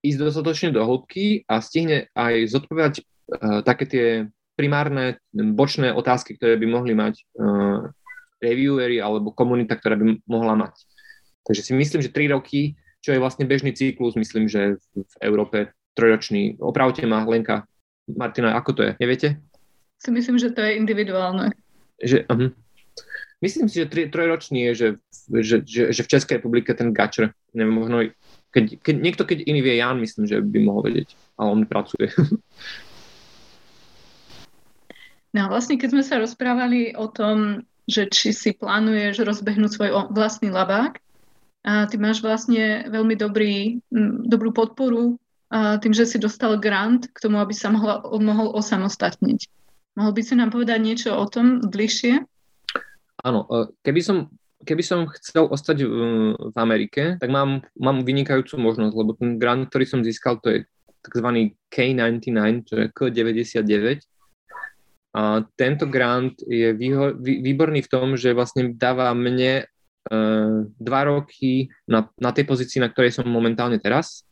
ísť 0.00 0.18
dostatočne 0.24 0.72
do 0.72 0.80
hĺbky 0.80 1.44
a 1.44 1.60
stihne 1.60 2.08
aj 2.16 2.48
zodpovedať 2.48 2.94
uh, 3.04 3.60
také 3.60 3.84
tie 3.84 4.06
primárne 4.56 5.20
bočné 5.36 5.92
otázky, 5.92 6.40
ktoré 6.40 6.56
by 6.56 6.66
mohli 6.66 6.96
mať 6.96 7.14
uh, 7.36 7.92
reviewery 8.40 9.04
alebo 9.04 9.36
komunita, 9.36 9.76
ktorá 9.76 10.00
by 10.00 10.24
mohla 10.24 10.56
mať. 10.56 10.74
Takže 11.44 11.62
si 11.68 11.72
myslím, 11.76 12.00
že 12.00 12.14
3 12.14 12.32
roky, 12.32 12.80
čo 13.08 13.16
je 13.16 13.24
vlastne 13.24 13.48
bežný 13.48 13.72
cyklus, 13.72 14.20
myslím, 14.20 14.52
že 14.52 14.76
v, 14.92 15.14
Európe 15.24 15.72
trojročný. 15.96 16.60
Opravte 16.60 17.08
ma, 17.08 17.24
Lenka, 17.24 17.64
Martina, 18.04 18.52
ako 18.52 18.76
to 18.76 18.82
je? 18.84 18.92
Neviete? 19.00 19.40
Si 19.96 20.12
myslím, 20.12 20.36
že 20.36 20.52
to 20.52 20.60
je 20.60 20.76
individuálne. 20.76 21.56
Že, 22.04 22.28
uh-huh. 22.28 22.52
Myslím 23.40 23.72
si, 23.72 23.80
že 23.80 23.88
tri, 23.88 24.12
trojročný 24.12 24.68
je, 24.68 24.72
že, 24.76 24.88
že, 25.40 25.56
že, 25.64 25.82
že 25.96 26.02
v 26.04 26.12
Českej 26.12 26.36
republike 26.36 26.68
ten 26.76 26.92
gačer, 26.92 27.32
neviem, 27.56 27.72
možno, 27.72 28.12
keď, 28.52 28.76
keď, 28.84 28.94
niekto 29.00 29.24
keď 29.24 29.48
iný 29.48 29.64
vie, 29.64 29.80
Jan 29.80 29.96
myslím, 30.04 30.28
že 30.28 30.44
by 30.44 30.58
mohol 30.60 30.84
vedieť, 30.84 31.16
ale 31.40 31.48
on 31.56 31.64
pracuje. 31.64 32.12
No 35.28 35.44
vlastne, 35.52 35.76
keď 35.76 35.92
sme 35.92 36.04
sa 36.08 36.16
rozprávali 36.16 36.96
o 36.96 37.04
tom, 37.04 37.68
že 37.84 38.08
či 38.08 38.32
si 38.32 38.56
plánuješ 38.56 39.28
rozbehnúť 39.28 39.70
svoj 39.76 39.90
vlastný 40.08 40.48
labák, 40.48 40.96
a 41.66 41.86
ty 41.90 41.96
máš 41.98 42.22
vlastne 42.22 42.86
veľmi 42.86 43.14
dobrý, 43.18 43.82
dobrú 44.26 44.54
podporu 44.54 45.18
a 45.48 45.80
tým, 45.80 45.96
že 45.96 46.04
si 46.04 46.20
dostal 46.20 46.60
grant 46.60 47.08
k 47.08 47.18
tomu, 47.18 47.40
aby 47.40 47.56
sa 47.56 47.72
mohla, 47.72 48.04
mohol 48.20 48.52
osamostatniť. 48.52 49.48
Mohol 49.96 50.12
by 50.14 50.22
si 50.22 50.34
nám 50.38 50.50
povedať 50.54 50.78
niečo 50.78 51.10
o 51.16 51.26
tom 51.26 51.64
bližšie? 51.64 52.22
Áno, 53.24 53.48
e, 53.50 53.74
keby 53.82 54.00
som, 54.04 54.30
keby 54.62 54.82
som 54.84 55.10
chcel 55.18 55.50
ostať 55.50 55.82
v, 55.82 55.92
v 56.38 56.56
Amerike, 56.60 57.18
tak 57.18 57.32
mám, 57.32 57.66
mám 57.74 58.06
vynikajúcu 58.06 58.54
možnosť, 58.60 58.94
lebo 58.94 59.10
ten 59.18 59.40
grant, 59.42 59.66
ktorý 59.66 59.84
som 59.88 60.00
získal, 60.06 60.38
to 60.38 60.54
je 60.54 60.58
tzv. 61.02 61.50
K99, 61.72 62.68
čo 62.68 62.74
je 62.78 62.86
K99. 62.94 64.04
A 65.18 65.42
tento 65.56 65.88
grant 65.88 66.36
je 66.44 66.70
výho, 66.76 67.16
vý, 67.16 67.42
výborný 67.42 67.82
v 67.82 67.90
tom, 67.90 68.14
že 68.14 68.36
vlastne 68.36 68.76
dáva 68.76 69.10
mne 69.16 69.66
dva 70.78 71.00
roky 71.04 71.68
na, 71.84 72.08
na 72.16 72.30
tej 72.32 72.48
pozícii, 72.48 72.80
na 72.80 72.88
ktorej 72.88 73.12
som 73.12 73.28
momentálne 73.28 73.76
teraz. 73.76 74.24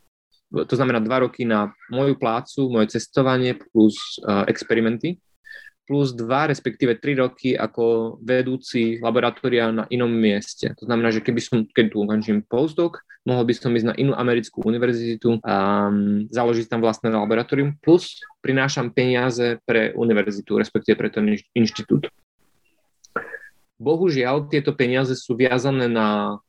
To 0.52 0.74
znamená 0.74 1.02
dva 1.02 1.26
roky 1.26 1.42
na 1.44 1.74
moju 1.90 2.16
plácu, 2.16 2.70
moje 2.70 2.96
cestovanie 2.96 3.58
plus 3.58 3.98
uh, 4.22 4.46
experimenty 4.46 5.18
plus 5.86 6.12
dva, 6.12 6.50
respektíve 6.50 6.98
tri 6.98 7.14
roky 7.14 7.54
ako 7.54 8.18
vedúci 8.18 8.98
laboratória 8.98 9.70
na 9.70 9.86
inom 9.88 10.10
mieste. 10.10 10.74
To 10.82 10.84
znamená, 10.84 11.14
že 11.14 11.22
keby 11.22 11.40
som, 11.40 11.62
keď 11.62 11.94
tu 11.94 11.96
ukončím 12.02 12.42
postdoc, 12.42 12.98
mohol 13.22 13.46
by 13.46 13.54
som 13.54 13.70
ísť 13.70 13.86
na 13.86 13.94
inú 13.94 14.12
americkú 14.18 14.66
univerzitu 14.66 15.38
a 15.46 15.88
um, 15.88 16.26
založiť 16.26 16.66
tam 16.66 16.82
vlastné 16.82 17.14
laboratórium, 17.14 17.78
plus 17.78 18.18
prinášam 18.42 18.90
peniaze 18.90 19.62
pre 19.62 19.94
univerzitu, 19.94 20.58
respektíve 20.58 20.98
pre 20.98 21.08
ten 21.08 21.38
inštitút. 21.54 22.10
Bohužiaľ, 23.76 24.48
tieto 24.48 24.72
peniaze 24.72 25.12
sú 25.12 25.36
viazané 25.36 25.86
na 25.86 26.40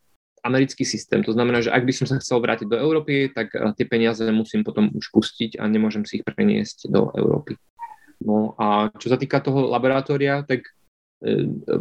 americký 0.48 0.88
systém. 0.88 1.20
To 1.28 1.36
znamená, 1.36 1.60
že 1.60 1.74
ak 1.74 1.84
by 1.84 1.94
som 1.94 2.08
sa 2.08 2.22
chcel 2.24 2.40
vrátiť 2.40 2.72
do 2.72 2.80
Európy, 2.80 3.36
tak 3.36 3.52
uh, 3.52 3.76
tie 3.76 3.84
peniaze 3.84 4.24
musím 4.32 4.64
potom 4.64 4.88
už 4.96 5.12
pustiť 5.12 5.60
a 5.60 5.68
nemôžem 5.68 6.08
si 6.08 6.22
ich 6.22 6.26
preniesť 6.26 6.88
do 6.88 7.12
Európy. 7.12 7.60
No 8.24 8.56
a 8.58 8.90
čo 8.96 9.12
sa 9.12 9.20
týka 9.20 9.44
toho 9.44 9.70
laboratória, 9.70 10.42
tak 10.42 10.66
e, 11.22 11.54
e, 11.54 11.74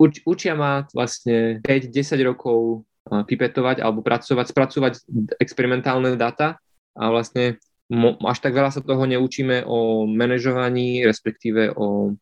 uč, 0.00 0.24
učia 0.24 0.56
ma 0.56 0.88
vlastne 0.88 1.60
5-10 1.60 2.16
rokov 2.24 2.88
pipetovať 3.04 3.84
alebo 3.84 4.00
pracovať, 4.00 4.46
spracovať 4.50 4.92
experimentálne 5.36 6.16
data 6.16 6.56
a 6.96 7.12
vlastne 7.12 7.60
až 8.24 8.38
tak 8.42 8.56
veľa 8.56 8.72
sa 8.74 8.82
toho 8.82 9.04
neučíme 9.06 9.62
o 9.68 10.08
manažovaní, 10.10 11.06
respektíve 11.06 11.76
o 11.76 12.16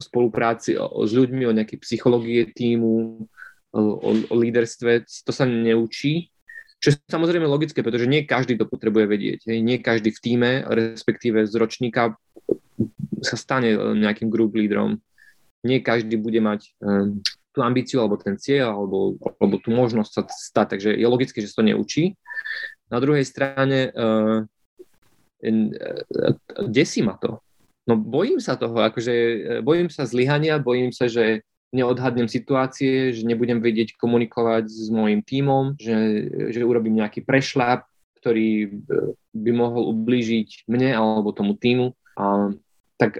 spolupráci 0.00 0.74
s 0.80 1.10
ľuďmi, 1.12 1.44
o 1.44 1.56
nejakej 1.56 1.78
psychológie 1.84 2.48
týmu, 2.50 3.28
o, 3.70 3.80
o, 4.00 4.34
líderstve, 4.34 5.04
to 5.04 5.30
sa 5.30 5.44
neučí. 5.44 6.32
Čo 6.80 6.96
je 6.96 6.96
samozrejme 7.12 7.44
logické, 7.44 7.84
pretože 7.84 8.08
nie 8.08 8.24
každý 8.24 8.56
to 8.56 8.64
potrebuje 8.64 9.04
vedieť. 9.04 9.40
Nie 9.52 9.84
každý 9.84 10.16
v 10.16 10.22
týme, 10.24 10.50
respektíve 10.64 11.44
z 11.44 11.52
ročníka 11.60 12.16
sa 13.20 13.36
stane 13.36 13.76
nejakým 13.76 14.32
group 14.32 14.56
lídrom. 14.56 14.96
Nie 15.60 15.84
každý 15.84 16.16
bude 16.16 16.40
mať 16.40 16.72
um, 16.80 17.20
tú 17.52 17.60
ambíciu 17.60 18.00
alebo 18.00 18.16
ten 18.16 18.40
cieľ 18.40 18.80
alebo, 18.80 19.20
alebo 19.36 19.60
tú 19.60 19.76
možnosť 19.76 20.08
sa 20.08 20.22
stať, 20.24 20.66
takže 20.80 20.90
je 20.96 21.04
logické, 21.04 21.44
že 21.44 21.52
sa 21.52 21.60
to 21.60 21.68
neučí. 21.68 22.16
Na 22.88 22.96
druhej 22.96 23.28
strane 23.28 23.92
uh, 23.92 24.40
desí 26.64 27.04
ma 27.04 27.20
to. 27.20 27.44
No 27.88 27.96
bojím 27.96 28.40
sa 28.42 28.60
toho, 28.60 28.76
akože 28.76 29.12
bojím 29.64 29.88
sa 29.88 30.04
zlyhania, 30.04 30.60
bojím 30.60 30.92
sa, 30.92 31.08
že 31.08 31.42
neodhadnem 31.70 32.26
situácie, 32.26 33.14
že 33.14 33.22
nebudem 33.22 33.62
vedieť 33.62 33.94
komunikovať 33.94 34.66
s 34.66 34.90
môjim 34.90 35.22
tímom, 35.22 35.78
že, 35.78 36.26
že 36.50 36.66
urobím 36.66 36.98
nejaký 36.98 37.22
prešlap, 37.22 37.86
ktorý 38.20 38.66
e, 38.66 38.68
by 39.32 39.50
mohol 39.54 39.94
ublížiť 39.94 40.66
mne 40.66 40.90
alebo 40.92 41.30
tomu 41.30 41.54
týmu. 41.54 41.94
A, 42.18 42.50
tak 43.00 43.16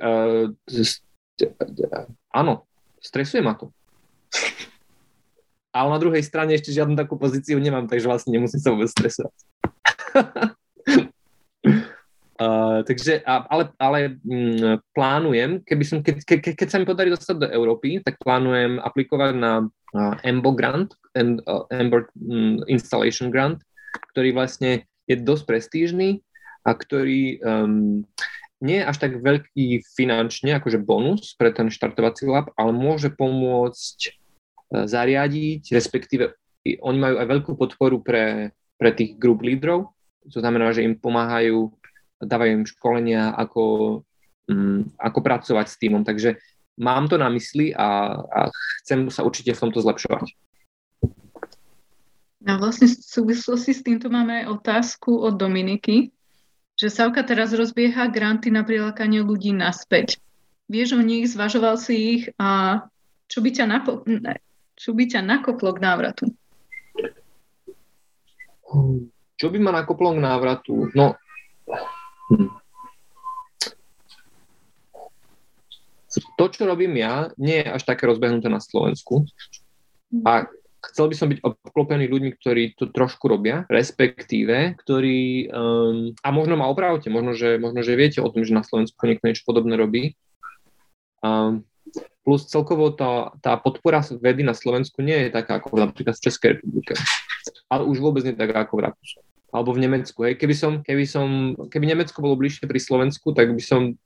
áno, 2.35 2.68
stresuje 3.01 3.40
ma 3.40 3.57
to. 3.57 3.73
Ale 5.77 5.88
na 5.94 6.03
druhej 6.03 6.27
strane 6.27 6.53
ešte 6.53 6.75
žiadnu 6.75 6.99
takú 6.99 7.14
pozíciu 7.14 7.57
nemám, 7.62 7.87
takže 7.87 8.11
vlastne 8.11 8.35
nemusím 8.35 8.59
sa 8.59 8.75
vôbec 8.75 8.90
stresovať. 8.90 9.33
Uh, 12.40 12.81
takže, 12.88 13.20
ale, 13.29 13.68
ale 13.76 14.16
mm, 14.24 14.81
plánujem, 14.96 15.61
keby 15.61 15.85
som, 15.85 16.00
ke, 16.00 16.16
ke, 16.24 16.57
keď 16.57 16.68
sa 16.72 16.81
mi 16.81 16.88
podarí 16.88 17.12
dostať 17.12 17.37
do 17.37 17.48
Európy, 17.53 18.00
tak 18.00 18.16
plánujem 18.16 18.81
aplikovať 18.81 19.37
na 19.37 19.68
uh, 19.68 20.50
grant, 20.57 20.96
and, 21.12 21.44
uh, 21.44 21.68
um, 21.68 22.64
Installation 22.64 23.29
grant, 23.29 23.61
ktorý 24.16 24.33
vlastne 24.33 24.88
je 25.05 25.20
dosť 25.20 25.44
prestížny 25.53 26.24
a 26.64 26.72
ktorý 26.72 27.44
um, 27.44 28.09
nie 28.64 28.81
je 28.81 28.88
až 28.88 28.96
tak 28.96 29.20
veľký 29.20 29.85
finančne, 29.92 30.57
akože 30.57 30.81
bonus 30.81 31.37
pre 31.37 31.53
ten 31.53 31.68
štartovací 31.68 32.24
lab, 32.24 32.57
ale 32.57 32.72
môže 32.72 33.12
pomôcť 33.12 33.98
uh, 34.09 34.88
zariadiť, 34.88 35.76
respektíve 35.76 36.40
oni 36.64 36.96
majú 36.96 37.20
aj 37.20 37.26
veľkú 37.37 37.53
podporu 37.61 38.00
pre, 38.00 38.57
pre 38.81 38.96
tých 38.96 39.20
group 39.20 39.44
lídrov, 39.44 39.92
to 40.29 40.40
znamená, 40.40 40.72
že 40.72 40.85
im 40.85 40.96
pomáhajú 40.96 41.72
dávajú 42.20 42.50
im 42.61 42.66
školenia, 42.68 43.33
ako, 43.33 43.64
um, 44.48 44.85
ako 45.00 45.18
pracovať 45.24 45.66
s 45.66 45.78
týmom. 45.80 46.04
Takže 46.04 46.37
mám 46.80 47.09
to 47.09 47.16
na 47.16 47.28
mysli 47.33 47.72
a, 47.72 48.20
a 48.20 48.40
chcem 48.85 49.09
sa 49.09 49.24
určite 49.24 49.56
v 49.56 49.62
tomto 49.68 49.80
zlepšovať. 49.80 50.33
A 52.48 52.56
vlastne 52.56 52.88
v 52.88 52.96
súvislosti 52.96 53.76
s 53.76 53.85
týmto 53.85 54.09
máme 54.09 54.48
otázku 54.48 55.12
od 55.12 55.37
Dominiky, 55.37 56.08
že 56.73 56.88
Savka 56.88 57.21
teraz 57.21 57.52
rozbieha 57.52 58.08
granty 58.08 58.48
na 58.48 58.64
prilákanie 58.64 59.21
ľudí 59.21 59.52
naspäť. 59.52 60.16
Vieš 60.73 60.96
o 60.96 61.02
nich, 61.04 61.29
zvažoval 61.29 61.77
si 61.77 61.94
ich 62.16 62.23
a 62.40 62.81
čo 63.29 63.44
by 63.44 63.50
ťa, 63.52 63.64
napo- 63.68 64.00
čo 64.81 64.96
by 64.96 65.04
ťa 65.04 65.21
nakoplo 65.21 65.77
k 65.77 65.85
návratu? 65.85 66.25
Čo 69.37 69.46
by 69.52 69.58
ma 69.60 69.77
nakoplo 69.77 70.16
k 70.16 70.25
návratu? 70.25 70.88
No, 70.96 71.21
Hm. 72.31 72.50
To, 76.10 76.44
čo 76.50 76.66
robím 76.66 76.98
ja, 76.98 77.31
nie 77.38 77.62
je 77.62 77.70
až 77.70 77.87
také 77.87 78.06
rozbehnuté 78.10 78.50
na 78.50 78.58
Slovensku. 78.58 79.26
A 80.26 80.50
chcel 80.90 81.06
by 81.06 81.14
som 81.14 81.31
byť 81.31 81.38
obklopený 81.44 82.10
ľuďmi, 82.10 82.31
ktorí 82.35 82.62
to 82.74 82.90
trošku 82.90 83.31
robia, 83.31 83.62
respektíve, 83.70 84.74
ktorí, 84.81 85.52
um, 85.52 86.10
a 86.18 86.28
možno 86.35 86.58
ma 86.58 86.66
opravte, 86.66 87.12
možno 87.12 87.37
že, 87.37 87.62
možno, 87.62 87.87
že 87.87 87.94
viete 87.94 88.18
o 88.18 88.33
tom, 88.33 88.42
že 88.42 88.56
na 88.56 88.66
Slovensku 88.66 88.98
niekto 89.06 89.28
niečo 89.28 89.46
podobné 89.46 89.78
robí. 89.78 90.18
Um, 91.22 91.62
Plus 92.20 92.46
celkovo 92.46 92.92
tá, 92.92 93.33
tá 93.40 93.56
podpora 93.56 94.04
vedy 94.20 94.44
na 94.44 94.52
Slovensku 94.52 95.00
nie 95.00 95.26
je 95.26 95.31
taká 95.33 95.56
ako 95.56 95.81
napríklad 95.81 96.14
v 96.20 96.24
Českej 96.28 96.48
republike. 96.54 96.92
Ale 97.72 97.88
už 97.88 97.96
vôbec 97.98 98.22
nie 98.28 98.37
taká 98.37 98.68
ako 98.68 98.76
v 98.76 98.85
Rakúsku. 98.92 99.20
Alebo 99.51 99.75
v 99.75 99.83
Nemecku. 99.83 100.23
Hej. 100.23 100.38
Keby, 100.38 100.55
som, 100.55 100.73
keby, 100.81 101.05
som, 101.07 101.59
keby 101.69 101.90
Nemecko 101.90 102.23
bolo 102.23 102.38
bližšie 102.38 102.71
pri 102.71 102.79
Slovensku, 102.79 103.35
tak 103.35 103.51
by 103.51 103.63
som 103.63 103.98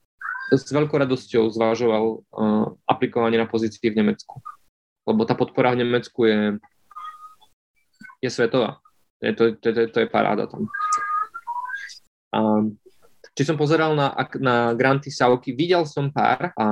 s 0.52 0.68
veľkou 0.72 0.96
radosťou 0.96 1.52
zvážoval 1.52 2.04
uh, 2.20 2.66
aplikovanie 2.88 3.36
na 3.36 3.48
pozícii 3.48 3.92
v 3.92 4.00
Nemecku. 4.00 4.40
Lebo 5.04 5.28
tá 5.28 5.36
podpora 5.36 5.76
v 5.76 5.84
Nemecku 5.84 6.24
je, 6.24 6.40
je 8.24 8.30
svetová. 8.32 8.80
Je 9.20 9.32
to, 9.36 9.52
to, 9.60 9.68
to, 9.72 9.80
to 9.92 9.98
je 10.04 10.08
paráda 10.08 10.48
tam. 10.48 10.68
Um, 12.32 12.76
či 13.36 13.44
som 13.44 13.60
pozeral 13.60 13.92
na, 13.92 14.16
na 14.40 14.72
granty 14.72 15.12
Sauky, 15.12 15.52
videl 15.52 15.84
som 15.84 16.08
pár 16.08 16.56
a 16.56 16.66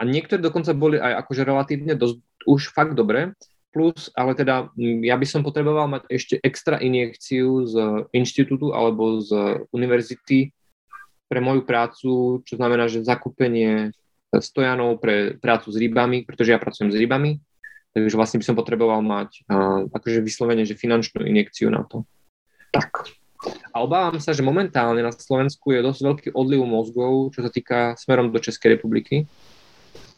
a 0.00 0.02
niektoré 0.08 0.40
dokonca 0.40 0.72
boli 0.72 0.96
aj 0.96 1.26
akože 1.26 1.42
relatívne 1.44 1.92
dosť, 1.92 2.16
už 2.48 2.72
fakt 2.72 2.96
dobre, 2.96 3.36
plus, 3.70 4.10
ale 4.18 4.34
teda 4.34 4.70
ja 5.06 5.14
by 5.14 5.26
som 5.26 5.46
potreboval 5.46 5.86
mať 5.86 6.02
ešte 6.10 6.34
extra 6.42 6.76
injekciu 6.82 7.66
z 7.66 7.74
inštitútu 8.10 8.74
alebo 8.74 9.22
z 9.22 9.62
univerzity 9.70 10.50
pre 11.30 11.38
moju 11.38 11.62
prácu, 11.62 12.42
čo 12.42 12.54
znamená, 12.58 12.90
že 12.90 13.06
zakúpenie 13.06 13.94
stojanov 14.34 14.98
pre 14.98 15.38
prácu 15.38 15.70
s 15.70 15.76
rybami, 15.78 16.26
pretože 16.26 16.50
ja 16.50 16.58
pracujem 16.58 16.90
s 16.90 16.98
rybami, 16.98 17.38
takže 17.94 18.18
vlastne 18.18 18.38
by 18.42 18.46
som 18.46 18.58
potreboval 18.58 19.02
mať 19.02 19.46
uh, 19.46 19.86
akože 19.90 20.22
vyslovene, 20.22 20.66
že 20.66 20.78
finančnú 20.78 21.22
injekciu 21.22 21.70
na 21.70 21.86
to. 21.86 22.02
Tak. 22.74 23.10
A 23.72 23.82
obávam 23.82 24.18
sa, 24.20 24.34
že 24.34 24.44
momentálne 24.44 25.00
na 25.00 25.14
Slovensku 25.14 25.72
je 25.72 25.80
dosť 25.80 26.00
veľký 26.02 26.28
odliv 26.34 26.60
mozgov, 26.66 27.32
čo 27.32 27.40
sa 27.40 27.50
týka 27.50 27.94
smerom 27.96 28.30
do 28.34 28.38
Českej 28.42 28.78
republiky 28.78 29.30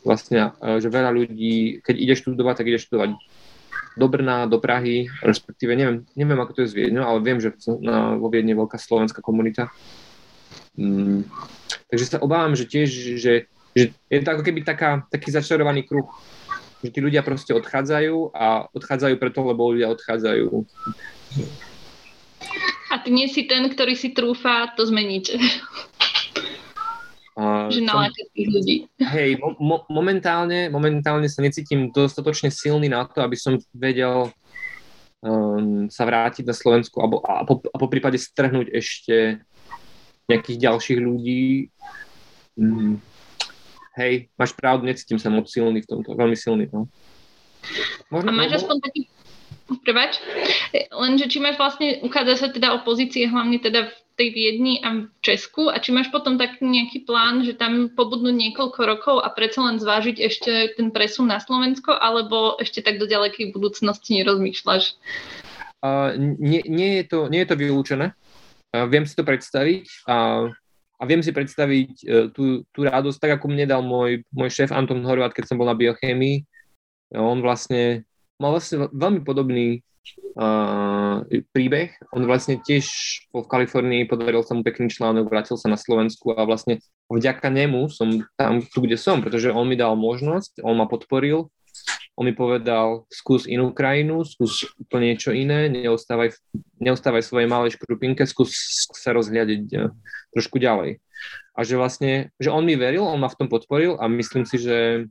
vlastne, 0.02 0.50
že 0.58 0.90
veľa 0.90 1.14
ľudí, 1.14 1.78
keď 1.78 1.94
ide 1.94 2.14
študovať, 2.18 2.54
tak 2.58 2.68
ide 2.68 2.82
študovať 2.82 3.10
do 3.96 4.06
Brna, 4.08 4.48
do 4.48 4.56
Prahy, 4.58 5.08
respektíve 5.20 5.76
neviem, 5.76 6.08
neviem 6.16 6.40
ako 6.40 6.52
to 6.56 6.60
je 6.64 6.72
z 6.72 6.76
Viedňu, 6.76 7.02
ale 7.04 7.18
viem, 7.20 7.38
že 7.40 7.52
vo 8.16 8.28
Viedne 8.32 8.56
je 8.56 8.60
veľká 8.64 8.78
slovenská 8.80 9.20
komunita. 9.20 9.68
Mm. 10.76 11.28
Takže 11.92 12.16
sa 12.16 12.18
obávam, 12.24 12.56
že 12.56 12.64
tiež, 12.64 12.88
že, 13.20 13.44
že 13.76 13.82
je 14.08 14.18
to 14.24 14.28
ako 14.32 14.42
keby 14.44 14.64
taká, 14.64 15.04
taký 15.12 15.28
začarovaný 15.28 15.84
kruh, 15.84 16.08
že 16.80 16.90
tí 16.90 16.98
ľudia 17.04 17.20
proste 17.20 17.52
odchádzajú 17.52 18.32
a 18.32 18.66
odchádzajú 18.72 19.14
preto, 19.20 19.44
lebo 19.44 19.76
ľudia 19.76 19.92
odchádzajú. 19.92 20.48
A 22.92 23.00
ty 23.00 23.08
nie 23.08 23.28
si 23.28 23.48
ten, 23.48 23.64
ktorý 23.68 23.96
si 23.96 24.12
trúfa 24.12 24.72
to 24.76 24.84
zmeniť. 24.84 25.24
Uh, 27.32 27.72
že 27.72 27.80
nalákať 27.80 28.28
tých 28.36 28.48
ľudí. 28.52 28.76
Hej, 29.00 29.40
mo- 29.40 29.56
mo- 29.56 29.84
momentálne, 29.88 30.68
momentálne 30.68 31.24
sa 31.32 31.40
necítim 31.40 31.88
dostatočne 31.88 32.52
silný 32.52 32.92
na 32.92 33.08
to, 33.08 33.24
aby 33.24 33.40
som 33.40 33.56
vedel 33.72 34.28
um, 35.24 35.88
sa 35.88 36.04
vrátiť 36.04 36.44
na 36.44 36.52
Slovensku 36.52 37.00
alebo, 37.00 37.24
a, 37.24 37.40
po, 37.48 37.64
a 37.64 37.76
po 37.80 37.88
prípade 37.88 38.20
strhnúť 38.20 38.68
ešte 38.76 39.40
nejakých 40.28 40.58
ďalších 40.60 41.00
ľudí. 41.00 41.72
Mm, 42.60 43.00
hej, 43.96 44.28
máš 44.36 44.52
pravdu, 44.52 44.84
necítim 44.84 45.16
sa 45.16 45.32
moc 45.32 45.48
silný 45.48 45.80
v 45.80 45.88
tomto, 45.88 46.12
veľmi 46.12 46.36
silný. 46.36 46.68
No. 46.68 46.84
Možno, 48.12 48.28
a 48.28 48.36
máš 48.36 48.60
aspoň 48.60 48.76
taký 48.84 49.08
Prebač, 49.80 50.20
lenže 50.92 51.32
či 51.32 51.40
máš 51.40 51.56
vlastne, 51.56 52.04
uchádza 52.04 52.34
sa 52.36 52.48
teda 52.52 52.76
o 52.76 52.84
pozície 52.84 53.24
hlavne 53.24 53.56
teda 53.56 53.88
v 53.88 53.96
tej 54.16 54.28
Viedni 54.32 54.80
a 54.84 55.08
v 55.08 55.18
Česku 55.24 55.72
a 55.72 55.80
či 55.80 55.90
máš 55.92 56.12
potom 56.12 56.36
taký 56.36 56.64
nejaký 56.64 57.08
plán, 57.08 57.44
že 57.44 57.56
tam 57.56 57.88
pobudnúť 57.92 58.36
niekoľko 58.36 58.80
rokov 58.84 59.16
a 59.24 59.28
predsa 59.32 59.64
len 59.64 59.80
zvážiť 59.80 60.16
ešte 60.20 60.52
ten 60.76 60.92
presun 60.92 61.32
na 61.32 61.40
Slovensko, 61.40 61.96
alebo 61.96 62.60
ešte 62.60 62.84
tak 62.84 63.00
do 63.00 63.08
ďalekej 63.08 63.52
budúcnosti 63.56 64.20
nerozmýšľaš? 64.20 64.96
Uh, 65.82 66.14
nie, 66.18 66.62
nie, 66.68 67.02
je 67.02 67.04
to, 67.10 67.18
nie 67.26 67.42
je 67.42 67.48
to 67.48 67.56
vylúčené. 67.58 68.14
Uh, 68.70 68.86
viem 68.86 69.02
si 69.02 69.18
to 69.18 69.26
predstaviť 69.26 70.06
a, 70.06 70.46
a 70.96 71.02
viem 71.08 71.20
si 71.24 71.34
predstaviť 71.34 71.90
uh, 72.06 72.26
tú, 72.30 72.62
tú 72.70 72.86
radosť, 72.86 73.18
tak 73.18 73.32
ako 73.40 73.50
mne 73.50 73.66
dal 73.66 73.82
môj, 73.82 74.22
môj 74.30 74.50
šéf 74.52 74.70
Anton 74.70 75.02
Horvat, 75.02 75.34
keď 75.34 75.50
som 75.50 75.58
bol 75.58 75.66
na 75.66 75.74
biochémii. 75.74 76.46
On 77.18 77.36
vlastne 77.44 78.06
mal 78.40 78.56
vlastne 78.56 78.88
veľmi 78.90 79.22
podobný 79.22 79.84
uh, 80.36 81.24
príbeh. 81.52 81.94
On 82.12 82.22
vlastne 82.24 82.58
tiež 82.60 82.86
bol 83.30 83.46
v 83.46 83.50
Kalifornii, 83.50 84.10
podaril 84.10 84.42
sa 84.44 84.54
mu 84.54 84.62
pekný 84.66 84.90
článok, 84.90 85.28
vrátil 85.28 85.56
sa 85.56 85.70
na 85.70 85.78
Slovensku 85.78 86.34
a 86.34 86.46
vlastne 86.46 86.82
vďaka 87.08 87.48
nemu 87.48 87.88
som 87.92 88.24
tam 88.38 88.62
tu, 88.62 88.84
kde 88.84 88.98
som, 88.98 89.20
pretože 89.20 89.52
on 89.52 89.66
mi 89.68 89.78
dal 89.78 89.94
možnosť, 89.98 90.62
on 90.64 90.78
ma 90.78 90.86
podporil, 90.90 91.50
on 92.16 92.24
mi 92.28 92.34
povedal, 92.36 93.08
skús 93.08 93.48
inú 93.48 93.72
krajinu, 93.72 94.22
skús 94.22 94.68
úplne 94.76 95.16
niečo 95.16 95.32
iné, 95.32 95.72
neostávaj, 95.72 96.36
neostávaj 96.78 97.24
svojej 97.24 97.48
malej 97.48 97.80
škrupinke, 97.80 98.28
skús 98.28 98.52
sa 98.92 99.16
rozhľadiť 99.16 99.64
uh, 99.78 99.88
trošku 100.36 100.60
ďalej. 100.60 101.00
A 101.52 101.68
že 101.68 101.76
vlastne, 101.76 102.32
že 102.40 102.48
on 102.48 102.64
mi 102.64 102.76
veril, 102.76 103.04
on 103.04 103.20
ma 103.20 103.28
v 103.28 103.38
tom 103.38 103.48
podporil 103.48 104.00
a 104.00 104.08
myslím 104.08 104.44
si, 104.48 104.56
že 104.58 105.08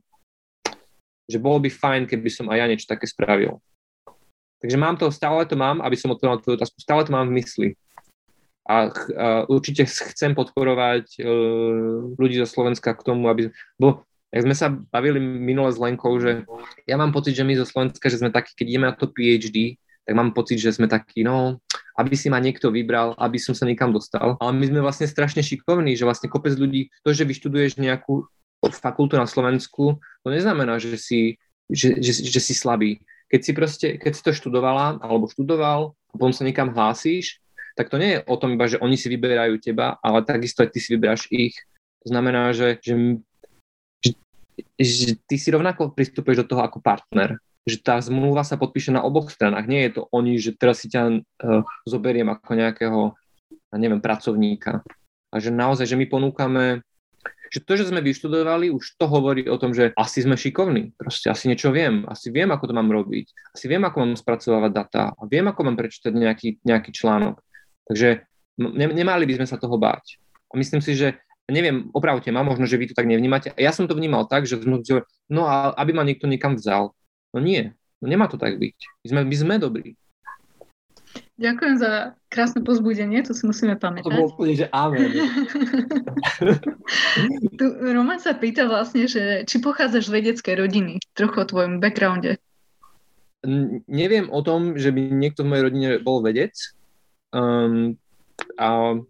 že 1.30 1.38
bolo 1.38 1.62
by 1.62 1.70
fajn, 1.70 2.02
keby 2.10 2.28
som 2.28 2.50
aj 2.52 2.58
ja 2.60 2.66
niečo 2.68 2.90
také 2.90 3.06
spravil. 3.08 3.62
Takže 4.62 4.76
mám 4.78 4.94
to, 4.94 5.10
stále 5.10 5.42
to 5.42 5.58
mám, 5.58 5.82
aby 5.82 5.98
som 5.98 6.14
odpovedal 6.14 6.38
tvoju 6.38 6.54
otázku, 6.54 6.78
stále 6.78 7.02
to 7.02 7.10
mám 7.10 7.26
v 7.28 7.42
mysli. 7.42 7.68
A, 8.62 8.86
a 8.86 8.86
určite 9.50 9.82
chcem 9.90 10.38
podporovať 10.38 11.18
uh, 11.18 12.14
ľudí 12.14 12.38
zo 12.38 12.46
Slovenska 12.46 12.94
k 12.94 13.02
tomu, 13.02 13.26
aby... 13.26 13.50
Bo, 13.74 14.06
jak 14.30 14.46
sme 14.46 14.54
sa 14.54 14.70
bavili 14.70 15.18
minule 15.18 15.68
s 15.74 15.82
Lenkou, 15.82 16.14
že 16.22 16.46
ja 16.86 16.94
mám 16.94 17.10
pocit, 17.10 17.34
že 17.34 17.42
my 17.42 17.58
zo 17.58 17.66
Slovenska, 17.66 18.06
že 18.06 18.22
sme 18.22 18.30
takí, 18.30 18.54
keď 18.54 18.66
ideme 18.70 18.86
na 18.86 18.94
to 18.94 19.10
PhD, 19.10 19.82
tak 20.06 20.14
mám 20.14 20.30
pocit, 20.30 20.62
že 20.62 20.74
sme 20.74 20.86
takí, 20.86 21.26
no, 21.26 21.58
aby 21.98 22.14
si 22.14 22.30
ma 22.30 22.38
niekto 22.38 22.70
vybral, 22.70 23.18
aby 23.18 23.36
som 23.38 23.54
sa 23.54 23.66
niekam 23.66 23.90
dostal. 23.90 24.38
Ale 24.38 24.52
my 24.54 24.64
sme 24.70 24.80
vlastne 24.80 25.10
strašne 25.10 25.42
šikovní, 25.42 25.98
že 25.98 26.06
vlastne 26.06 26.30
kopec 26.30 26.54
ľudí, 26.54 26.90
to, 27.02 27.10
že 27.12 27.26
vyštuduješ 27.26 27.78
nejakú 27.82 28.26
fakultu 28.62 29.18
na 29.18 29.26
Slovensku, 29.26 29.98
to 30.22 30.28
neznamená, 30.30 30.78
že 30.78 30.94
si, 30.94 31.36
že, 31.66 31.98
že, 31.98 32.14
že 32.14 32.40
si 32.40 32.54
slabý. 32.54 33.02
Keď 33.32 33.40
si 33.40 33.52
proste, 33.56 33.86
keď 33.96 34.12
si 34.12 34.22
to 34.22 34.36
študovala 34.36 35.00
alebo 35.00 35.24
študoval 35.24 35.96
a 36.12 36.14
potom 36.20 36.36
sa 36.36 36.44
niekam 36.44 36.68
hlásíš, 36.68 37.40
tak 37.72 37.88
to 37.88 37.96
nie 37.96 38.20
je 38.20 38.24
o 38.28 38.36
tom 38.36 38.52
iba, 38.52 38.68
že 38.68 38.76
oni 38.76 39.00
si 39.00 39.08
vyberajú 39.08 39.56
teba, 39.56 39.96
ale 40.04 40.20
takisto 40.28 40.60
aj 40.60 40.76
ty 40.76 40.78
si 40.78 40.92
vyberáš 40.92 41.24
ich. 41.32 41.56
To 42.04 42.12
znamená, 42.12 42.52
že, 42.52 42.76
že, 42.84 42.94
že, 44.76 45.16
ty 45.24 45.36
si 45.40 45.48
rovnako 45.48 45.96
pristupuješ 45.96 46.44
do 46.44 46.48
toho 46.52 46.62
ako 46.66 46.84
partner. 46.84 47.40
Že 47.64 47.76
tá 47.80 47.96
zmluva 48.02 48.42
sa 48.44 48.58
podpíše 48.58 48.92
na 48.92 49.06
oboch 49.06 49.30
stranách. 49.30 49.70
Nie 49.70 49.88
je 49.88 49.92
to 49.96 50.02
oni, 50.12 50.36
že 50.36 50.52
teraz 50.52 50.82
si 50.82 50.90
ťa 50.90 51.02
uh, 51.08 51.62
zoberiem 51.88 52.28
ako 52.28 52.52
nejakého, 52.58 53.00
ja 53.72 53.76
neviem, 53.78 54.02
pracovníka. 54.02 54.82
A 55.32 55.40
že 55.40 55.48
naozaj, 55.48 55.88
že 55.88 55.96
my 55.96 56.04
ponúkame 56.10 56.84
že 57.52 57.60
to, 57.60 57.76
že 57.76 57.92
sme 57.92 58.00
vyštudovali, 58.00 58.72
už 58.72 58.96
to 58.96 59.04
hovorí 59.04 59.44
o 59.44 59.60
tom, 59.60 59.76
že 59.76 59.92
asi 59.92 60.24
sme 60.24 60.40
šikovní, 60.40 60.96
proste 60.96 61.28
asi 61.28 61.52
niečo 61.52 61.68
viem, 61.68 62.08
asi 62.08 62.32
viem, 62.32 62.48
ako 62.48 62.72
to 62.72 62.74
mám 62.74 62.88
robiť, 62.88 63.52
asi 63.52 63.68
viem, 63.68 63.84
ako 63.84 63.96
mám 64.00 64.16
spracovávať 64.16 64.72
data 64.72 65.12
a 65.12 65.22
viem, 65.28 65.44
ako 65.44 65.60
mám 65.68 65.76
prečítať 65.76 66.16
nejaký, 66.16 66.64
nejaký 66.64 66.90
článok. 66.96 67.44
Takže 67.84 68.24
ne, 68.56 68.86
nemali 68.88 69.28
by 69.28 69.44
sme 69.44 69.46
sa 69.52 69.60
toho 69.60 69.76
báť. 69.76 70.16
A 70.48 70.56
myslím 70.56 70.80
si, 70.80 70.96
že 70.96 71.20
neviem, 71.52 71.92
opravte 71.92 72.32
ma, 72.32 72.40
možno, 72.40 72.64
že 72.64 72.80
vy 72.80 72.88
to 72.88 72.96
tak 72.96 73.04
nevnímate. 73.04 73.52
Ja 73.60 73.76
som 73.76 73.84
to 73.84 73.92
vnímal 73.92 74.24
tak, 74.24 74.48
že 74.48 74.56
no 75.28 75.44
a 75.44 75.76
aby 75.76 75.92
ma 75.92 76.08
niekto 76.08 76.24
niekam 76.24 76.56
vzal. 76.56 76.96
No 77.36 77.38
nie, 77.44 77.76
no 78.00 78.08
nemá 78.08 78.32
to 78.32 78.40
tak 78.40 78.56
byť. 78.56 78.76
My 79.04 79.06
sme, 79.12 79.20
my 79.28 79.36
sme 79.36 79.54
dobrí. 79.60 80.00
Ďakujem 81.42 81.74
za 81.74 82.14
krásne 82.30 82.62
pozbudenie, 82.62 83.18
to 83.26 83.34
si 83.34 83.42
musíme 83.42 83.74
pamätať. 83.74 84.06
To 84.06 84.14
bolo 84.14 84.30
úplne, 84.30 84.54
že 84.54 84.70
amen. 84.70 85.10
tu 87.58 87.66
Roman 87.82 88.22
sa 88.22 88.38
pýta 88.38 88.70
vlastne, 88.70 89.10
že 89.10 89.42
či 89.42 89.58
pochádzaš 89.58 90.06
z 90.06 90.22
vedeckej 90.22 90.54
rodiny, 90.54 91.02
trochu 91.18 91.42
o 91.42 91.50
tvojom 91.50 91.82
backgrounde. 91.82 92.38
N- 93.42 93.82
neviem 93.90 94.30
o 94.30 94.38
tom, 94.46 94.78
že 94.78 94.94
by 94.94 95.02
niekto 95.10 95.42
v 95.42 95.50
mojej 95.50 95.64
rodine 95.66 95.88
bol 95.98 96.22
vedec, 96.22 96.54
um, 97.34 97.98
a, 98.54 99.02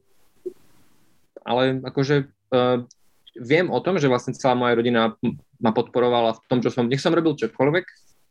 ale 1.44 1.84
akože 1.84 2.32
uh, 2.56 2.80
viem 3.36 3.68
o 3.68 3.76
tom, 3.84 4.00
že 4.00 4.08
vlastne 4.08 4.32
celá 4.32 4.56
moja 4.56 4.72
rodina 4.72 5.20
ma 5.60 5.76
podporovala 5.76 6.40
v 6.40 6.48
tom, 6.48 6.64
čo 6.64 6.72
som, 6.72 6.88
nech 6.88 7.04
som 7.04 7.12
robil 7.12 7.36
čokoľvek, 7.36 7.84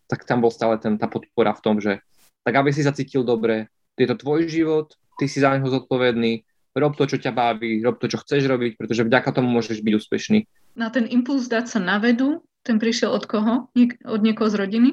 tak 0.09 0.25
tam 0.25 0.41
bol 0.41 0.49
stále 0.49 0.81
ten, 0.81 0.97
tá 0.97 1.05
podpora 1.05 1.53
v 1.53 1.61
tom, 1.61 1.77
že 1.77 2.01
tak 2.41 2.57
aby 2.57 2.73
si 2.73 2.81
sa 2.81 2.89
cítil 2.89 3.21
dobre, 3.21 3.69
je 3.97 4.07
to 4.07 4.15
tvoj 4.15 4.47
život, 4.47 4.93
ty 5.19 5.27
si 5.27 5.43
za 5.43 5.53
neho 5.55 5.67
zodpovedný, 5.67 6.43
rob 6.75 6.95
to, 6.95 7.03
čo 7.07 7.17
ťa 7.19 7.31
baví, 7.35 7.83
rob 7.83 7.99
to, 7.99 8.07
čo 8.07 8.21
chceš 8.23 8.47
robiť, 8.47 8.79
pretože 8.79 9.03
vďaka 9.03 9.29
tomu 9.35 9.51
môžeš 9.51 9.83
byť 9.83 9.93
úspešný. 9.97 10.39
Na 10.79 10.87
ten 10.87 11.07
impuls 11.07 11.51
dať 11.51 11.67
sa 11.67 11.79
na 11.83 11.99
vedu, 11.99 12.43
ten 12.63 12.79
prišiel 12.79 13.11
od 13.11 13.25
koho? 13.27 13.67
Nie, 13.75 13.97
od 14.07 14.21
niekoho 14.23 14.47
z 14.47 14.55
rodiny? 14.55 14.89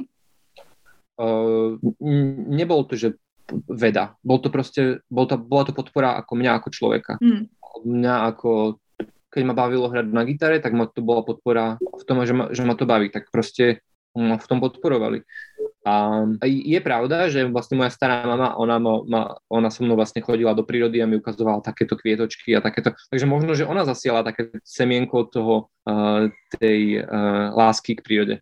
Uh, 1.18 1.78
nebol 2.50 2.86
to, 2.86 2.98
že 2.98 3.08
veda. 3.66 4.18
Bol 4.22 4.42
to 4.42 4.50
proste, 4.50 5.02
bol 5.08 5.24
to, 5.24 5.38
bola 5.38 5.64
to 5.66 5.72
podpora 5.72 6.18
ako 6.18 6.32
mňa 6.36 6.50
ako 6.58 6.68
človeka. 6.70 7.12
Mm. 7.22 7.48
Mňa 7.86 8.14
ako 8.34 8.80
keď 9.28 9.42
ma 9.44 9.54
bavilo 9.54 9.92
hrať 9.92 10.08
na 10.08 10.24
gitare, 10.24 10.56
tak 10.58 10.72
ma 10.72 10.88
to 10.88 11.04
bola 11.04 11.20
podpora 11.20 11.76
v 11.78 12.04
tom, 12.08 12.24
že 12.24 12.32
ma, 12.32 12.48
že 12.48 12.64
ma 12.64 12.74
to 12.74 12.88
baví. 12.88 13.12
Tak 13.12 13.28
proste 13.28 13.84
ma 14.16 14.40
v 14.40 14.48
tom 14.48 14.58
podporovali. 14.58 15.22
A 15.86 16.20
je 16.42 16.80
pravda, 16.82 17.30
že 17.30 17.46
vlastne 17.48 17.78
moja 17.78 17.94
stará 17.94 18.26
mama, 18.26 18.58
ona, 18.58 18.76
ma, 18.82 19.38
ona 19.46 19.68
so 19.70 19.86
mnou 19.86 19.94
vlastne 19.94 20.20
chodila 20.20 20.50
do 20.52 20.66
prírody 20.66 20.98
a 20.98 21.06
mi 21.06 21.22
ukazovala 21.22 21.62
takéto 21.62 21.94
kvietočky 21.94 22.52
a 22.52 22.60
takéto. 22.60 22.92
Takže 23.08 23.26
možno, 23.30 23.54
že 23.54 23.64
ona 23.64 23.86
zasiela 23.86 24.26
také 24.26 24.50
semienko 24.66 25.30
toho, 25.30 25.70
uh, 25.86 26.28
tej 26.58 27.00
uh, 27.00 27.54
lásky 27.54 27.94
k 27.94 28.04
prírode. 28.04 28.34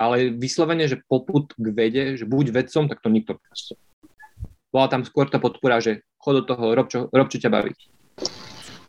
Ale 0.00 0.32
vyslovene, 0.32 0.88
že 0.88 1.02
poput 1.04 1.52
k 1.52 1.66
vede, 1.76 2.16
že 2.16 2.24
buď 2.24 2.56
vedcom, 2.56 2.88
tak 2.88 3.04
to 3.04 3.12
nikto. 3.12 3.36
Bola 4.72 4.88
tam 4.88 5.04
skôr 5.04 5.28
tá 5.28 5.36
podpora, 5.42 5.82
že 5.82 6.06
chod 6.16 6.40
do 6.40 6.42
toho, 6.46 6.72
rob 6.72 6.88
čo, 6.88 7.10
rob, 7.12 7.28
čo 7.28 7.42
ťa 7.42 7.52
baví. 7.52 7.74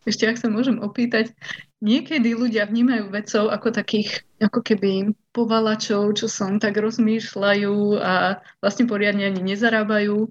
Ešte 0.01 0.25
ak 0.25 0.41
sa 0.41 0.49
môžem 0.49 0.81
opýtať, 0.81 1.29
niekedy 1.77 2.33
ľudia 2.33 2.65
vnímajú 2.65 3.13
vedcov 3.13 3.53
ako 3.53 3.69
takých, 3.69 4.25
ako 4.41 4.65
keby 4.65 5.13
povalačov, 5.29 6.17
čo 6.17 6.25
som 6.25 6.57
tak 6.57 6.81
rozmýšľajú 6.81 8.01
a 8.01 8.41
vlastne 8.65 8.89
poriadne 8.89 9.29
ani 9.29 9.41
nezarábajú. 9.53 10.25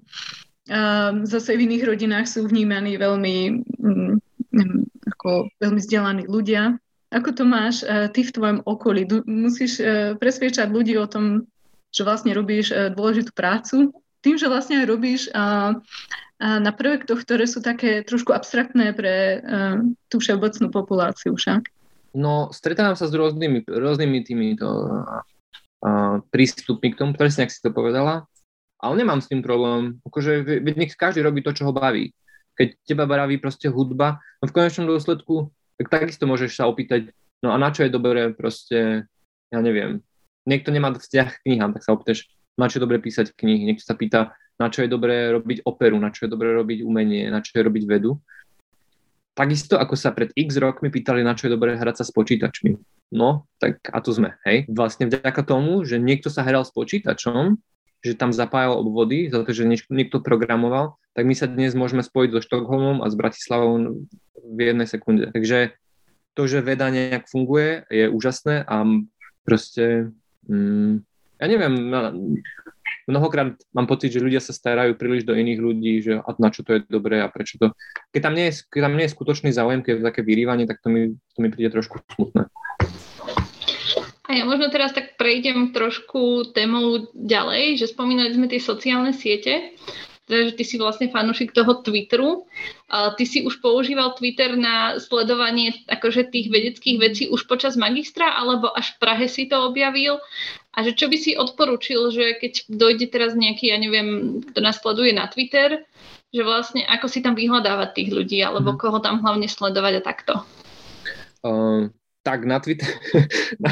A 0.67 1.11
zase 1.23 1.55
v 1.55 1.71
iných 1.71 1.87
rodinách 1.87 2.27
sú 2.27 2.47
vnímaní 2.47 2.99
veľmi, 2.99 3.63
mm, 3.79 4.13
ako 5.15 5.47
veľmi 5.63 5.79
vzdelaní 5.79 6.23
ľudia. 6.27 6.75
Ako 7.11 7.35
to 7.35 7.43
máš 7.43 7.83
uh, 7.83 8.07
ty 8.07 8.23
v 8.23 8.31
tvojom 8.35 8.59
okolí? 8.63 9.03
Musíš 9.27 9.79
uh, 9.79 10.15
presviečať 10.15 10.71
ľudí 10.71 10.95
o 10.95 11.07
tom, 11.07 11.47
že 11.91 12.07
vlastne 12.07 12.31
robíš 12.31 12.71
uh, 12.71 12.87
dôležitú 12.91 13.35
prácu 13.35 13.91
tým, 14.21 14.37
že 14.37 14.49
vlastne 14.49 14.85
robíš 14.85 15.29
a, 15.33 15.77
a 16.41 16.57
na 16.61 16.71
projektoch, 16.73 17.21
ktoré 17.25 17.45
sú 17.49 17.61
také 17.61 18.05
trošku 18.05 18.33
abstraktné 18.33 18.93
pre 18.93 19.13
a, 19.13 19.39
tú 20.09 20.21
všeobecnú 20.21 20.69
populáciu 20.69 21.33
však. 21.33 21.69
No, 22.13 22.49
stretávam 22.53 22.97
sa 22.97 23.09
s 23.09 23.13
rôznymi, 23.13 23.65
rôznymi 23.65 24.19
týmito 24.25 24.67
a, 24.69 25.25
prístupmi 26.29 26.93
k 26.93 26.99
tomu, 27.01 27.17
presne 27.17 27.49
ak 27.49 27.53
si 27.53 27.61
to 27.61 27.73
povedala, 27.73 28.29
ale 28.81 28.93
nemám 28.97 29.21
s 29.21 29.29
tým 29.29 29.41
problém. 29.45 30.01
Akože, 30.05 30.61
nech 30.61 30.97
každý 30.97 31.21
robí 31.25 31.41
to, 31.45 31.53
čo 31.53 31.69
ho 31.69 31.73
baví. 31.73 32.13
Keď 32.57 32.67
teba 32.85 33.05
baví 33.09 33.41
proste 33.41 33.69
hudba, 33.69 34.21
no 34.41 34.45
v 34.49 34.53
konečnom 34.53 34.85
dôsledku, 34.89 35.49
tak 35.81 35.89
takisto 35.89 36.29
môžeš 36.29 36.61
sa 36.61 36.69
opýtať, 36.69 37.09
no 37.41 37.49
a 37.49 37.57
na 37.57 37.73
čo 37.73 37.85
je 37.85 37.93
dobré 37.93 38.29
proste, 38.37 39.09
ja 39.49 39.59
neviem, 39.61 40.05
niekto 40.45 40.69
nemá 40.69 40.93
vzťah 40.93 41.27
k 41.29 41.41
knihám, 41.47 41.73
tak 41.73 41.81
sa 41.81 41.97
opýtaš, 41.97 42.29
na 42.59 42.65
čo 42.67 42.79
je 42.79 42.83
dobre 42.83 42.97
písať 42.99 43.35
knihy. 43.35 43.67
Niekto 43.67 43.83
sa 43.85 43.95
pýta, 43.95 44.35
na 44.59 44.67
čo 44.67 44.83
je 44.83 44.89
dobré 44.91 45.31
robiť 45.31 45.63
operu, 45.63 45.97
na 45.97 46.11
čo 46.11 46.27
je 46.27 46.29
dobré 46.33 46.51
robiť 46.55 46.83
umenie, 46.83 47.31
na 47.31 47.39
čo 47.39 47.57
je 47.57 47.65
robiť 47.65 47.83
vedu. 47.87 48.19
Takisto 49.31 49.79
ako 49.79 49.95
sa 49.95 50.11
pred 50.11 50.35
x 50.35 50.59
rokmi 50.59 50.91
pýtali, 50.91 51.23
na 51.23 51.33
čo 51.33 51.47
je 51.47 51.55
dobré 51.55 51.79
hrať 51.79 52.03
sa 52.03 52.05
s 52.05 52.11
počítačmi. 52.11 52.75
No, 53.11 53.47
tak 53.59 53.83
a 53.91 53.99
tu 53.99 54.15
sme, 54.15 54.39
hej. 54.47 54.67
Vlastne 54.71 55.07
vďaka 55.07 55.43
tomu, 55.43 55.83
že 55.83 55.99
niekto 55.99 56.31
sa 56.31 56.43
hral 56.47 56.63
s 56.63 56.71
počítačom, 56.71 57.59
že 58.01 58.17
tam 58.17 58.33
zapájal 58.33 58.79
obvody, 58.81 59.29
za 59.29 59.43
to, 59.43 59.53
že 59.53 59.67
niekto 59.67 60.23
programoval, 60.23 60.97
tak 61.11 61.27
my 61.27 61.35
sa 61.35 61.45
dnes 61.45 61.75
môžeme 61.75 62.01
spojiť 62.01 62.29
so 62.33 62.41
Štokholmom 62.41 63.03
a 63.03 63.11
s 63.11 63.15
Bratislavou 63.19 64.03
v 64.41 64.59
jednej 64.59 64.87
sekunde. 64.87 65.29
Takže 65.29 65.75
to, 66.33 66.41
že 66.47 66.63
veda 66.63 66.87
nejak 66.87 67.27
funguje, 67.27 67.83
je 67.91 68.07
úžasné 68.07 68.63
a 68.63 68.87
proste 69.43 70.15
mm, 70.47 71.03
ja 71.41 71.45
neviem, 71.49 71.73
mnohokrát 73.09 73.57
mám 73.73 73.89
pocit, 73.89 74.13
že 74.13 74.21
ľudia 74.21 74.37
sa 74.37 74.53
starajú 74.53 74.93
príliš 74.93 75.25
do 75.25 75.33
iných 75.33 75.59
ľudí, 75.59 75.93
že 76.05 76.21
a 76.21 76.29
na 76.37 76.53
čo 76.53 76.61
to 76.61 76.77
je 76.77 76.85
dobré 76.85 77.17
a 77.17 77.33
prečo 77.33 77.57
to... 77.57 77.73
Keď 78.13 78.21
tam 78.21 78.37
nie 78.37 78.53
je, 78.53 78.61
keď 78.69 78.81
tam 78.85 78.93
nie 78.93 79.05
je 79.09 79.15
skutočný 79.17 79.49
záujem, 79.49 79.81
keď 79.81 79.93
je 79.97 80.07
také 80.13 80.21
vyrývanie, 80.21 80.69
tak 80.69 80.85
to 80.85 80.93
mi, 80.93 81.17
to 81.33 81.39
mi 81.41 81.49
príde 81.49 81.73
trošku 81.73 81.97
smutné. 82.13 82.45
A 84.29 84.37
ja 84.37 84.47
možno 84.47 84.71
teraz 84.71 84.95
tak 84.95 85.19
prejdem 85.19 85.75
trošku 85.75 86.53
témou 86.55 87.09
ďalej, 87.11 87.83
že 87.83 87.91
spomínali 87.91 88.31
sme 88.31 88.47
tie 88.47 88.63
sociálne 88.63 89.11
siete 89.11 89.75
že 90.31 90.55
ty 90.55 90.63
si 90.63 90.79
vlastne 90.79 91.11
fanúšik 91.11 91.51
toho 91.51 91.83
Twitteru. 91.83 92.47
Ty 92.89 93.23
si 93.27 93.43
už 93.43 93.59
používal 93.59 94.15
Twitter 94.15 94.55
na 94.55 94.97
sledovanie 94.97 95.75
akože 95.91 96.31
tých 96.31 96.47
vedeckých 96.47 96.97
vecí 96.97 97.23
už 97.27 97.45
počas 97.45 97.75
magistra, 97.75 98.31
alebo 98.39 98.71
až 98.71 98.95
v 98.95 98.97
Prahe 99.03 99.25
si 99.27 99.51
to 99.51 99.59
objavil? 99.67 100.23
A 100.71 100.87
že 100.87 100.95
čo 100.95 101.11
by 101.11 101.17
si 101.19 101.35
odporúčil, 101.35 102.15
že 102.15 102.39
keď 102.39 102.71
dojde 102.71 103.11
teraz 103.11 103.35
nejaký, 103.35 103.75
ja 103.75 103.77
neviem, 103.77 104.39
kto 104.39 104.59
nás 104.63 104.79
sleduje 104.79 105.11
na 105.11 105.27
Twitter, 105.27 105.83
že 106.31 106.41
vlastne 106.47 106.87
ako 106.87 107.11
si 107.11 107.19
tam 107.19 107.35
vyhľadávať 107.35 107.89
tých 107.91 108.09
ľudí, 108.15 108.39
alebo 108.39 108.75
mm. 108.75 108.77
koho 108.79 109.03
tam 109.03 109.19
hlavne 109.19 109.51
sledovať 109.51 109.93
a 109.99 110.01
takto? 110.01 110.33
Uh, 111.43 111.91
tak 112.23 112.47
na 112.47 112.63
Twitter, 112.63 112.87
na, 113.63 113.71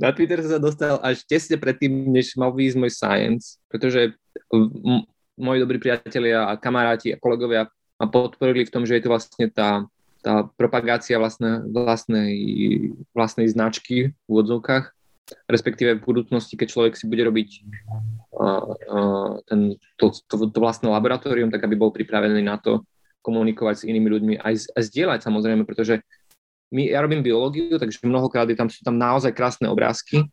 na 0.00 0.10
Twitter 0.10 0.42
sa 0.42 0.58
dostal 0.58 0.98
až 1.04 1.22
tesne 1.22 1.54
predtým, 1.60 2.10
než 2.10 2.34
mal 2.34 2.50
výjsť 2.50 2.76
môj 2.80 2.92
science, 2.92 3.60
pretože 3.70 4.18
moji 5.40 5.58
dobrí 5.64 5.80
priatelia 5.80 6.46
a 6.46 6.60
kamaráti 6.60 7.16
a 7.16 7.20
kolegovia 7.20 7.66
ma 8.00 8.06
podporili 8.06 8.68
v 8.68 8.72
tom, 8.72 8.84
že 8.84 9.00
je 9.00 9.02
to 9.04 9.12
vlastne 9.12 9.46
tá, 9.48 9.84
tá 10.20 10.48
propagácia 10.56 11.16
vlastne, 11.16 11.64
vlastnej, 11.68 12.32
vlastnej 13.12 13.48
značky 13.48 14.12
v 14.12 14.26
úvodzovkách, 14.28 14.92
respektíve 15.48 16.00
v 16.00 16.04
budúcnosti, 16.04 16.56
keď 16.56 16.68
človek 16.68 16.94
si 16.96 17.04
bude 17.08 17.24
robiť 17.24 17.48
uh, 18.36 18.72
uh, 18.72 19.32
ten, 19.48 19.76
to, 20.00 20.12
to, 20.28 20.48
to 20.48 20.58
vlastné 20.60 20.88
laboratórium, 20.88 21.52
tak 21.52 21.64
aby 21.64 21.76
bol 21.76 21.92
pripravený 21.92 22.40
na 22.40 22.56
to 22.56 22.84
komunikovať 23.20 23.84
s 23.84 23.86
inými 23.88 24.08
ľuďmi, 24.08 24.34
aj, 24.40 24.72
aj 24.76 24.82
zdieľať 24.88 25.20
samozrejme, 25.20 25.68
pretože 25.68 26.00
my, 26.72 26.88
ja 26.88 27.02
robím 27.04 27.20
biológiu, 27.20 27.76
takže 27.76 28.00
mnohokrát 28.06 28.48
je 28.48 28.56
tam, 28.56 28.70
sú 28.70 28.80
tam 28.80 28.96
naozaj 28.96 29.34
krásne 29.36 29.68
obrázky 29.68 30.24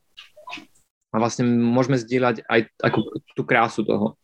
a 1.12 1.16
vlastne 1.18 1.50
môžeme 1.50 1.98
zdieľať 1.98 2.46
aj 2.46 2.60
ako 2.80 3.00
tú 3.34 3.44
krásu 3.44 3.82
toho. 3.84 4.16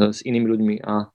E, 0.00 0.16
s 0.16 0.24
inými 0.24 0.48
ľuďmi 0.48 0.74
a 0.80 1.12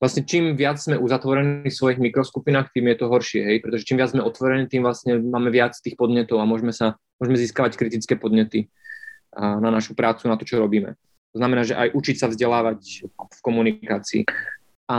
vlastne 0.00 0.24
čím 0.24 0.56
viac 0.56 0.80
sme 0.80 0.96
uzatvorení 0.96 1.68
v 1.68 1.74
svojich 1.74 2.00
mikroskupinách, 2.00 2.72
tým 2.72 2.88
je 2.94 2.96
to 2.96 3.06
horšie, 3.12 3.42
hej, 3.44 3.56
pretože 3.60 3.84
čím 3.84 4.00
viac 4.00 4.14
sme 4.16 4.24
otvorení, 4.24 4.64
tým 4.64 4.86
vlastne 4.86 5.20
máme 5.20 5.52
viac 5.52 5.76
tých 5.76 5.98
podnetov 5.98 6.40
a 6.40 6.48
môžeme 6.48 6.72
sa, 6.72 6.96
môžeme 7.20 7.36
získavať 7.36 7.76
kritické 7.76 8.14
podnety 8.16 8.70
na 9.34 9.68
našu 9.68 9.98
prácu, 9.98 10.30
na 10.30 10.38
to, 10.38 10.46
čo 10.46 10.62
robíme. 10.62 10.94
To 11.34 11.36
znamená, 11.42 11.66
že 11.66 11.76
aj 11.76 11.92
učiť 11.92 12.16
sa 12.16 12.30
vzdelávať 12.30 13.10
v 13.10 13.40
komunikácii. 13.44 14.22
A, 14.88 14.96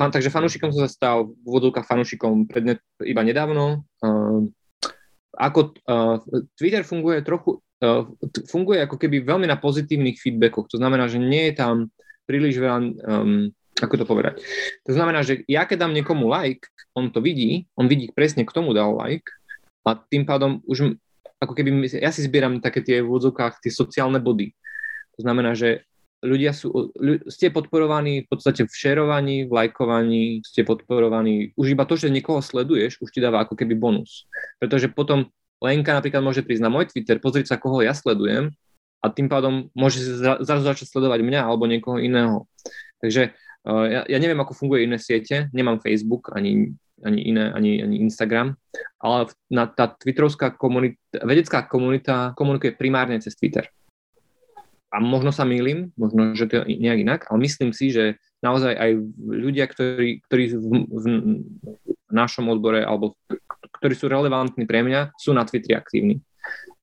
takže 0.00 0.34
fanúšikom 0.34 0.74
som 0.74 0.82
sa 0.82 0.90
stal 0.90 1.30
v 1.30 1.46
vodovkách 1.46 1.86
fanúšikom 1.86 2.50
prednet 2.50 2.82
iba 3.04 3.22
nedávno. 3.22 3.86
A, 4.02 4.08
ako 5.38 5.76
a, 5.86 6.18
Twitter 6.58 6.82
funguje 6.82 7.22
trochu, 7.22 7.62
funguje 8.48 8.80
ako 8.80 8.96
keby 8.96 9.22
veľmi 9.22 9.46
na 9.46 9.60
pozitívnych 9.60 10.18
feedbackoch. 10.18 10.72
To 10.72 10.80
znamená, 10.80 11.06
že 11.06 11.20
nie 11.20 11.52
je 11.52 11.54
tam 11.60 11.92
príliš 12.26 12.58
veľa, 12.58 12.78
um, 13.06 13.48
ako 13.80 13.94
to 14.02 14.04
povedať. 14.04 14.42
To 14.84 14.92
znamená, 14.92 15.22
že 15.22 15.46
ja 15.46 15.64
keď 15.64 15.86
dám 15.86 15.94
niekomu 15.94 16.26
like, 16.28 16.68
on 16.92 17.08
to 17.14 17.22
vidí, 17.22 17.70
on 17.78 17.86
vidí 17.86 18.10
presne, 18.10 18.42
k 18.42 18.54
tomu 18.54 18.74
dal 18.74 18.92
like 18.98 19.30
a 19.86 19.94
tým 19.94 20.26
pádom 20.26 20.60
už 20.66 20.98
ako 21.38 21.52
keby, 21.52 21.84
ja 21.88 22.10
si 22.10 22.24
zbieram 22.24 22.58
také 22.64 22.80
tie 22.80 23.04
v 23.04 23.08
úvodzovkách, 23.12 23.60
tie 23.60 23.68
sociálne 23.68 24.18
body. 24.18 24.56
To 25.16 25.20
znamená, 25.24 25.52
že 25.52 25.84
ľudia 26.24 26.56
sú, 26.56 26.92
ľu, 26.96 27.28
ste 27.28 27.52
podporovaní 27.52 28.24
v 28.24 28.28
podstate 28.28 28.64
v 28.64 28.72
šerovaní, 28.72 29.44
v 29.44 29.52
lajkovaní, 29.52 30.40
ste 30.42 30.64
podporovaní, 30.64 31.52
už 31.54 31.76
iba 31.76 31.84
to, 31.84 31.94
že 32.00 32.08
niekoho 32.08 32.40
sleduješ, 32.40 32.98
už 33.04 33.12
ti 33.12 33.20
dáva 33.20 33.44
ako 33.44 33.52
keby 33.52 33.76
bonus. 33.76 34.24
Pretože 34.56 34.88
potom 34.88 35.28
Lenka 35.60 35.92
napríklad 35.92 36.24
môže 36.24 36.44
prísť 36.44 36.64
na 36.64 36.72
môj 36.72 36.88
Twitter, 36.88 37.20
pozrieť 37.20 37.52
sa, 37.52 37.60
koho 37.60 37.84
ja 37.84 37.92
sledujem 37.92 38.52
a 39.00 39.06
tým 39.12 39.28
pádom 39.28 39.68
môže 39.76 40.00
zrazu 40.42 40.62
začať 40.64 40.90
sledovať 40.90 41.20
mňa 41.22 41.40
alebo 41.46 41.68
niekoho 41.68 42.00
iného. 42.00 42.48
Takže 42.98 43.36
uh, 43.68 43.86
ja, 43.86 44.00
ja 44.08 44.18
neviem, 44.18 44.40
ako 44.40 44.56
funguje 44.56 44.88
iné 44.88 44.96
siete, 44.96 45.52
nemám 45.52 45.82
Facebook 45.84 46.32
ani, 46.32 46.72
ani 47.04 47.20
iné, 47.28 47.52
ani, 47.52 47.84
ani 47.84 47.96
Instagram, 48.02 48.56
ale 48.98 49.30
na, 49.52 49.68
tá 49.68 49.92
twitterovská 49.92 50.56
komunita, 50.56 50.98
vedecká 51.22 51.68
komunita 51.68 52.32
komunikuje 52.34 52.74
primárne 52.74 53.20
cez 53.20 53.36
Twitter. 53.36 53.68
A 54.90 55.02
možno 55.02 55.28
sa 55.34 55.44
mýlim, 55.44 55.92
možno, 55.98 56.32
že 56.32 56.48
to 56.48 56.62
je 56.64 56.78
nejak 56.80 57.02
inak, 57.04 57.20
ale 57.28 57.44
myslím 57.44 57.74
si, 57.76 57.92
že 57.92 58.16
naozaj 58.40 58.72
aj 58.72 58.90
ľudia, 59.18 59.66
ktorí, 59.68 60.24
ktorí 60.24 60.44
v, 60.56 60.86
v, 60.88 61.04
v 61.84 62.12
našom 62.12 62.48
odbore 62.48 62.80
alebo 62.80 63.18
ktorí 63.76 63.92
sú 63.92 64.08
relevantní 64.08 64.64
pre 64.64 64.80
mňa, 64.80 65.12
sú 65.20 65.36
na 65.36 65.44
Twitteri 65.44 65.76
aktívni. 65.76 66.22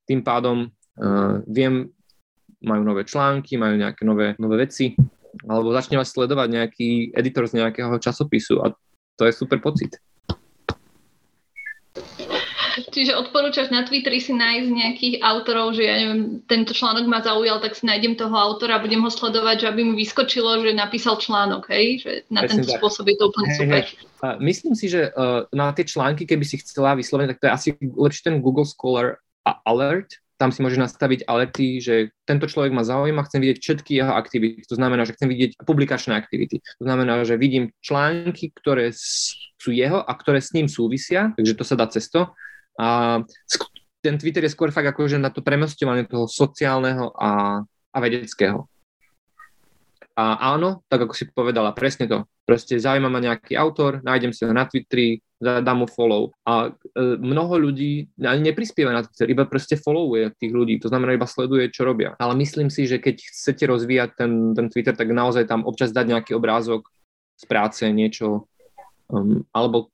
Tým 0.05 0.22
pádom 0.22 0.70
uh, 0.70 1.41
viem 1.49 1.89
majú 2.64 2.82
nové 2.88 3.03
články, 3.03 3.59
majú 3.59 3.76
nejaké 3.78 4.01
nové, 4.07 4.34
nové 4.39 4.66
veci, 4.66 4.95
alebo 5.45 5.76
začne 5.76 5.99
vás 5.99 6.09
sledovať 6.16 6.47
nejaký 6.49 6.89
editor 7.14 7.45
z 7.45 7.59
nejakého 7.59 7.93
časopisu 7.99 8.64
a 8.64 8.72
to 9.20 9.24
je 9.28 9.34
super 9.36 9.59
pocit. 9.61 9.99
Čiže 12.74 13.14
odporúčaš 13.14 13.70
na 13.70 13.86
Twitteri 13.86 14.18
si 14.18 14.34
nájsť 14.34 14.70
nejakých 14.70 15.16
autorov, 15.22 15.78
že 15.78 15.86
ja 15.86 15.93
neviem, 15.93 16.41
tento 16.49 16.74
článok 16.74 17.05
ma 17.05 17.22
zaujal, 17.22 17.61
tak 17.61 17.78
si 17.78 17.86
nájdem 17.86 18.18
toho 18.18 18.34
autora 18.34 18.82
a 18.82 18.84
budem 18.84 18.97
ho 19.05 19.14
sledovať, 19.14 19.61
že 19.61 19.70
aby 19.70 19.82
mi 19.86 19.93
vyskočilo, 19.93 20.57
že 20.66 20.74
napísal 20.74 21.22
článok, 21.22 21.70
hej? 21.70 22.01
Že 22.01 22.11
na 22.34 22.41
Presne 22.41 22.66
tento 22.66 22.70
tak. 22.74 22.82
spôsob 22.82 23.05
je 23.14 23.18
to 23.22 23.24
úplne 23.30 23.49
hey, 23.49 23.57
super. 23.61 23.82
Hey. 23.86 24.26
Uh, 24.26 24.36
myslím 24.41 24.74
si, 24.74 24.86
že 24.89 25.14
uh, 25.14 25.45
na 25.53 25.70
tie 25.70 25.86
články, 25.86 26.26
keby 26.26 26.45
si 26.49 26.57
chcela 26.66 26.97
vysloviť, 26.97 27.28
tak 27.34 27.39
to 27.41 27.45
je 27.45 27.51
asi 27.53 27.70
lepšie 27.78 28.24
ten 28.26 28.41
Google 28.41 28.66
Scholar 28.66 29.22
Alert, 29.45 30.23
tam 30.38 30.50
si 30.50 30.60
môžeš 30.66 30.80
nastaviť 30.82 31.20
alerty, 31.30 31.80
že 31.80 32.12
tento 32.26 32.50
človek 32.50 32.74
ma 32.74 32.84
zaujíma, 32.84 33.26
chcem 33.30 33.40
vidieť 33.44 33.58
všetky 33.62 33.92
jeho 34.02 34.14
aktivity. 34.14 34.66
To 34.68 34.76
znamená, 34.76 35.06
že 35.06 35.14
chcem 35.16 35.30
vidieť 35.30 35.52
publikačné 35.62 36.14
aktivity. 36.18 36.60
To 36.82 36.84
znamená, 36.84 37.22
že 37.24 37.38
vidím 37.38 37.72
články, 37.80 38.52
ktoré 38.52 38.92
sú 38.94 39.70
jeho 39.72 40.02
a 40.02 40.12
ktoré 40.18 40.42
s 40.42 40.52
ním 40.52 40.68
súvisia, 40.68 41.32
takže 41.38 41.54
to 41.56 41.64
sa 41.64 41.76
dá 41.78 41.86
cez 41.88 42.10
to. 42.10 42.28
A 42.82 43.22
ten 44.04 44.20
Twitter 44.20 44.44
je 44.44 44.52
skôr 44.52 44.74
fakt 44.74 44.90
akože 44.90 45.16
na 45.16 45.32
to 45.32 45.40
premostovanie 45.40 46.04
toho 46.04 46.28
sociálneho 46.28 47.16
a, 47.16 47.64
a 47.64 47.98
vedeckého. 48.04 48.68
A 50.14 50.54
áno, 50.54 50.86
tak 50.92 51.10
ako 51.10 51.14
si 51.16 51.26
povedala, 51.32 51.74
presne 51.74 52.06
to. 52.06 52.28
Proste 52.44 52.78
zaujíma 52.78 53.10
ma 53.10 53.24
nejaký 53.24 53.58
autor, 53.58 54.04
nájdem 54.06 54.36
si 54.36 54.46
ho 54.46 54.52
na 54.54 54.68
Twitteri, 54.68 55.24
dám 55.44 55.84
mu 55.84 55.88
follow. 55.91 56.32
A 56.48 56.72
e, 56.72 57.20
mnoho 57.20 57.60
ľudí 57.60 58.08
ani 58.24 58.50
neprispieva 58.52 58.96
na 58.96 59.04
Twitter, 59.04 59.28
iba 59.28 59.44
proste 59.44 59.76
followuje 59.76 60.32
tých 60.39 60.54
ľudí, 60.56 60.80
to 60.80 60.88
znamená 60.88 61.14
iba 61.14 61.28
sleduje, 61.28 61.68
čo 61.70 61.84
robia. 61.84 62.16
Ale 62.18 62.34
myslím 62.39 62.72
si, 62.72 62.88
že 62.88 63.04
keď 63.04 63.20
chcete 63.20 63.68
rozvíjať 63.68 64.10
ten, 64.16 64.56
ten 64.56 64.72
Twitter, 64.72 64.96
tak 64.96 65.12
naozaj 65.12 65.46
tam 65.46 65.68
občas 65.68 65.91
dať 65.91 66.16
nejaký 66.16 66.32
obrázok 66.34 66.88
z 67.36 67.44
práce, 67.46 67.84
niečo, 67.91 68.48
um, 69.12 69.44
alebo 69.52 69.91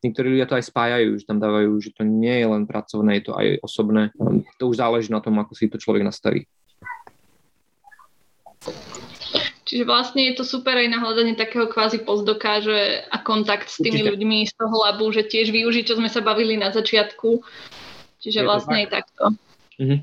Niektorí 0.00 0.32
ľudia 0.32 0.48
to 0.48 0.56
aj 0.56 0.64
spájajú, 0.64 1.20
že 1.20 1.28
tam 1.28 1.36
dávajú, 1.36 1.76
že 1.76 1.92
to 1.92 2.08
nie 2.08 2.32
je 2.32 2.46
len 2.48 2.64
pracovné, 2.64 3.20
je 3.20 3.24
to 3.28 3.32
aj 3.36 3.46
osobné. 3.60 4.08
Ehm, 4.16 4.48
to 4.56 4.72
už 4.72 4.80
záleží 4.80 5.12
na 5.12 5.20
tom, 5.20 5.36
ako 5.36 5.52
si 5.52 5.68
to 5.68 5.76
človek 5.76 6.00
nastaví. 6.00 6.48
Čiže 9.70 9.86
vlastne 9.86 10.26
je 10.26 10.34
to 10.34 10.42
super 10.42 10.74
aj 10.74 10.90
na 10.90 10.98
hľadanie 10.98 11.38
takého 11.38 11.70
kvázi 11.70 12.02
pozdoka, 12.02 12.58
že 12.58 13.06
a 13.06 13.22
kontakt 13.22 13.70
s 13.70 13.78
tými 13.78 14.02
Určite. 14.02 14.10
ľuďmi 14.18 14.38
z 14.50 14.54
toho 14.58 14.74
labu, 14.82 15.06
že 15.14 15.22
tiež 15.22 15.54
využiť, 15.54 15.86
čo 15.86 15.94
sme 15.94 16.10
sa 16.10 16.18
bavili 16.26 16.58
na 16.58 16.74
začiatku. 16.74 17.38
Čiže 18.18 18.42
je 18.42 18.46
vlastne 18.50 18.74
tak. 18.74 18.82
je 18.82 18.88
takto. 18.90 19.24
Mm-hmm. 19.78 20.00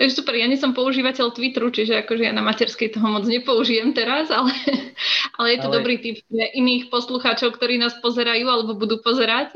Takže 0.00 0.12
super, 0.16 0.32
ja 0.32 0.48
nie 0.48 0.56
som 0.56 0.72
používateľ 0.72 1.28
Twitteru, 1.36 1.68
čiže 1.68 2.08
akože 2.08 2.24
ja 2.24 2.32
na 2.32 2.40
materskej 2.40 2.88
toho 2.88 3.04
moc 3.04 3.28
nepoužijem 3.28 3.92
teraz, 3.92 4.32
ale, 4.32 4.56
ale 5.36 5.46
je 5.52 5.58
to 5.60 5.68
ale... 5.68 5.76
dobrý 5.76 6.00
tip 6.00 6.24
pre 6.24 6.48
iných 6.56 6.88
poslucháčov, 6.88 7.52
ktorí 7.52 7.76
nás 7.76 7.92
pozerajú 8.00 8.48
alebo 8.48 8.80
budú 8.80 8.96
pozerať. 9.04 9.52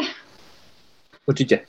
Určite. 1.24 1.64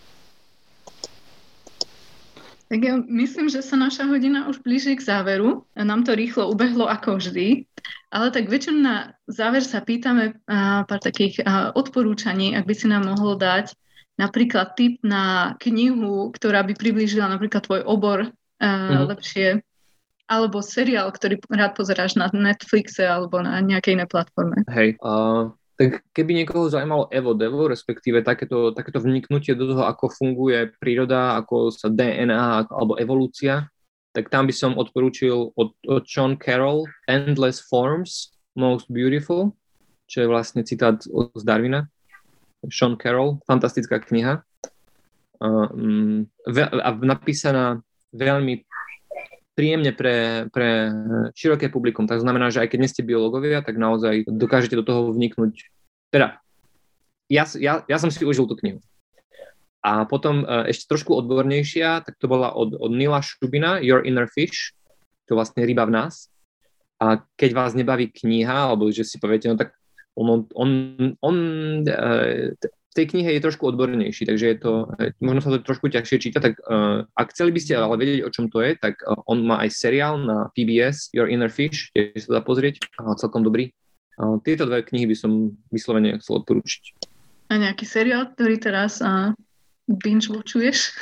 Tak 2.73 2.81
ja 2.81 2.97
myslím, 2.97 3.53
že 3.53 3.61
sa 3.61 3.77
naša 3.77 4.09
hodina 4.09 4.49
už 4.49 4.65
blíži 4.65 4.97
k 4.97 5.05
záveru. 5.05 5.61
Nám 5.77 6.09
to 6.09 6.17
rýchlo 6.17 6.49
ubehlo 6.49 6.89
ako 6.89 7.21
vždy. 7.21 7.69
Ale 8.09 8.33
tak 8.33 8.49
väčšinou 8.49 8.81
na 8.81 9.13
záver 9.29 9.61
sa 9.61 9.77
pýtame 9.77 10.41
pár 10.89 10.97
takých 10.97 11.45
odporúčaní, 11.77 12.57
ak 12.57 12.65
by 12.65 12.73
si 12.73 12.89
nám 12.89 13.05
mohol 13.05 13.37
dať 13.37 13.77
napríklad 14.17 14.73
tip 14.73 14.97
na 15.05 15.53
knihu, 15.61 16.33
ktorá 16.33 16.65
by 16.65 16.73
priblížila 16.73 17.29
napríklad 17.29 17.61
tvoj 17.61 17.85
obor 17.85 18.33
uh, 18.33 19.05
lepšie. 19.05 19.61
Alebo 20.25 20.65
seriál, 20.65 21.13
ktorý 21.13 21.45
rád 21.53 21.77
pozeráš 21.77 22.17
na 22.17 22.25
Netflixe 22.33 23.05
alebo 23.05 23.37
na 23.37 23.61
nejakej 23.61 24.01
inej 24.01 24.09
platforme. 24.09 24.65
Hej, 24.65 24.97
uh, 24.97 25.53
tak 25.73 26.05
keby 26.13 26.37
niekoho 26.37 26.69
zaujímalo 26.69 27.09
Evo 27.09 27.33
Devo, 27.33 27.65
respektíve 27.65 28.21
takéto, 28.21 28.71
takéto 28.77 29.01
vniknutie 29.01 29.57
do 29.57 29.73
toho, 29.73 29.83
ako 29.89 30.13
funguje 30.13 30.69
príroda, 30.77 31.33
ako 31.41 31.73
sa 31.73 31.89
DNA 31.89 32.69
alebo 32.69 32.93
evolúcia, 33.01 33.67
tak 34.13 34.29
tam 34.29 34.45
by 34.45 34.53
som 34.53 34.77
odporúčil 34.77 35.49
od, 35.57 35.73
od 35.89 36.03
John 36.05 36.37
Carroll 36.37 36.85
Endless 37.09 37.65
Forms, 37.65 38.37
Most 38.53 38.85
Beautiful, 38.93 39.57
čo 40.05 40.21
je 40.21 40.27
vlastne 40.29 40.61
citát 40.61 41.01
z 41.01 41.41
Darwina. 41.41 41.89
Sean 42.69 42.95
Carroll, 42.95 43.41
fantastická 43.43 43.99
kniha. 43.99 44.45
Uh, 45.41 45.67
um, 45.75 46.19
a 46.79 46.89
napísaná 47.03 47.83
veľmi 48.15 48.63
príjemne 49.53 49.93
pre, 49.93 50.49
pre 50.49 50.89
široké 51.37 51.69
publikum. 51.69 52.09
To 52.09 52.17
znamená, 52.17 52.49
že 52.49 52.65
aj 52.65 52.73
keď 52.73 52.79
nie 52.81 52.91
ste 52.91 53.05
biológovia, 53.05 53.61
tak 53.61 53.77
naozaj 53.77 54.25
dokážete 54.25 54.77
do 54.77 54.85
toho 54.85 55.13
vniknúť. 55.13 55.69
Teda, 56.09 56.41
ja, 57.29 57.45
ja, 57.57 57.85
ja 57.85 57.97
som 57.97 58.09
si 58.09 58.25
užil 58.25 58.49
tú 58.49 58.57
knihu. 58.57 58.81
A 59.83 60.07
potom 60.07 60.47
e, 60.47 60.71
ešte 60.71 60.87
trošku 60.89 61.11
odbornejšia, 61.11 62.07
tak 62.07 62.15
to 62.17 62.31
bola 62.31 62.55
od, 62.55 62.77
od 62.79 62.91
Nila 62.93 63.19
Šubina, 63.19 63.83
Your 63.83 64.01
Inner 64.07 64.31
Fish, 64.31 64.71
to 65.27 65.35
vlastne 65.35 65.67
ryba 65.67 65.83
v 65.85 65.95
nás. 66.01 66.31
A 67.03 67.19
keď 67.35 67.51
vás 67.51 67.71
nebaví 67.75 68.07
kniha, 68.09 68.71
alebo 68.71 68.87
že 68.89 69.03
si 69.03 69.19
poviete, 69.19 69.51
no 69.51 69.59
tak 69.59 69.75
on, 70.15 70.47
on, 70.55 70.69
on, 71.19 71.35
uh, 71.83 72.53
v 72.93 73.01
tej 73.01 73.09
knihe 73.09 73.29
je 73.33 73.41
trošku 73.41 73.65
odbornejší, 73.73 74.29
takže 74.29 74.45
je 74.53 74.57
to, 74.61 74.85
e, 75.01 75.17
možno 75.17 75.41
sa 75.41 75.49
to 75.49 75.65
trošku 75.65 75.89
ťažšie 75.89 76.29
číta, 76.29 76.37
tak 76.37 76.61
uh, 76.61 77.09
ak 77.17 77.33
chceli 77.33 77.49
by 77.49 77.59
ste 77.59 77.73
ale 77.73 77.97
vedieť, 77.97 78.21
o 78.21 78.29
čom 78.29 78.53
to 78.53 78.61
je, 78.61 78.77
tak 78.77 79.01
uh, 79.01 79.17
on 79.25 79.41
má 79.41 79.65
aj 79.65 79.73
seriál 79.73 80.21
na 80.21 80.53
PBS, 80.53 81.09
Your 81.09 81.25
Inner 81.25 81.49
Fish, 81.49 81.89
tiež 81.97 82.29
sa 82.29 82.37
dá 82.37 82.41
pozrieť, 82.45 82.85
uh, 83.01 83.17
celkom 83.17 83.41
dobrý. 83.41 83.73
Uh, 84.21 84.37
tieto 84.45 84.69
dve 84.69 84.85
knihy 84.85 85.09
by 85.09 85.17
som 85.17 85.57
vyslovene 85.73 86.21
chcel 86.21 86.45
odporúčiť. 86.45 87.09
A 87.49 87.57
nejaký 87.57 87.89
seriál, 87.89 88.29
ktorý 88.29 88.61
teraz 88.61 89.01
uh, 89.01 89.33
binge-watchuješ? 89.89 90.93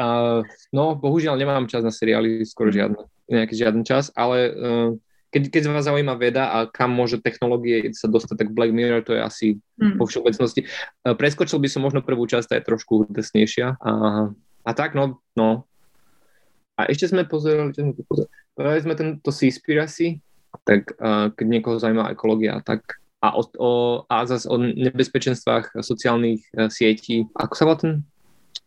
Uh, 0.00 0.40
no, 0.72 0.96
bohužiaľ 0.96 1.36
nemám 1.36 1.68
čas 1.68 1.84
na 1.84 1.92
seriály, 1.92 2.48
skoro 2.48 2.72
žiadny, 2.72 2.96
nejaký 3.28 3.60
žiaden 3.60 3.84
čas, 3.84 4.08
ale 4.16 4.56
uh, 4.56 4.90
keď, 5.30 5.42
keď 5.48 5.62
vás 5.70 5.86
zaujíma 5.86 6.18
veda 6.18 6.50
a 6.50 6.58
kam 6.66 6.90
môže 6.90 7.22
technológie 7.22 7.94
sa 7.94 8.10
dostať, 8.10 8.46
tak 8.46 8.54
Black 8.54 8.74
Mirror 8.74 9.06
to 9.06 9.14
je 9.14 9.22
asi 9.22 9.46
mm. 9.78 9.96
po 9.96 10.10
všeobecnosti. 10.10 10.66
E, 10.66 11.14
preskočil 11.14 11.62
by 11.62 11.68
som 11.70 11.86
možno 11.86 12.02
prvú 12.02 12.26
časť, 12.26 12.46
tá 12.50 12.54
je 12.58 12.66
trošku 12.66 13.06
desnejšia. 13.08 13.78
A, 13.78 13.90
a 14.66 14.70
tak, 14.74 14.98
no, 14.98 15.22
no. 15.38 15.64
A 16.74 16.90
ešte 16.90 17.14
sme 17.14 17.22
pozerali, 17.22 17.70
čo 17.70 17.86
sme 17.86 17.94
tu 17.94 18.02
pozerali? 18.02 18.30
Pozerali 18.58 18.80
sme 18.82 18.94
tento 18.98 19.30
Seaspiracy, 19.30 20.18
tak 20.66 20.98
uh, 20.98 21.30
keď 21.30 21.46
niekoho 21.46 21.78
zaujíma 21.78 22.10
ekológia, 22.10 22.58
tak 22.66 22.98
a, 23.22 23.36
o, 23.36 23.42
o, 23.60 23.70
a 24.10 24.26
zase 24.26 24.50
o 24.50 24.58
nebezpečenstvách 24.58 25.78
sociálnych 25.78 26.42
uh, 26.58 26.66
sietí. 26.66 27.28
Ako 27.38 27.54
sa 27.54 27.64
volá 27.70 27.78
ten? 27.78 27.92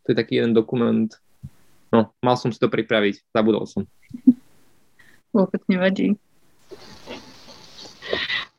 To 0.08 0.14
je 0.14 0.18
taký 0.18 0.40
jeden 0.40 0.56
dokument. 0.56 1.12
No, 1.92 2.16
mal 2.24 2.40
som 2.40 2.50
si 2.50 2.58
to 2.58 2.72
pripraviť, 2.72 3.22
zabudol 3.36 3.68
som. 3.68 3.84
Vôbec 5.34 5.62
nevadí. 5.68 6.16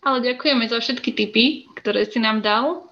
Ale 0.05 0.21
ďakujeme 0.21 0.69
za 0.69 0.79
všetky 0.85 1.11
tipy, 1.17 1.47
ktoré 1.81 2.05
si 2.05 2.21
nám 2.21 2.45
dal. 2.45 2.85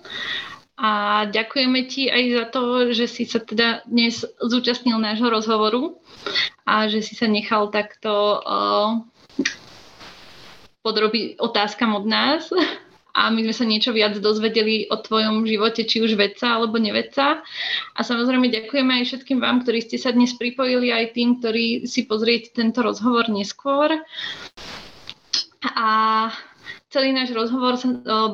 A 0.80 1.24
ďakujeme 1.28 1.86
ti 1.86 2.08
aj 2.08 2.22
za 2.32 2.44
to, 2.50 2.62
že 2.90 3.06
si 3.06 3.28
sa 3.28 3.38
teda 3.38 3.84
dnes 3.86 4.24
zúčastnil 4.40 4.96
nášho 4.98 5.28
rozhovoru 5.28 6.00
a 6.66 6.88
že 6.88 7.04
si 7.04 7.14
sa 7.14 7.28
nechal 7.28 7.70
takto 7.70 8.40
uh, 8.42 8.98
podrobiť 10.82 11.38
otázkam 11.38 11.94
od 11.94 12.08
nás 12.08 12.50
a 13.12 13.28
my 13.28 13.44
sme 13.44 13.54
sa 13.54 13.64
niečo 13.68 13.92
viac 13.92 14.16
dozvedeli 14.16 14.88
o 14.88 14.96
tvojom 14.96 15.44
živote, 15.44 15.84
či 15.84 16.00
už 16.00 16.16
vedca 16.16 16.56
alebo 16.56 16.80
nevedca. 16.80 17.44
A 17.92 18.00
samozrejme 18.00 18.48
ďakujeme 18.48 18.88
aj 19.00 19.04
všetkým 19.12 19.38
vám, 19.38 19.62
ktorí 19.62 19.84
ste 19.84 20.00
sa 20.00 20.16
dnes 20.16 20.32
pripojili, 20.32 20.88
aj 20.88 21.12
tým, 21.12 21.36
ktorí 21.38 21.84
si 21.84 22.08
pozriete 22.08 22.56
tento 22.56 22.80
rozhovor 22.80 23.28
neskôr. 23.28 24.00
A 25.62 25.88
celý 26.92 27.16
náš 27.16 27.32
rozhovor 27.32 27.80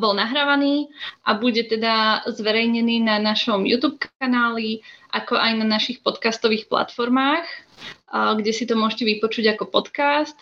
bol 0.03 0.13
nahrávaný 0.19 0.91
a 1.23 1.39
bude 1.39 1.63
teda 1.71 2.27
zverejnený 2.27 3.07
na 3.07 3.23
našom 3.23 3.63
YouTube 3.63 4.03
kanáli, 4.19 4.83
ako 5.15 5.39
aj 5.39 5.53
na 5.63 5.67
našich 5.79 6.03
podcastových 6.03 6.67
platformách, 6.67 7.47
kde 8.11 8.53
si 8.53 8.67
to 8.67 8.75
môžete 8.75 9.07
vypočuť 9.07 9.55
ako 9.55 9.71
podcast 9.71 10.35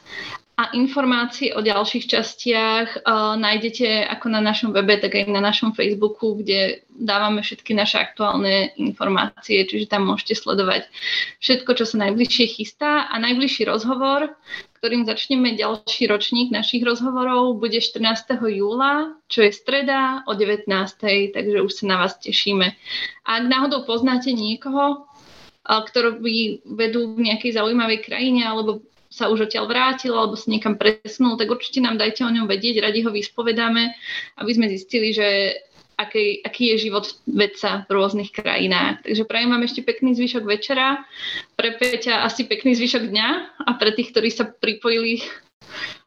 a 0.56 0.72
informácie 0.72 1.52
o 1.52 1.60
ďalších 1.60 2.16
častiach 2.16 2.88
uh, 3.04 3.36
nájdete 3.36 4.08
ako 4.08 4.26
na 4.32 4.40
našom 4.40 4.72
webe, 4.72 4.96
tak 4.96 5.12
aj 5.12 5.28
na 5.28 5.44
našom 5.44 5.76
Facebooku, 5.76 6.32
kde 6.32 6.80
dávame 6.88 7.44
všetky 7.44 7.76
naše 7.76 8.00
aktuálne 8.00 8.72
informácie, 8.80 9.68
čiže 9.68 9.92
tam 9.92 10.08
môžete 10.08 10.32
sledovať 10.32 10.88
všetko, 11.44 11.70
čo 11.76 11.84
sa 11.84 12.08
najbližšie 12.08 12.46
chystá 12.56 13.04
a 13.04 13.20
najbližší 13.20 13.68
rozhovor, 13.68 14.32
ktorým 14.80 15.04
začneme 15.04 15.60
ďalší 15.60 16.08
ročník 16.08 16.48
našich 16.48 16.80
rozhovorov, 16.80 17.60
bude 17.60 17.76
14. 17.76 18.00
júla, 18.48 19.12
čo 19.28 19.44
je 19.44 19.52
streda 19.52 20.24
o 20.24 20.32
19. 20.32 20.72
takže 21.36 21.58
už 21.60 21.72
sa 21.72 21.84
na 21.84 21.96
vás 22.00 22.16
tešíme. 22.16 22.72
A 23.28 23.30
ak 23.40 23.44
náhodou 23.44 23.84
poznáte 23.84 24.32
niekoho, 24.32 25.04
ktorí 25.68 26.64
vedú 26.64 27.12
v 27.12 27.28
nejakej 27.28 27.60
zaujímavej 27.60 28.08
krajine 28.08 28.48
alebo 28.48 28.80
sa 29.16 29.32
už 29.32 29.48
odtiaľ 29.48 29.64
vrátil 29.64 30.12
alebo 30.12 30.36
sa 30.36 30.52
niekam 30.52 30.76
presunul, 30.76 31.40
tak 31.40 31.48
určite 31.48 31.80
nám 31.80 31.96
dajte 31.96 32.20
o 32.20 32.28
ňom 32.28 32.44
vedieť, 32.44 32.84
radi 32.84 33.00
ho 33.00 33.08
vyspovedáme, 33.08 33.96
aby 34.36 34.50
sme 34.52 34.68
zistili, 34.68 35.16
že 35.16 35.56
aký, 35.96 36.44
aký 36.44 36.76
je 36.76 36.92
život 36.92 37.08
vedca 37.24 37.88
v 37.88 37.90
rôznych 37.96 38.28
krajinách. 38.28 39.08
Takže 39.08 39.24
prajem 39.24 39.50
vám 39.56 39.64
ešte 39.64 39.80
pekný 39.80 40.12
zvyšok 40.12 40.44
večera, 40.44 41.00
pre 41.56 41.80
Peťa 41.80 42.28
asi 42.28 42.44
pekný 42.44 42.76
zvyšok 42.76 43.08
dňa 43.08 43.28
a 43.64 43.70
pre 43.80 43.96
tých, 43.96 44.12
ktorí 44.12 44.28
sa 44.28 44.44
pripojili 44.44 45.24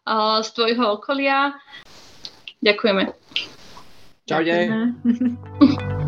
uh, 0.06 0.46
z 0.46 0.50
tvojho 0.54 1.02
okolia. 1.02 1.58
Ďakujeme. 2.62 3.10
Čau, 4.30 4.46